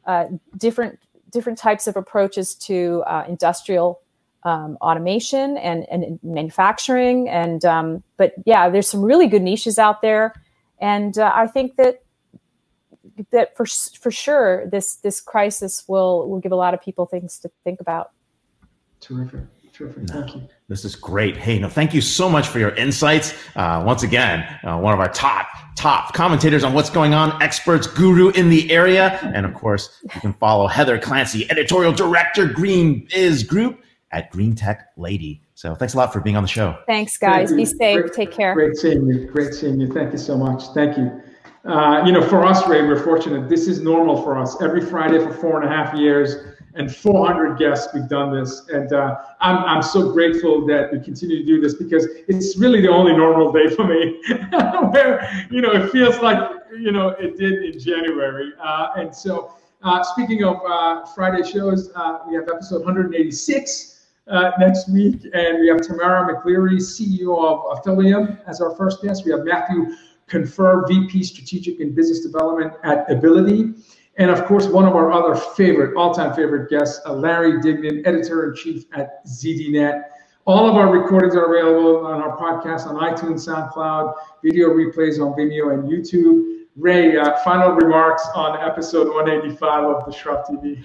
uh, 0.07 0.27
different 0.57 1.01
different 1.33 1.59
types 1.59 1.87
of 1.87 1.97
approaches 1.97 2.55
to 2.55 3.03
uh, 3.07 3.25
industrial 3.29 4.01
um, 4.45 4.77
automation 4.81 5.57
and, 5.59 5.87
and 5.91 6.19
manufacturing. 6.23 7.29
And 7.29 7.65
um, 7.65 8.03
but 8.17 8.35
yeah, 8.45 8.69
there's 8.69 8.89
some 8.89 9.03
really 9.03 9.27
good 9.27 9.43
niches 9.43 9.79
out 9.79 10.03
there, 10.03 10.35
and 10.81 11.17
uh, 11.19 11.33
I 11.35 11.47
think 11.47 11.77
that 11.77 12.03
that 13.31 13.57
for 13.57 13.67
for 13.67 14.11
sure 14.11 14.67
this 14.69 14.97
this 14.97 15.21
crisis 15.21 15.85
will 15.87 16.29
will 16.29 16.41
give 16.41 16.53
a 16.53 16.57
lot 16.57 16.75
of 16.75 16.81
people 16.81 17.07
things 17.07 17.39
to 17.41 17.51
think 17.65 17.81
about. 17.81 18.11
Terrific. 19.01 19.41
Terrific. 19.73 20.09
Thank 20.09 20.35
you. 20.35 20.49
This 20.73 20.87
is 20.87 20.97
great. 20.97 21.37
Hey, 21.37 21.59
no, 21.59 21.69
thank 21.69 21.93
you 21.93 22.01
so 22.01 22.31
much 22.31 22.49
for 22.49 22.59
your 22.59 22.75
insights. 22.77 23.35
Uh, 23.55 23.83
once 23.85 24.05
again, 24.05 24.41
uh, 24.65 24.79
one 24.79 24.95
of 24.95 25.01
our 25.01 25.13
top, 25.13 25.47
top 25.77 26.15
commentators 26.15 26.65
on 26.65 26.73
what's 26.73 26.89
going 26.89 27.13
on, 27.13 27.43
experts, 27.43 27.87
guru 27.87 28.31
in 28.31 28.49
the 28.49 28.71
area. 28.71 29.21
And 29.35 29.45
of 29.45 29.53
course, 29.53 30.01
you 30.03 30.21
can 30.23 30.33
follow 30.33 30.67
Heather 30.67 30.99
Clancy, 30.99 31.47
editorial 31.51 31.93
director, 31.93 32.47
Green 32.47 33.07
Biz 33.11 33.43
Group 33.43 33.83
at 34.13 34.31
Green 34.31 34.55
Tech 34.55 34.89
Lady. 34.97 35.43
So 35.53 35.75
thanks 35.75 35.93
a 35.93 35.99
lot 35.99 36.11
for 36.11 36.21
being 36.21 36.39
on 36.39 36.43
the 36.43 36.49
show. 36.49 36.79
Thanks, 36.87 37.19
guys. 37.19 37.53
Be 37.53 37.67
safe. 37.67 38.01
Great, 38.01 38.13
Take 38.15 38.33
care. 38.33 38.55
Great 38.55 38.75
seeing 38.77 39.07
you. 39.07 39.27
Great 39.27 39.53
seeing 39.53 39.79
you. 39.79 39.93
Thank 39.93 40.13
you 40.13 40.19
so 40.19 40.39
much. 40.39 40.69
Thank 40.69 40.97
you. 40.97 41.21
Uh, 41.67 42.03
you 42.07 42.13
know, 42.13 42.27
for 42.27 42.47
us, 42.47 42.67
Ray, 42.67 42.81
we're 42.81 43.05
fortunate. 43.05 43.51
This 43.51 43.69
is 43.69 43.83
normal 43.83 44.23
for 44.23 44.39
us. 44.39 44.57
Every 44.63 44.81
Friday 44.81 45.19
for 45.19 45.35
four 45.35 45.61
and 45.61 45.71
a 45.71 45.77
half 45.77 45.95
years, 45.95 46.37
and 46.75 46.95
400 46.95 47.59
guests 47.59 47.93
we've 47.93 48.09
done 48.09 48.33
this. 48.33 48.69
And 48.69 48.93
uh, 48.93 49.17
I'm, 49.41 49.59
I'm 49.59 49.83
so 49.83 50.13
grateful 50.13 50.67
that 50.67 50.93
we 50.93 51.01
continue 51.01 51.39
to 51.39 51.45
do 51.45 51.61
this 51.61 51.75
because 51.75 52.07
it's 52.29 52.57
really 52.57 52.81
the 52.81 52.89
only 52.89 53.13
normal 53.13 53.53
day 53.53 53.69
for 53.69 53.85
me 53.85 54.23
where 54.91 55.47
you 55.51 55.61
know 55.61 55.73
it 55.73 55.91
feels 55.91 56.19
like 56.21 56.39
you 56.79 56.93
know 56.93 57.09
it 57.09 57.37
did 57.37 57.63
in 57.65 57.79
january. 57.79 58.53
Uh, 58.63 58.89
and 58.97 59.15
so 59.15 59.55
uh, 59.83 60.03
speaking 60.03 60.45
of 60.45 60.57
uh, 60.67 61.05
friday 61.07 61.43
shows 61.49 61.91
uh, 61.95 62.19
we 62.29 62.35
have 62.35 62.49
episode 62.49 62.85
186 62.85 64.07
uh, 64.29 64.53
next 64.59 64.89
week 64.91 65.25
and 65.35 65.61
we 65.61 65.69
have 65.69 65.81
tamara 65.81 66.35
mccleary 66.35 66.79
ceo 66.79 67.71
of 67.71 67.83
Thulium 67.85 68.39
as 68.47 68.61
our 68.61 68.75
first 68.77 69.03
guest. 69.03 69.25
We 69.25 69.33
have 69.33 69.45
matthew 69.45 69.95
confer 70.29 70.87
vp 70.87 71.23
strategic 71.25 71.81
and 71.81 71.95
business 71.95 72.21
development 72.21 72.73
at 72.85 73.11
ability 73.11 73.75
and 74.17 74.31
of 74.31 74.45
course, 74.45 74.67
one 74.67 74.87
of 74.87 74.95
our 74.95 75.11
other 75.11 75.35
favorite, 75.35 75.97
all-time 75.97 76.35
favorite 76.35 76.69
guests, 76.69 77.01
uh, 77.07 77.13
Larry 77.15 77.61
Dignan, 77.61 78.07
editor-in-chief 78.07 78.85
at 78.93 79.25
ZDNet. 79.27 80.03
All 80.45 80.69
of 80.69 80.77
our 80.77 80.93
recordings 80.93 81.35
are 81.37 81.55
available 81.55 82.05
on 82.05 82.21
our 82.21 82.37
podcast 82.37 82.87
on 82.87 82.97
iTunes, 82.97 83.49
SoundCloud, 83.49 84.15
video 84.43 84.71
replays 84.71 85.21
on 85.21 85.33
Vimeo 85.39 85.73
and 85.73 85.85
YouTube. 85.85 86.67
Ray, 86.77 87.17
uh, 87.17 87.37
final 87.45 87.73
remarks 87.73 88.27
on 88.35 88.59
episode 88.59 89.07
185 89.07 89.85
of 89.85 90.07
Disrupt 90.07 90.51
TV 90.51 90.85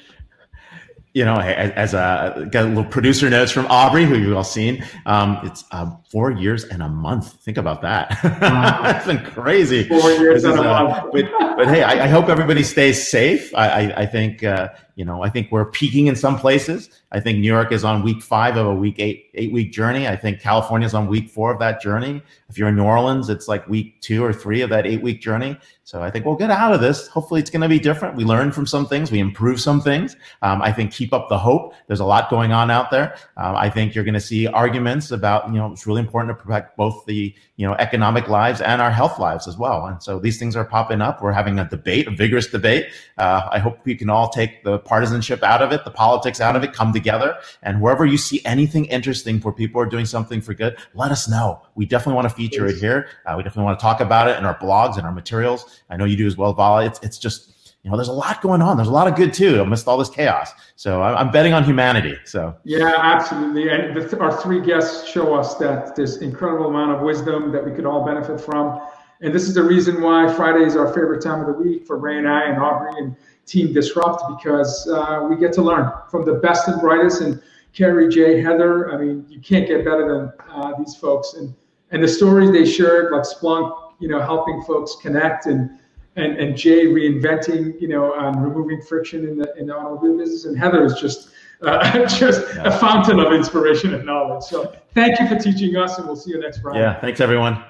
you 1.17 1.25
know, 1.25 1.39
as, 1.39 1.95
a 1.95 2.47
got 2.51 2.65
a 2.65 2.67
little 2.67 2.85
producer 2.85 3.27
notes 3.27 3.51
from 3.51 3.65
Aubrey, 3.71 4.05
who 4.05 4.15
you've 4.15 4.37
all 4.37 4.43
seen. 4.43 4.85
Um, 5.07 5.39
it's 5.41 5.63
uh, 5.71 5.89
four 6.11 6.29
years 6.29 6.63
and 6.63 6.83
a 6.83 6.87
month. 6.87 7.33
Think 7.41 7.57
about 7.57 7.81
that. 7.81 8.15
Wow. 8.23 8.81
That's 8.83 9.07
been 9.07 9.25
crazy. 9.25 9.87
Four 9.87 10.11
years 10.11 10.43
and 10.43 10.59
a 10.59 10.61
uh, 10.61 10.83
month. 10.83 11.11
but, 11.11 11.25
but 11.57 11.67
hey, 11.69 11.81
I, 11.81 12.03
I, 12.03 12.07
hope 12.07 12.29
everybody 12.29 12.61
stays 12.61 13.07
safe. 13.07 13.51
I, 13.55 13.67
I, 13.67 14.01
I 14.01 14.05
think 14.05 14.43
uh, 14.43 14.69
you 14.97 15.05
know, 15.05 15.21
I 15.21 15.29
think 15.29 15.51
we're 15.51 15.69
peaking 15.69 16.07
in 16.07 16.15
some 16.15 16.39
places. 16.39 16.89
I 17.11 17.19
think 17.19 17.37
New 17.37 17.45
York 17.45 17.71
is 17.71 17.83
on 17.83 18.01
week 18.01 18.19
five 18.19 18.57
of 18.57 18.65
a 18.65 18.73
week 18.73 18.95
eight 18.97 19.29
eight 19.35 19.53
week 19.53 19.71
journey. 19.71 20.07
I 20.07 20.15
think 20.15 20.41
California 20.41 20.87
is 20.87 20.95
on 20.95 21.05
week 21.05 21.29
four 21.29 21.53
of 21.53 21.59
that 21.59 21.79
journey. 21.79 22.19
If 22.49 22.57
you're 22.57 22.67
in 22.67 22.75
New 22.75 22.83
Orleans, 22.83 23.29
it's 23.29 23.47
like 23.47 23.67
week 23.69 24.01
two 24.01 24.25
or 24.25 24.33
three 24.33 24.61
of 24.61 24.71
that 24.71 24.87
eight 24.87 25.03
week 25.03 25.21
journey. 25.21 25.55
So 25.83 26.01
I 26.01 26.09
think 26.09 26.25
we'll 26.25 26.35
get 26.35 26.49
out 26.49 26.73
of 26.73 26.81
this. 26.81 27.07
Hopefully, 27.09 27.39
it's 27.39 27.51
going 27.51 27.61
to 27.61 27.69
be 27.69 27.77
different. 27.77 28.15
We 28.15 28.25
learn 28.25 28.51
from 28.51 28.65
some 28.65 28.87
things, 28.87 29.11
we 29.11 29.19
improve 29.19 29.61
some 29.61 29.81
things. 29.81 30.15
Um, 30.41 30.63
I 30.63 30.73
think 30.73 30.91
keep 30.91 31.13
up 31.13 31.29
the 31.29 31.37
hope. 31.37 31.75
There's 31.85 31.99
a 31.99 32.05
lot 32.05 32.31
going 32.31 32.51
on 32.51 32.71
out 32.71 32.89
there. 32.89 33.17
Um, 33.37 33.55
I 33.55 33.69
think 33.69 33.93
you're 33.93 34.03
going 34.03 34.15
to 34.15 34.19
see 34.19 34.47
arguments 34.47 35.11
about 35.11 35.47
you 35.49 35.59
know 35.59 35.71
it's 35.71 35.85
really 35.85 36.01
important 36.01 36.35
to 36.35 36.43
protect 36.43 36.75
both 36.75 37.05
the 37.05 37.35
you 37.57 37.65
know 37.65 37.73
economic 37.73 38.27
lives 38.27 38.61
and 38.61 38.81
our 38.81 38.91
health 38.91 39.19
lives 39.19 39.47
as 39.47 39.57
well. 39.57 39.85
And 39.87 40.01
so 40.01 40.19
these 40.19 40.37
things 40.37 40.55
are 40.55 40.63
popping 40.63 41.01
up. 41.01 41.21
We're 41.21 41.31
having 41.31 41.59
a 41.59 41.67
debate, 41.67 42.07
a 42.07 42.11
vigorous 42.11 42.47
debate. 42.47 42.87
Uh, 43.17 43.49
I 43.51 43.59
hope 43.59 43.79
we 43.83 43.95
can 43.95 44.09
all 44.09 44.29
take 44.29 44.63
the 44.63 44.77
partisanship 44.79 45.43
out 45.43 45.61
of 45.61 45.71
it, 45.71 45.83
the 45.83 45.91
politics 45.91 46.39
out 46.39 46.55
of 46.55 46.63
it, 46.63 46.71
come 46.71 46.93
together. 46.93 47.35
And 47.63 47.81
wherever 47.81 48.05
you 48.05 48.17
see 48.17 48.41
anything 48.45 48.85
interesting 48.85 49.41
where 49.41 49.53
people 49.53 49.81
are 49.81 49.87
doing 49.87 50.05
something 50.05 50.39
for 50.39 50.53
good, 50.53 50.77
let 50.93 51.11
us 51.11 51.27
know. 51.27 51.61
We 51.75 51.85
definitely 51.85 52.13
want 52.13 52.29
to 52.29 52.35
feature 52.35 52.67
it 52.67 52.77
here. 52.77 53.09
Uh, 53.25 53.33
we 53.35 53.43
definitely 53.43 53.65
want 53.65 53.79
to 53.79 53.83
talk 53.83 53.99
about 54.01 54.29
it 54.29 54.37
in 54.37 54.45
our 54.45 54.57
blogs 54.59 54.97
and 54.97 55.05
our 55.05 55.11
materials. 55.13 55.81
I 55.89 55.97
know 55.97 56.05
you 56.05 56.15
do 56.15 56.27
as 56.27 56.37
well, 56.37 56.53
Vala. 56.53 56.85
It's, 56.85 56.99
it's 57.01 57.17
just, 57.17 57.53
you 57.87 57.91
know, 57.91 57.97
there's 57.97 58.09
a 58.09 58.13
lot 58.13 58.41
going 58.41 58.61
on. 58.61 58.75
There's 58.75 58.89
a 58.89 58.91
lot 58.91 59.07
of 59.07 59.15
good 59.15 59.33
too 59.33 59.61
amidst 59.61 59.87
all 59.87 59.97
this 59.97 60.09
chaos. 60.09 60.51
So 60.75 61.01
I'm 61.01 61.31
betting 61.31 61.53
on 61.53 61.63
humanity. 61.63 62.17
So 62.25 62.53
yeah, 62.65 62.95
absolutely. 62.97 63.69
And 63.69 63.95
the, 63.95 64.19
our 64.19 64.41
three 64.41 64.59
guests 64.59 65.07
show 65.07 65.33
us 65.33 65.55
that 65.55 65.95
this 65.95 66.17
incredible 66.17 66.65
amount 66.67 66.91
of 66.91 67.01
wisdom 67.01 67.49
that 67.53 67.63
we 67.63 67.71
could 67.71 67.85
all 67.85 68.05
benefit 68.05 68.41
from. 68.41 68.81
And 69.21 69.33
this 69.33 69.43
is 69.43 69.53
the 69.53 69.63
reason 69.63 70.01
why 70.01 70.27
Friday 70.33 70.65
is 70.65 70.75
our 70.75 70.87
favorite 70.87 71.23
time 71.23 71.39
of 71.39 71.47
the 71.47 71.53
week 71.53 71.87
for 71.87 71.97
Ray 71.97 72.17
and 72.17 72.27
I 72.27 72.49
and 72.49 72.61
Aubrey 72.61 72.91
and 72.97 73.15
Team 73.45 73.71
Disrupt 73.71 74.21
because 74.37 74.85
uh, 74.89 75.25
we 75.29 75.37
get 75.37 75.53
to 75.53 75.61
learn 75.61 75.89
from 76.11 76.25
the 76.25 76.33
best 76.33 76.67
and 76.67 76.81
brightest. 76.81 77.21
And 77.21 77.41
Carrie, 77.71 78.09
Jay, 78.09 78.41
Heather, 78.41 78.91
I 78.91 78.97
mean, 78.97 79.25
you 79.29 79.39
can't 79.39 79.65
get 79.65 79.85
better 79.85 80.05
than 80.13 80.53
uh, 80.53 80.73
these 80.77 80.97
folks. 80.97 81.35
And 81.35 81.55
and 81.91 82.03
the 82.03 82.07
stories 82.09 82.51
they 82.51 82.65
shared, 82.65 83.13
like 83.13 83.23
Splunk, 83.23 83.93
you 83.99 84.09
know, 84.09 84.19
helping 84.19 84.61
folks 84.63 84.97
connect 85.01 85.45
and 85.45 85.79
and, 86.17 86.37
and 86.37 86.57
Jay 86.57 86.85
reinventing, 86.85 87.79
you 87.79 87.87
know, 87.87 88.13
and 88.13 88.43
removing 88.43 88.81
friction 88.81 89.27
in 89.27 89.37
the 89.37 89.53
in 89.55 89.67
the 89.67 89.75
automobile 89.75 90.17
business, 90.17 90.45
and 90.45 90.57
Heather 90.57 90.83
is 90.83 90.95
just 90.95 91.29
uh, 91.61 92.07
just 92.07 92.41
yeah. 92.55 92.63
a 92.63 92.79
fountain 92.79 93.19
of 93.19 93.31
inspiration 93.31 93.93
and 93.93 94.05
knowledge. 94.05 94.43
So 94.43 94.75
thank 94.93 95.19
you 95.19 95.27
for 95.27 95.37
teaching 95.37 95.77
us, 95.77 95.97
and 95.97 96.07
we'll 96.07 96.15
see 96.15 96.31
you 96.31 96.39
next 96.39 96.59
Friday. 96.59 96.79
Yeah, 96.79 96.99
thanks 96.99 97.21
everyone. 97.21 97.63